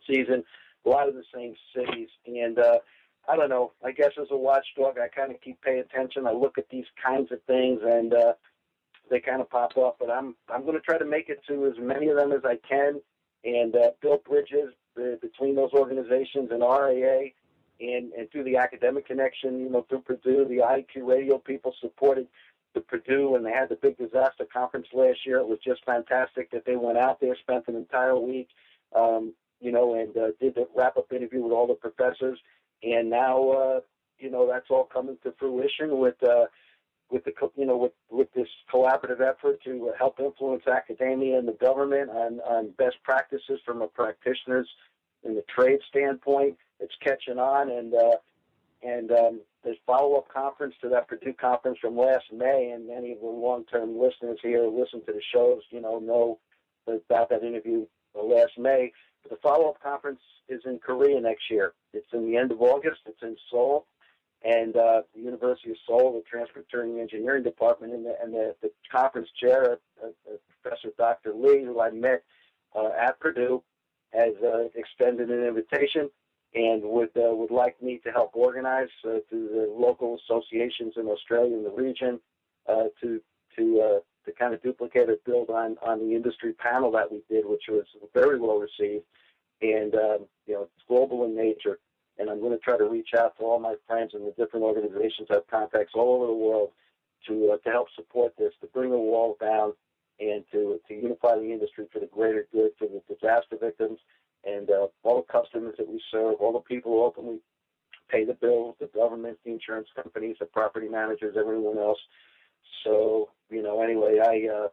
season 0.05 0.43
a 0.85 0.89
lot 0.89 1.07
of 1.07 1.13
the 1.15 1.23
same 1.33 1.55
cities. 1.73 2.09
And 2.25 2.59
uh 2.59 2.79
I 3.27 3.35
don't 3.35 3.49
know. 3.49 3.73
I 3.83 3.91
guess 3.91 4.11
as 4.19 4.27
a 4.31 4.37
watchdog, 4.37 4.97
I 4.99 5.07
kind 5.09 5.31
of 5.31 5.41
keep 5.41 5.61
paying 5.61 5.79
attention. 5.79 6.25
I 6.25 6.31
look 6.31 6.57
at 6.57 6.69
these 6.69 6.85
kinds 7.03 7.31
of 7.31 7.41
things, 7.43 7.81
and 7.83 8.13
uh, 8.13 8.33
they 9.09 9.19
kind 9.19 9.41
of 9.41 9.49
pop 9.49 9.77
up. 9.77 9.97
But 9.99 10.09
I'm 10.09 10.35
I'm 10.49 10.61
going 10.61 10.75
to 10.75 10.81
try 10.81 10.97
to 10.97 11.05
make 11.05 11.29
it 11.29 11.41
to 11.47 11.65
as 11.65 11.73
many 11.79 12.07
of 12.07 12.15
them 12.15 12.31
as 12.31 12.41
I 12.45 12.57
can, 12.67 13.01
and 13.43 13.75
uh, 13.75 13.91
build 14.01 14.23
bridges 14.23 14.73
between 15.21 15.55
those 15.55 15.71
organizations 15.73 16.49
and 16.51 16.61
RAA, 16.61 17.31
and 17.81 18.13
and 18.13 18.31
through 18.31 18.45
the 18.45 18.55
academic 18.55 19.05
connection, 19.07 19.59
you 19.59 19.69
know, 19.69 19.85
through 19.89 20.01
Purdue, 20.01 20.45
the 20.45 20.57
IAQ 20.57 21.05
Radio 21.05 21.37
people 21.37 21.73
supported 21.81 22.27
the 22.73 22.81
Purdue, 22.81 23.35
and 23.35 23.45
they 23.45 23.51
had 23.51 23.69
the 23.69 23.75
big 23.75 23.97
disaster 23.97 24.45
conference 24.51 24.87
last 24.93 25.19
year. 25.25 25.37
It 25.39 25.47
was 25.47 25.59
just 25.65 25.83
fantastic 25.85 26.49
that 26.51 26.63
they 26.65 26.77
went 26.77 26.97
out 26.97 27.19
there, 27.19 27.35
spent 27.35 27.67
an 27.67 27.75
entire 27.75 28.17
week, 28.17 28.49
um, 28.95 29.33
you 29.59 29.71
know, 29.71 29.95
and 29.95 30.15
uh, 30.15 30.27
did 30.39 30.55
the 30.55 30.67
wrap 30.75 30.95
up 30.95 31.11
interview 31.11 31.43
with 31.43 31.51
all 31.51 31.67
the 31.67 31.73
professors 31.73 32.39
and 32.83 33.09
now 33.09 33.49
uh, 33.49 33.79
you 34.19 34.29
know 34.29 34.47
that's 34.51 34.69
all 34.69 34.85
coming 34.85 35.17
to 35.23 35.33
fruition 35.39 35.97
with 35.97 36.21
uh, 36.23 36.45
with 37.09 37.23
the 37.23 37.33
you 37.55 37.65
know 37.65 37.77
with 37.77 37.93
with 38.09 38.31
this 38.33 38.47
collaborative 38.71 39.21
effort 39.21 39.61
to 39.63 39.91
help 39.97 40.19
influence 40.19 40.63
academia 40.67 41.37
and 41.37 41.47
the 41.47 41.53
government 41.53 42.09
on 42.09 42.39
on 42.41 42.69
best 42.77 42.97
practices 43.03 43.59
from 43.65 43.81
a 43.81 43.87
practitioner's 43.87 44.67
in 45.23 45.35
the 45.35 45.43
trade 45.53 45.79
standpoint. 45.89 46.57
It's 46.79 46.93
catching 47.03 47.39
on, 47.39 47.71
and 47.71 47.93
uh, 47.93 48.17
and 48.83 49.11
um, 49.11 49.41
there's 49.63 49.77
follow-up 49.85 50.31
conference 50.31 50.75
to 50.81 50.89
that 50.89 51.07
Purdue 51.07 51.33
conference 51.33 51.79
from 51.79 51.97
last 51.97 52.25
May, 52.31 52.71
and 52.73 52.87
many 52.87 53.13
of 53.13 53.19
the 53.19 53.25
long-term 53.25 53.99
listeners 53.99 54.39
here 54.41 54.65
listen 54.67 55.01
to 55.05 55.11
the 55.11 55.21
shows, 55.33 55.61
you 55.71 55.81
know, 55.81 55.99
know 55.99 56.39
about 56.87 57.29
that 57.29 57.43
interview 57.43 57.85
last 58.15 58.57
May. 58.57 58.91
The 59.29 59.37
follow-up 59.37 59.81
conference 59.81 60.19
is 60.49 60.61
in 60.65 60.79
Korea 60.79 61.19
next 61.19 61.49
year. 61.49 61.73
It's 61.93 62.07
in 62.13 62.25
the 62.25 62.37
end 62.37 62.51
of 62.51 62.61
August. 62.61 63.01
It's 63.05 63.21
in 63.21 63.35
Seoul, 63.49 63.85
and 64.43 64.75
uh, 64.75 65.01
the 65.15 65.21
University 65.21 65.71
of 65.71 65.77
Seoul, 65.85 66.13
the 66.13 66.23
Transportation 66.29 66.99
Engineering 66.99 67.43
Department, 67.43 67.93
and 67.93 68.05
the, 68.05 68.15
and 68.21 68.33
the, 68.33 68.55
the 68.61 68.71
conference 68.91 69.29
chair, 69.39 69.77
uh, 70.03 70.07
uh, 70.07 70.37
Professor 70.61 70.89
Dr. 70.97 71.33
Lee, 71.33 71.63
who 71.63 71.81
I 71.81 71.91
met 71.91 72.23
uh, 72.75 72.89
at 72.99 73.19
Purdue, 73.19 73.63
has 74.13 74.33
uh, 74.43 74.65
extended 74.75 75.29
an 75.29 75.43
invitation 75.43 76.09
and 76.55 76.81
would 76.81 77.09
would 77.15 77.51
like 77.51 77.81
me 77.83 77.99
to 78.05 78.09
help 78.09 78.31
organize 78.33 78.87
through 79.01 79.21
the 79.29 79.67
local 79.77 80.17
associations 80.23 80.93
in 80.95 81.05
Australia 81.07 81.53
and 81.53 81.65
the 81.65 81.69
region 81.71 82.19
to 83.01 83.19
to 83.57 84.01
to 84.27 84.33
kind 84.33 84.53
of 84.53 84.61
duplicate 84.61 85.09
or 85.09 85.17
build 85.25 85.49
on 85.49 85.77
on 85.81 85.99
the 85.99 86.15
industry 86.15 86.53
panel 86.53 86.91
that 86.91 87.11
we 87.11 87.23
did, 87.29 87.45
which 87.45 87.63
was 87.67 87.85
very 88.13 88.39
well 88.39 88.59
received 88.59 89.03
and 89.61 89.95
um, 89.95 90.25
you 90.45 90.53
know 90.53 90.63
it's 90.63 90.87
global 90.87 91.25
in 91.25 91.35
nature. 91.35 91.79
And 92.19 92.29
I'm 92.31 92.39
going 92.39 92.51
to 92.51 92.57
try 92.57 92.77
to 92.77 92.85
reach 92.85 93.09
out 93.17 93.37
to 93.37 93.43
all 93.43 93.59
my 93.59 93.75
friends 93.85 94.13
in 94.15 94.25
the 94.25 94.31
different 94.31 94.65
organizations, 94.65 95.27
I 95.29 95.35
have 95.35 95.47
contacts 95.47 95.93
all 95.93 96.15
over 96.15 96.25
the 96.25 96.33
world 96.33 96.71
to 97.27 97.51
uh, 97.53 97.57
to 97.57 97.69
help 97.69 97.87
support 97.95 98.33
this, 98.37 98.53
to 98.61 98.67
bring 98.67 98.89
the 98.89 98.97
wall 98.97 99.37
down, 99.39 99.73
and 100.19 100.43
to 100.51 100.79
to 100.87 100.93
unify 100.93 101.35
the 101.35 101.51
industry 101.51 101.85
for 101.91 101.99
the 101.99 102.07
greater 102.07 102.47
good 102.51 102.71
for 102.77 102.87
the 102.87 103.01
disaster 103.13 103.57
victims 103.59 103.99
and 104.43 104.69
uh, 104.69 104.87
all 105.03 105.25
the 105.25 105.31
customers 105.31 105.75
that 105.77 105.87
we 105.87 106.01
serve, 106.11 106.35
all 106.39 106.53
the 106.53 106.59
people 106.59 106.91
who 106.91 107.03
ultimately 107.03 107.39
pay 108.09 108.23
the 108.23 108.33
bills, 108.33 108.75
the 108.79 108.87
government, 108.95 109.37
the 109.43 109.51
insurance 109.51 109.87
companies, 109.95 110.37
the 110.39 110.45
property 110.45 110.87
managers, 110.87 111.35
everyone 111.37 111.77
else. 111.77 111.97
So 112.83 113.29
you 113.49 113.61
know, 113.61 113.81
anyway, 113.81 114.19
I 114.19 114.47
uh, 114.53 114.67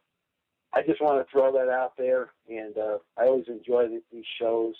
I 0.73 0.83
just 0.87 1.01
want 1.01 1.25
to 1.25 1.31
throw 1.31 1.53
that 1.53 1.69
out 1.69 1.93
there, 1.97 2.31
and 2.49 2.77
uh, 2.77 2.99
I 3.19 3.25
always 3.27 3.49
enjoy 3.49 3.89
these 4.13 4.25
shows. 4.41 4.75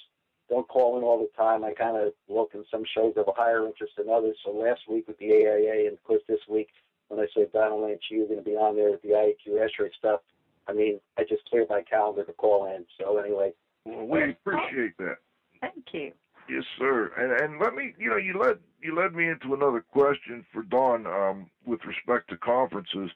Don't 0.51 0.69
call 0.69 0.99
in 0.99 1.05
all 1.05 1.19
the 1.19 1.31
time. 1.37 1.65
I 1.65 1.73
kind 1.73 1.97
of 1.97 2.13
look 2.29 2.51
in 2.55 2.65
some 2.71 2.85
shows 2.95 3.15
of 3.17 3.29
a 3.29 3.33
higher 3.33 3.67
interest 3.67 3.95
than 3.97 4.11
others. 4.11 4.37
So 4.45 4.51
last 4.51 4.83
week 4.91 5.09
with 5.09 5.19
the 5.19 5.33
AIA, 5.33 5.87
and 5.87 5.93
of 5.95 6.05
course 6.05 6.23
this 6.29 6.41
week 6.51 6.69
when 7.09 7.21
I 7.21 7.27
say 7.35 7.47
Don 7.53 7.73
and 7.73 7.83
Lanchi, 7.83 8.11
you're 8.11 8.27
going 8.27 8.39
to 8.39 8.45
be 8.45 8.57
on 8.57 8.77
there 8.77 8.91
with 8.91 9.03
the 9.03 9.11
IAQ 9.11 9.49
ASHRAE 9.49 9.91
stuff. 9.99 10.21
I 10.67 10.73
mean, 10.73 11.01
I 11.19 11.25
just 11.25 11.45
cleared 11.49 11.69
my 11.69 11.83
calendar 11.83 12.25
to 12.25 12.33
call 12.33 12.67
in. 12.75 12.85
So 12.99 13.19
anyway, 13.19 13.53
well, 13.85 14.07
we 14.07 14.31
appreciate 14.31 14.97
that. 14.99 15.17
Thank 15.61 15.85
you. 15.93 16.13
Yes, 16.49 16.65
sir. 16.79 17.11
And 17.17 17.33
and 17.33 17.61
let 17.61 17.75
me, 17.75 17.95
you 17.99 18.11
know, 18.11 18.17
you 18.17 18.39
led 18.39 18.59
you 18.83 18.95
led 18.95 19.15
me 19.15 19.29
into 19.29 19.55
another 19.55 19.81
question 19.93 20.45
for 20.53 20.63
Don 20.63 21.07
um, 21.07 21.51
with 21.65 21.85
respect 21.85 22.29
to 22.31 22.37
conferences 22.37 23.11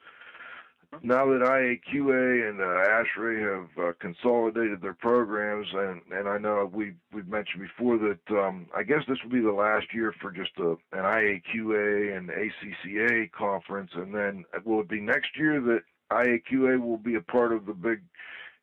now 1.03 1.25
that 1.27 1.41
IAQA 1.41 2.49
and 2.49 2.59
uh, 2.59 2.63
ASHRAE 2.63 3.39
have 3.41 3.85
uh, 3.85 3.93
consolidated 3.99 4.81
their 4.81 4.93
programs, 4.93 5.67
and, 5.73 6.01
and 6.11 6.27
I 6.27 6.37
know 6.37 6.69
we 6.71 6.93
we've 7.13 7.27
mentioned 7.27 7.61
before 7.61 7.97
that 7.99 8.37
um, 8.37 8.67
I 8.75 8.83
guess 8.83 9.03
this 9.07 9.17
will 9.23 9.31
be 9.31 9.39
the 9.39 9.51
last 9.51 9.93
year 9.93 10.13
for 10.19 10.31
just 10.31 10.51
a, 10.57 10.71
an 10.71 11.03
IAQA 11.05 12.17
and 12.17 12.29
ACCA 12.29 13.31
conference, 13.31 13.91
and 13.93 14.13
then 14.13 14.45
will 14.65 14.81
it 14.81 14.89
be 14.89 14.99
next 14.99 15.37
year 15.37 15.61
that 15.61 15.81
IAQA 16.11 16.81
will 16.81 16.97
be 16.97 17.15
a 17.15 17.21
part 17.21 17.53
of 17.53 17.65
the 17.65 17.73
big, 17.73 18.01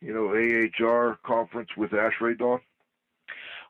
you 0.00 0.12
know, 0.12 0.34
AHR 0.34 1.18
conference 1.24 1.70
with 1.76 1.92
ASHRAE, 1.92 2.38
Don? 2.38 2.60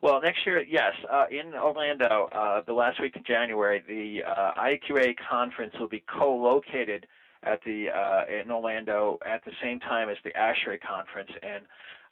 Well, 0.02 0.20
next 0.20 0.44
year, 0.44 0.62
yes, 0.62 0.92
uh, 1.10 1.24
in 1.30 1.54
Orlando, 1.54 2.28
uh, 2.32 2.60
the 2.66 2.72
last 2.72 3.00
week 3.00 3.16
of 3.16 3.24
January, 3.24 3.82
the 3.88 4.22
uh, 4.28 4.52
IAQA 4.54 5.14
conference 5.28 5.74
will 5.80 5.88
be 5.88 6.02
co-located 6.06 7.06
at 7.42 7.60
the 7.64 7.88
uh, 7.90 8.24
in 8.28 8.50
Orlando 8.50 9.18
at 9.24 9.44
the 9.44 9.52
same 9.62 9.78
time 9.80 10.08
as 10.08 10.16
the 10.24 10.30
ASHRAE 10.30 10.80
conference, 10.80 11.30
and 11.42 11.64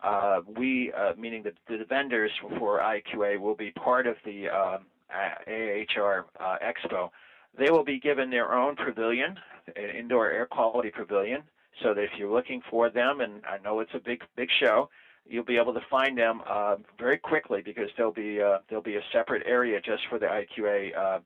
uh, 0.03 0.41
we, 0.57 0.93
uh, 0.93 1.13
meaning 1.19 1.43
the, 1.43 1.53
the 1.69 1.85
vendors 1.85 2.31
for 2.59 2.81
IAQA, 2.81 3.39
will 3.39 3.55
be 3.55 3.71
part 3.71 4.07
of 4.07 4.17
the 4.25 4.49
um, 4.49 4.87
AHR 5.11 6.27
Expo. 6.63 7.11
They 7.57 7.71
will 7.71 7.85
be 7.85 7.99
given 7.99 8.31
their 8.31 8.55
own 8.55 8.77
pavilion, 8.77 9.37
an 9.77 9.91
indoor 9.91 10.31
air 10.31 10.47
quality 10.47 10.91
pavilion, 10.91 11.43
so 11.83 11.93
that 11.95 12.03
if 12.03 12.11
you're 12.17 12.33
looking 12.33 12.63
for 12.71 12.89
them, 12.89 13.21
and 13.21 13.43
I 13.45 13.59
know 13.63 13.81
it's 13.81 13.95
a 13.95 14.01
big 14.01 14.23
big 14.37 14.49
show, 14.59 14.89
you'll 15.27 15.45
be 15.45 15.57
able 15.57 15.75
to 15.75 15.81
find 15.91 16.17
them 16.17 16.43
uh, 16.49 16.77
very 16.99 17.19
quickly 17.19 17.63
because 17.63 17.89
there'll 17.97 18.13
be 18.13 18.41
uh, 18.41 18.59
there'll 18.69 18.83
be 18.83 18.97
a 18.97 19.05
separate 19.13 19.43
area 19.47 19.81
just 19.81 20.03
for 20.09 20.19
the 20.19 20.27
IAQA 20.27 20.97
uh, 20.97 21.19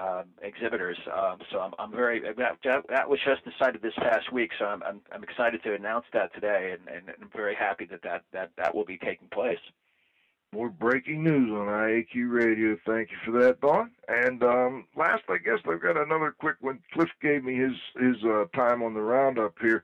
um, 0.00 0.24
exhibitors. 0.40 0.98
Um, 1.14 1.38
so 1.50 1.60
I'm, 1.60 1.72
I'm 1.78 1.90
very 1.90 2.20
that, 2.20 2.58
that 2.88 3.08
was 3.08 3.18
just 3.24 3.42
decided 3.44 3.82
this 3.82 3.94
past 3.98 4.32
week. 4.32 4.50
So 4.58 4.64
I'm 4.64 4.82
I'm, 4.82 5.00
I'm 5.12 5.22
excited 5.22 5.62
to 5.64 5.74
announce 5.74 6.06
that 6.12 6.32
today, 6.34 6.74
and, 6.78 6.94
and 6.94 7.14
I'm 7.20 7.30
very 7.34 7.54
happy 7.54 7.84
that 7.86 8.02
that 8.02 8.22
that 8.32 8.50
that 8.56 8.74
will 8.74 8.84
be 8.84 8.98
taking 8.98 9.28
place. 9.28 9.58
More 10.54 10.68
breaking 10.68 11.24
news 11.24 11.50
on 11.50 11.66
IAQ 11.66 12.30
Radio. 12.30 12.76
Thank 12.86 13.10
you 13.10 13.16
for 13.24 13.40
that, 13.40 13.58
Don. 13.62 13.90
And 14.08 14.42
um, 14.42 14.84
last, 14.94 15.22
I 15.30 15.38
guess 15.38 15.58
I've 15.66 15.80
got 15.80 15.96
another 15.96 16.34
quick 16.38 16.56
one. 16.60 16.78
Cliff 16.92 17.08
gave 17.22 17.42
me 17.42 17.56
his 17.56 17.72
his 17.98 18.22
uh, 18.24 18.44
time 18.54 18.82
on 18.82 18.92
the 18.92 19.00
roundup 19.00 19.54
here. 19.60 19.82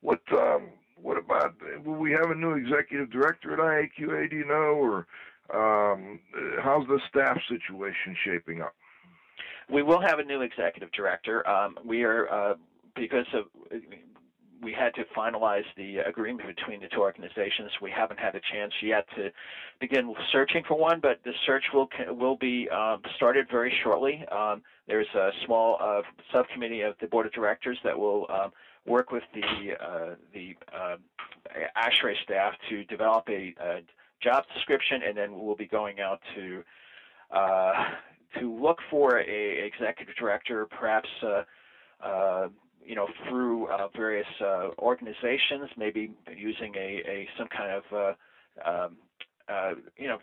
What 0.00 0.20
um, 0.32 0.68
what 1.00 1.18
about 1.18 1.54
will 1.84 1.94
we 1.94 2.12
have 2.12 2.30
a 2.30 2.34
new 2.34 2.54
executive 2.54 3.10
director 3.10 3.52
at 3.52 3.58
IAQA? 3.58 4.30
Do 4.30 4.36
you 4.36 4.46
know, 4.46 4.74
or 4.74 5.06
um, 5.54 6.18
how's 6.62 6.86
the 6.88 7.00
staff 7.08 7.38
situation 7.48 8.16
shaping 8.24 8.62
up? 8.62 8.74
We 9.70 9.82
will 9.82 10.00
have 10.00 10.18
a 10.18 10.24
new 10.24 10.40
executive 10.42 10.92
director. 10.92 11.46
Um, 11.48 11.76
we 11.84 12.04
are 12.04 12.30
uh, 12.30 12.54
because 12.94 13.26
of 13.34 13.44
we 14.62 14.72
had 14.72 14.94
to 14.94 15.04
finalize 15.16 15.64
the 15.76 15.98
agreement 15.98 16.48
between 16.48 16.80
the 16.80 16.88
two 16.88 17.00
organizations. 17.00 17.70
We 17.82 17.90
haven't 17.90 18.18
had 18.18 18.34
a 18.34 18.40
chance 18.52 18.72
yet 18.82 19.06
to 19.16 19.30
begin 19.80 20.14
searching 20.32 20.64
for 20.66 20.78
one, 20.78 21.00
but 21.00 21.20
the 21.24 21.32
search 21.44 21.64
will 21.74 21.88
will 22.08 22.36
be 22.36 22.68
um, 22.70 23.02
started 23.16 23.46
very 23.50 23.72
shortly. 23.82 24.24
Um, 24.32 24.62
there's 24.88 25.08
a 25.14 25.30
small 25.44 25.78
uh, 25.80 26.02
subcommittee 26.32 26.82
of 26.82 26.94
the 27.00 27.06
board 27.06 27.26
of 27.26 27.32
directors 27.32 27.78
that 27.84 27.98
will 27.98 28.26
um, 28.30 28.52
work 28.86 29.10
with 29.10 29.22
the 29.34 29.72
uh, 29.82 30.14
the 30.32 30.56
uh, 30.74 30.96
ASHRAE 31.76 32.14
staff 32.22 32.54
to 32.68 32.84
develop 32.84 33.28
a, 33.28 33.54
a, 33.60 33.80
job 34.22 34.44
description, 34.54 35.02
and 35.06 35.16
then 35.16 35.38
we'll 35.38 35.56
be 35.56 35.66
going 35.66 36.00
out 36.00 36.20
to 36.34 36.62
uh, 37.30 37.72
to 38.40 38.52
look 38.52 38.78
for 38.90 39.20
a 39.20 39.66
executive 39.66 40.14
director, 40.16 40.66
perhaps 40.66 41.08
uh, 41.22 41.42
uh, 42.02 42.48
you 42.84 42.94
know 42.94 43.06
through 43.28 43.68
uh, 43.68 43.88
various 43.94 44.26
organizations, 44.78 45.68
maybe 45.76 46.12
using 46.34 46.74
a, 46.76 47.02
a 47.06 47.28
some 47.36 47.48
kind 47.48 47.72
of 47.72 48.16
um, 48.64 48.96
uh, 49.48 49.74
you 49.96 50.08
know, 50.08 50.18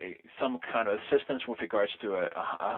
a, 0.00 0.16
some 0.40 0.58
kind 0.72 0.88
of 0.88 0.98
assistance 1.00 1.42
with 1.46 1.60
regards 1.60 1.92
to 2.00 2.14
a, 2.14 2.24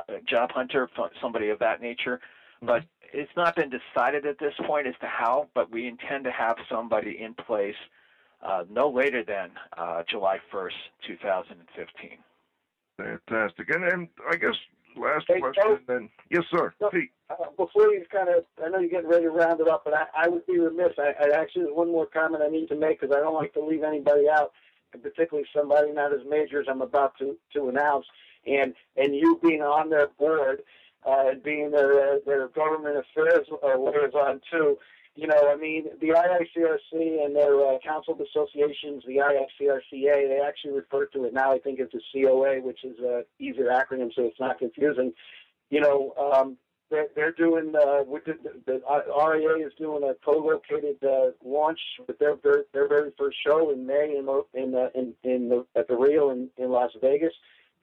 a, 0.08 0.20
job 0.28 0.50
hunter, 0.52 0.88
somebody 1.20 1.50
of 1.50 1.58
that 1.60 1.80
nature. 1.80 2.20
But 2.66 2.84
it's 3.12 3.30
not 3.36 3.56
been 3.56 3.70
decided 3.70 4.26
at 4.26 4.38
this 4.38 4.54
point 4.66 4.86
as 4.86 4.94
to 5.00 5.06
how, 5.06 5.48
but 5.54 5.70
we 5.70 5.86
intend 5.86 6.24
to 6.24 6.30
have 6.32 6.56
somebody 6.70 7.18
in 7.20 7.34
place 7.34 7.76
uh, 8.42 8.64
no 8.70 8.88
later 8.88 9.24
than 9.24 9.50
uh, 9.76 10.02
July 10.08 10.38
1st, 10.52 10.72
2015. 11.06 12.10
Fantastic. 12.96 13.74
And 13.74 13.82
then 13.82 14.08
I 14.30 14.36
guess 14.36 14.54
last 14.96 15.24
hey, 15.28 15.40
question 15.40 15.62
Joe, 15.64 15.78
then. 15.86 16.08
Yes, 16.30 16.42
sir. 16.50 16.72
No, 16.80 16.90
Pete. 16.90 17.10
Uh, 17.30 17.50
before 17.56 17.92
you 17.92 18.04
kind 18.12 18.28
of, 18.28 18.44
I 18.64 18.68
know 18.68 18.78
you're 18.78 18.90
getting 18.90 19.08
ready 19.08 19.24
to 19.24 19.30
round 19.30 19.60
it 19.60 19.68
up, 19.68 19.82
but 19.84 19.94
I, 19.94 20.04
I 20.16 20.28
would 20.28 20.46
be 20.46 20.58
remiss. 20.58 20.92
I, 20.98 21.12
I 21.24 21.40
actually, 21.40 21.64
one 21.64 21.90
more 21.90 22.06
comment 22.06 22.42
I 22.44 22.50
need 22.50 22.68
to 22.68 22.76
make 22.76 23.00
because 23.00 23.14
I 23.16 23.20
don't 23.20 23.34
like 23.34 23.54
to 23.54 23.64
leave 23.64 23.82
anybody 23.82 24.28
out, 24.28 24.52
and 24.92 25.02
particularly 25.02 25.48
somebody 25.54 25.92
not 25.92 26.12
as 26.12 26.20
major 26.28 26.60
as 26.60 26.66
I'm 26.68 26.82
about 26.82 27.16
to, 27.18 27.36
to 27.54 27.68
announce. 27.68 28.06
And, 28.46 28.74
and 28.96 29.14
you 29.14 29.40
being 29.42 29.62
on 29.62 29.88
their 29.88 30.08
board, 30.18 30.62
uh, 31.06 31.34
being 31.42 31.70
their, 31.70 32.18
their 32.26 32.48
government 32.48 32.96
affairs 32.96 33.46
uh, 33.62 33.78
liaison 33.78 34.40
too. 34.50 34.78
You 35.16 35.28
know, 35.28 35.48
I 35.48 35.54
mean, 35.54 35.86
the 36.00 36.08
IICRC 36.08 37.24
and 37.24 37.36
their 37.36 37.54
uh, 37.64 37.78
council 37.86 38.14
of 38.14 38.20
associations, 38.20 39.04
the 39.06 39.18
IICRCA, 39.18 40.28
they 40.28 40.40
actually 40.44 40.72
refer 40.72 41.06
to 41.06 41.24
it 41.24 41.32
now, 41.32 41.52
I 41.52 41.60
think, 41.60 41.78
as 41.78 41.86
the 41.92 42.00
COA, 42.12 42.60
which 42.60 42.82
is 42.82 42.98
a 42.98 43.22
easier 43.38 43.66
acronym, 43.66 44.12
so 44.14 44.22
it's 44.24 44.40
not 44.40 44.58
confusing. 44.58 45.12
You 45.70 45.80
know, 45.82 46.14
um, 46.18 46.56
they're, 46.90 47.06
they're 47.14 47.32
doing, 47.32 47.74
uh, 47.76 48.02
the, 48.04 48.38
the, 48.66 49.64
is 49.64 49.72
doing 49.78 50.02
a 50.02 50.14
co-located 50.24 50.96
uh, 51.02 51.30
launch 51.44 51.78
with 52.06 52.18
their, 52.18 52.36
their 52.42 52.64
their 52.72 52.88
very 52.88 53.10
first 53.18 53.36
show 53.44 53.70
in 53.70 53.86
May 53.86 54.16
in 54.16 54.28
in 54.54 54.74
uh, 54.74 54.88
in, 54.94 55.14
in 55.22 55.48
the, 55.48 55.66
at 55.76 55.88
the 55.88 55.96
Rio 55.96 56.30
in, 56.30 56.50
in 56.56 56.70
Las 56.70 56.90
Vegas. 57.00 57.32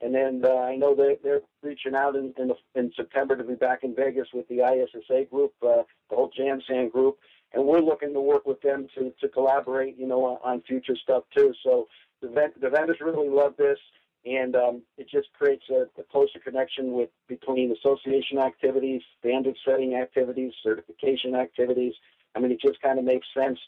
And 0.02 0.16
then 0.16 0.42
uh, 0.44 0.56
I 0.56 0.76
know 0.76 0.96
they, 0.96 1.18
they're 1.24 1.42
reaching 1.62 1.96
out 1.96 2.16
in, 2.16 2.34
in, 2.38 2.48
the, 2.48 2.56
in 2.76 2.92
September 2.96 3.36
to 3.36 3.44
be 3.44 3.54
back 3.54 3.84
in 3.84 3.96
Vegas 3.96 4.28
with 4.34 4.48
the 4.48 4.62
ISSA 4.62 5.26
group, 5.30 5.54
uh, 5.62 5.84
the 6.10 6.16
whole 6.16 6.32
Jan 6.36 6.62
San 6.68 6.90
group, 6.90 7.18
and 7.54 7.66
we're 7.66 7.82
looking 7.82 8.14
to 8.14 8.22
work 8.22 8.46
with 8.46 8.62
them 8.62 8.88
to, 8.96 9.14
to 9.22 9.28
collaborate, 9.28 9.98
you 9.98 10.08
know, 10.08 10.26
on, 10.26 10.38
on 10.44 10.62
future 10.62 10.96
stuff 10.96 11.24
too. 11.36 11.54
So 11.64 11.88
the, 12.22 12.52
the 12.60 12.70
vendors 12.70 12.98
really 13.00 13.30
love 13.30 13.54
this, 13.58 13.78
and 14.26 14.56
um, 14.56 14.82
it 14.98 15.08
just 15.10 15.28
creates 15.38 15.66
a, 15.70 15.86
a 16.00 16.04
closer 16.12 16.40
connection 16.40 16.94
with 16.94 17.10
between 17.28 17.72
association 17.72 18.40
activities, 18.40 19.02
standard 19.20 19.56
setting 19.66 19.96
activities, 19.96 20.54
certification 20.64 21.36
activities. 21.36 21.94
I 22.36 22.40
mean, 22.40 22.52
it 22.52 22.62
just 22.62 22.82
kind 22.82 22.98
of 22.98 23.06
makes 23.06 23.28
sense 23.38 23.60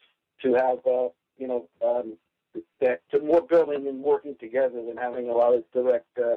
to 0.42 0.54
have, 0.54 0.80
uh, 0.86 1.10
you 1.38 1.48
know, 1.48 1.70
um, 1.86 2.18
that 2.82 3.02
to 3.12 3.20
more 3.20 3.42
building 3.42 3.88
and 3.88 4.04
working 4.04 4.36
together 4.40 4.84
than 4.86 4.98
having 4.98 5.30
a 5.30 5.34
lot 5.34 5.54
of 5.54 5.64
direct 5.74 6.08
uh, 6.18 6.36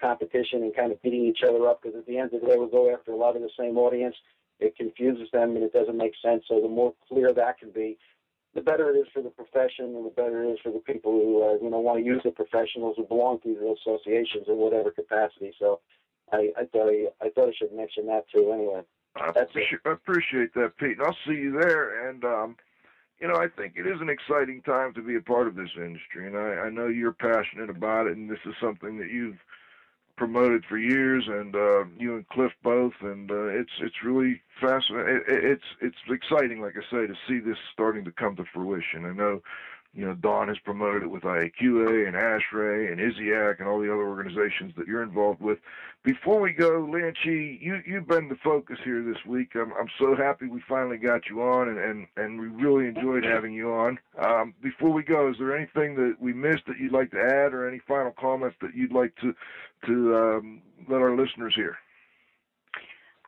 competition 0.00 0.62
and 0.62 0.74
kind 0.74 0.92
of 0.92 1.00
beating 1.02 1.24
each 1.24 1.42
other 1.42 1.68
up. 1.68 1.82
Because 1.82 1.98
at 1.98 2.06
the 2.06 2.18
end 2.18 2.32
of 2.32 2.40
the 2.40 2.46
day, 2.46 2.56
we 2.56 2.70
go 2.70 2.92
after 2.92 3.12
a 3.12 3.16
lot 3.16 3.36
of 3.36 3.42
the 3.42 3.50
same 3.58 3.78
audience. 3.78 4.16
It 4.58 4.76
confuses 4.76 5.28
them 5.32 5.54
and 5.56 5.62
it 5.64 5.72
doesn't 5.72 5.96
make 5.96 6.14
sense. 6.22 6.44
So 6.48 6.60
the 6.60 6.68
more 6.68 6.94
clear 7.08 7.32
that 7.34 7.58
can 7.58 7.70
be, 7.70 7.98
the 8.54 8.62
better 8.62 8.90
it 8.90 8.98
is 8.98 9.06
for 9.12 9.22
the 9.22 9.28
profession 9.28 9.94
and 9.96 10.06
the 10.06 10.12
better 10.16 10.44
it 10.44 10.52
is 10.52 10.58
for 10.62 10.72
the 10.72 10.78
people 10.78 11.12
who 11.12 11.42
uh, 11.42 11.62
you 11.62 11.70
know 11.70 11.78
want 11.78 11.98
to 11.98 12.04
use 12.04 12.22
the 12.24 12.30
professionals 12.30 12.94
who 12.96 13.04
belong 13.04 13.38
to 13.40 13.48
these 13.48 13.58
associations 13.58 14.46
in 14.48 14.56
whatever 14.56 14.90
capacity. 14.90 15.52
So 15.58 15.80
I, 16.32 16.52
I 16.56 16.64
thought 16.72 16.88
I, 16.88 17.08
I 17.20 17.28
thought 17.28 17.48
I 17.48 17.52
should 17.56 17.72
mention 17.72 18.06
that 18.06 18.24
too. 18.34 18.52
Anyway. 18.52 18.80
I 19.16 19.28
appreciate, 19.28 19.80
I 19.84 19.92
appreciate 19.92 20.54
that, 20.54 20.76
Pete. 20.78 20.98
And 20.98 21.02
I'll 21.02 21.16
see 21.26 21.34
you 21.34 21.58
there. 21.58 22.08
And 22.08 22.24
um, 22.24 22.56
you 23.20 23.28
know, 23.28 23.36
I 23.36 23.48
think 23.48 23.74
it 23.76 23.86
is 23.86 24.00
an 24.00 24.10
exciting 24.10 24.62
time 24.62 24.92
to 24.94 25.02
be 25.02 25.14
a 25.14 25.20
part 25.20 25.46
of 25.46 25.54
this 25.54 25.70
industry, 25.76 26.26
and 26.26 26.36
I, 26.36 26.66
I 26.66 26.70
know 26.70 26.86
you're 26.88 27.12
passionate 27.12 27.70
about 27.70 28.06
it, 28.06 28.16
and 28.16 28.30
this 28.30 28.38
is 28.44 28.54
something 28.60 28.98
that 28.98 29.10
you've 29.10 29.38
promoted 30.16 30.64
for 30.64 30.78
years, 30.78 31.24
and 31.26 31.54
uh, 31.54 31.84
you 31.98 32.16
and 32.16 32.28
Cliff 32.28 32.52
both, 32.62 32.94
and 33.00 33.30
uh, 33.30 33.46
it's 33.46 33.72
it's 33.80 34.02
really 34.04 34.40
fascinating. 34.60 35.16
It, 35.16 35.22
it's 35.28 35.64
it's 35.80 35.96
exciting, 36.08 36.60
like 36.60 36.74
I 36.76 36.82
say, 36.90 37.06
to 37.06 37.14
see 37.28 37.38
this 37.38 37.58
starting 37.72 38.04
to 38.04 38.10
come 38.12 38.36
to 38.36 38.44
fruition. 38.52 39.04
I 39.04 39.12
know 39.12 39.42
you 39.96 40.04
know, 40.04 40.14
Don 40.14 40.48
has 40.48 40.58
promoted 40.58 41.04
it 41.04 41.10
with 41.10 41.22
IAQA 41.22 42.06
and 42.06 42.14
ASHRAE 42.14 42.92
and 42.92 43.00
ISIAQ 43.00 43.60
and 43.60 43.66
all 43.66 43.80
the 43.80 43.90
other 43.90 44.06
organizations 44.06 44.74
that 44.76 44.86
you're 44.86 45.02
involved 45.02 45.40
with. 45.40 45.58
Before 46.02 46.38
we 46.38 46.52
go, 46.52 46.86
Lan 46.92 47.14
Chi, 47.24 47.30
you, 47.30 47.80
you've 47.86 48.06
been 48.06 48.28
the 48.28 48.36
focus 48.36 48.78
here 48.84 49.02
this 49.02 49.24
week. 49.24 49.54
I'm, 49.54 49.72
I'm 49.72 49.88
so 49.98 50.14
happy 50.14 50.48
we 50.48 50.60
finally 50.68 50.98
got 50.98 51.30
you 51.30 51.42
on, 51.42 51.70
and, 51.70 51.78
and, 51.78 52.06
and 52.16 52.38
we 52.38 52.46
really 52.46 52.86
enjoyed 52.86 53.24
having 53.24 53.54
you 53.54 53.72
on. 53.72 53.98
Um, 54.22 54.54
before 54.62 54.92
we 54.92 55.02
go, 55.02 55.30
is 55.30 55.36
there 55.38 55.56
anything 55.56 55.94
that 55.96 56.16
we 56.20 56.34
missed 56.34 56.66
that 56.66 56.78
you'd 56.78 56.92
like 56.92 57.10
to 57.12 57.20
add 57.20 57.54
or 57.54 57.66
any 57.66 57.80
final 57.88 58.12
comments 58.12 58.56
that 58.60 58.74
you'd 58.74 58.92
like 58.92 59.16
to, 59.16 59.34
to 59.86 60.14
um, 60.14 60.62
let 60.88 61.00
our 61.00 61.16
listeners 61.16 61.54
hear? 61.54 61.78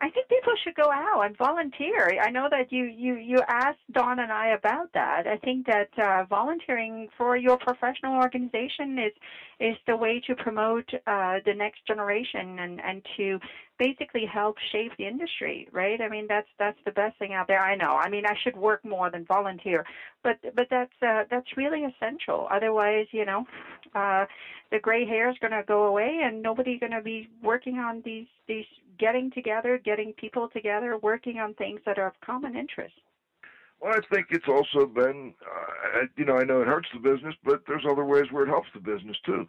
I 0.00 0.10
think 0.10 0.28
people 0.28 0.52
should 0.62 0.74
go 0.74 0.90
out 0.92 1.22
and 1.24 1.36
volunteer. 1.36 2.20
I 2.22 2.30
know 2.30 2.48
that 2.50 2.70
you 2.70 2.84
you 2.84 3.14
you 3.14 3.38
asked 3.48 3.78
Don 3.92 4.20
and 4.20 4.30
I 4.30 4.48
about 4.48 4.92
that. 4.94 5.26
I 5.26 5.36
think 5.38 5.66
that 5.66 5.88
uh, 5.98 6.24
volunteering 6.24 7.08
for 7.16 7.36
your 7.36 7.56
professional 7.56 8.14
organization 8.14 8.98
is 8.98 9.12
is 9.58 9.76
the 9.86 9.96
way 9.96 10.20
to 10.26 10.34
promote 10.36 10.88
uh, 11.06 11.40
the 11.44 11.54
next 11.54 11.84
generation 11.86 12.58
and 12.60 12.80
and 12.80 13.04
to 13.16 13.38
basically 13.78 14.24
help 14.26 14.56
shape 14.72 14.92
the 14.98 15.06
industry, 15.06 15.68
right? 15.72 16.00
I 16.00 16.08
mean, 16.08 16.26
that's 16.28 16.48
that's 16.58 16.78
the 16.84 16.92
best 16.92 17.18
thing 17.18 17.34
out 17.34 17.48
there. 17.48 17.60
I 17.60 17.74
know. 17.74 17.96
I 17.96 18.08
mean, 18.08 18.24
I 18.26 18.34
should 18.42 18.56
work 18.56 18.84
more 18.84 19.10
than 19.10 19.24
volunteer, 19.24 19.84
but 20.22 20.36
but 20.54 20.66
that's 20.70 20.92
uh, 21.02 21.24
that's 21.30 21.56
really 21.56 21.84
essential. 21.84 22.46
Otherwise, 22.50 23.06
you 23.10 23.24
know, 23.24 23.44
uh, 23.94 24.26
the 24.70 24.78
gray 24.78 25.06
hair 25.06 25.30
is 25.30 25.36
going 25.40 25.52
to 25.52 25.62
go 25.66 25.86
away, 25.86 26.20
and 26.22 26.42
nobody's 26.42 26.80
going 26.80 26.92
to 26.92 27.02
be 27.02 27.28
working 27.42 27.78
on 27.78 28.02
these 28.04 28.26
these 28.46 28.66
getting 28.98 29.30
together, 29.30 29.78
getting 29.82 30.12
people 30.14 30.48
together, 30.48 30.98
working 30.98 31.38
on 31.38 31.54
things 31.54 31.80
that 31.86 31.98
are 31.98 32.08
of 32.08 32.20
common 32.24 32.56
interest. 32.56 32.94
Well, 33.80 33.92
I 33.92 34.00
think 34.12 34.26
it's 34.30 34.48
also 34.48 34.86
been, 34.86 35.34
uh, 35.42 36.06
you 36.16 36.24
know, 36.24 36.36
I 36.36 36.44
know 36.44 36.60
it 36.62 36.66
hurts 36.66 36.88
the 36.92 36.98
business, 36.98 37.34
but 37.44 37.62
there's 37.66 37.84
other 37.88 38.04
ways 38.04 38.24
where 38.30 38.42
it 38.44 38.48
helps 38.48 38.68
the 38.74 38.80
business 38.80 39.16
too. 39.24 39.48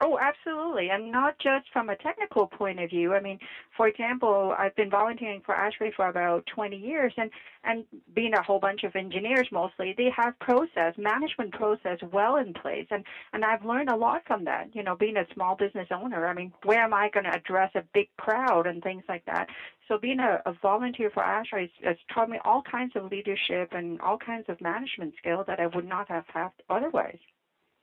Oh, 0.00 0.16
absolutely, 0.16 0.90
and 0.90 1.10
not 1.10 1.34
just 1.40 1.64
from 1.72 1.88
a 1.88 1.96
technical 1.96 2.46
point 2.46 2.78
of 2.78 2.88
view. 2.88 3.14
I 3.14 3.18
mean, 3.18 3.36
for 3.76 3.88
example, 3.88 4.54
I've 4.56 4.74
been 4.76 4.88
volunteering 4.88 5.40
for 5.44 5.56
ASHRAE 5.56 5.92
for 5.92 6.06
about 6.06 6.46
20 6.46 6.76
years, 6.76 7.12
and 7.16 7.28
and 7.64 7.84
being 8.14 8.32
a 8.32 8.40
whole 8.42 8.60
bunch 8.60 8.84
of 8.84 8.94
engineers 8.94 9.48
mostly, 9.50 9.92
they 9.96 10.08
have 10.16 10.38
process 10.38 10.94
management 10.96 11.52
process 11.52 11.98
well 12.12 12.36
in 12.36 12.52
place, 12.52 12.86
and 12.90 13.04
and 13.32 13.44
I've 13.44 13.64
learned 13.64 13.88
a 13.90 13.96
lot 13.96 14.22
from 14.24 14.44
that. 14.44 14.72
You 14.72 14.84
know, 14.84 14.94
being 14.94 15.16
a 15.16 15.24
small 15.34 15.56
business 15.56 15.88
owner, 15.90 16.28
I 16.28 16.32
mean, 16.32 16.52
where 16.62 16.80
am 16.84 16.94
I 16.94 17.08
going 17.08 17.24
to 17.24 17.34
address 17.34 17.70
a 17.74 17.82
big 17.92 18.06
crowd 18.18 18.66
and 18.68 18.80
things 18.80 19.02
like 19.08 19.24
that? 19.26 19.48
So 19.88 19.98
being 19.98 20.20
a, 20.20 20.40
a 20.46 20.52
volunteer 20.62 21.10
for 21.10 21.24
ASHRAE 21.24 21.62
has, 21.62 21.70
has 21.82 21.96
taught 22.14 22.28
me 22.28 22.38
all 22.44 22.62
kinds 22.62 22.92
of 22.94 23.10
leadership 23.10 23.70
and 23.72 24.00
all 24.00 24.16
kinds 24.16 24.44
of 24.48 24.60
management 24.60 25.14
skills 25.18 25.46
that 25.48 25.58
I 25.58 25.66
would 25.66 25.84
not 25.84 26.08
have 26.08 26.24
had 26.32 26.50
otherwise. 26.70 27.18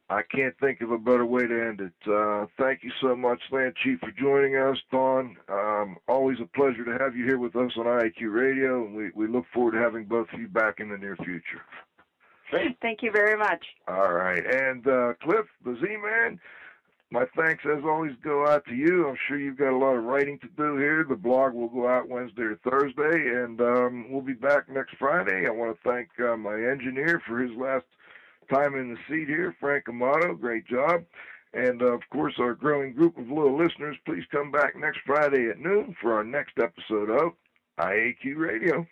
I 0.09 0.21
can't 0.21 0.55
think 0.59 0.81
of 0.81 0.91
a 0.91 0.99
better 0.99 1.25
way 1.25 1.47
to 1.47 1.67
end 1.67 1.81
it. 1.81 2.11
Uh, 2.11 2.45
thank 2.59 2.83
you 2.83 2.91
so 3.01 3.15
much, 3.15 3.39
Lan 3.51 3.73
Chi, 3.83 3.95
for 3.99 4.11
joining 4.11 4.55
us, 4.55 4.77
Don. 4.91 5.35
Um, 5.49 5.97
always 6.07 6.37
a 6.39 6.45
pleasure 6.45 6.85
to 6.85 7.03
have 7.03 7.15
you 7.15 7.25
here 7.25 7.39
with 7.39 7.55
us 7.55 7.71
on 7.75 7.85
IAQ 7.85 8.31
Radio, 8.31 8.85
and 8.85 8.95
we, 8.95 9.09
we 9.15 9.27
look 9.27 9.45
forward 9.51 9.71
to 9.71 9.79
having 9.79 10.05
both 10.05 10.27
of 10.31 10.39
you 10.39 10.47
back 10.47 10.79
in 10.79 10.89
the 10.89 10.97
near 10.97 11.15
future. 11.17 11.61
Thank 12.81 13.01
you 13.01 13.11
very 13.11 13.35
much. 13.35 13.65
All 13.87 14.13
right. 14.13 14.45
And 14.45 14.85
uh, 14.87 15.13
Cliff, 15.23 15.47
the 15.65 15.75
Z-Man, 15.81 16.39
my 17.09 17.25
thanks 17.35 17.63
as 17.65 17.83
always 17.83 18.13
go 18.23 18.47
out 18.47 18.63
to 18.65 18.75
you. 18.75 19.07
I'm 19.09 19.17
sure 19.27 19.39
you've 19.39 19.57
got 19.57 19.73
a 19.73 19.77
lot 19.77 19.95
of 19.95 20.03
writing 20.03 20.37
to 20.39 20.47
do 20.55 20.77
here. 20.77 21.03
The 21.09 21.15
blog 21.15 21.53
will 21.55 21.69
go 21.69 21.87
out 21.87 22.07
Wednesday 22.07 22.43
or 22.43 22.59
Thursday, 22.63 23.43
and 23.43 23.59
um, 23.59 24.11
we'll 24.11 24.21
be 24.21 24.33
back 24.33 24.69
next 24.69 24.95
Friday. 24.99 25.47
I 25.47 25.49
want 25.49 25.75
to 25.75 25.89
thank 25.89 26.09
uh, 26.19 26.37
my 26.37 26.53
engineer 26.53 27.23
for 27.27 27.39
his 27.39 27.57
last– 27.57 27.85
time 28.49 28.75
in 28.75 28.93
the 28.93 28.99
seat 29.09 29.27
here. 29.27 29.55
Frank 29.59 29.87
Amato, 29.89 30.33
great 30.35 30.65
job. 30.67 31.03
And 31.53 31.81
uh, 31.81 31.93
of 31.93 32.01
course, 32.11 32.33
our 32.39 32.53
growing 32.53 32.93
group 32.93 33.17
of 33.17 33.29
loyal 33.29 33.57
listeners, 33.57 33.95
please 34.05 34.23
come 34.31 34.51
back 34.51 34.75
next 34.75 34.99
Friday 35.05 35.49
at 35.49 35.59
noon 35.59 35.95
for 36.01 36.13
our 36.13 36.23
next 36.23 36.59
episode 36.59 37.09
of 37.09 37.33
IAQ 37.79 38.35
Radio. 38.35 38.85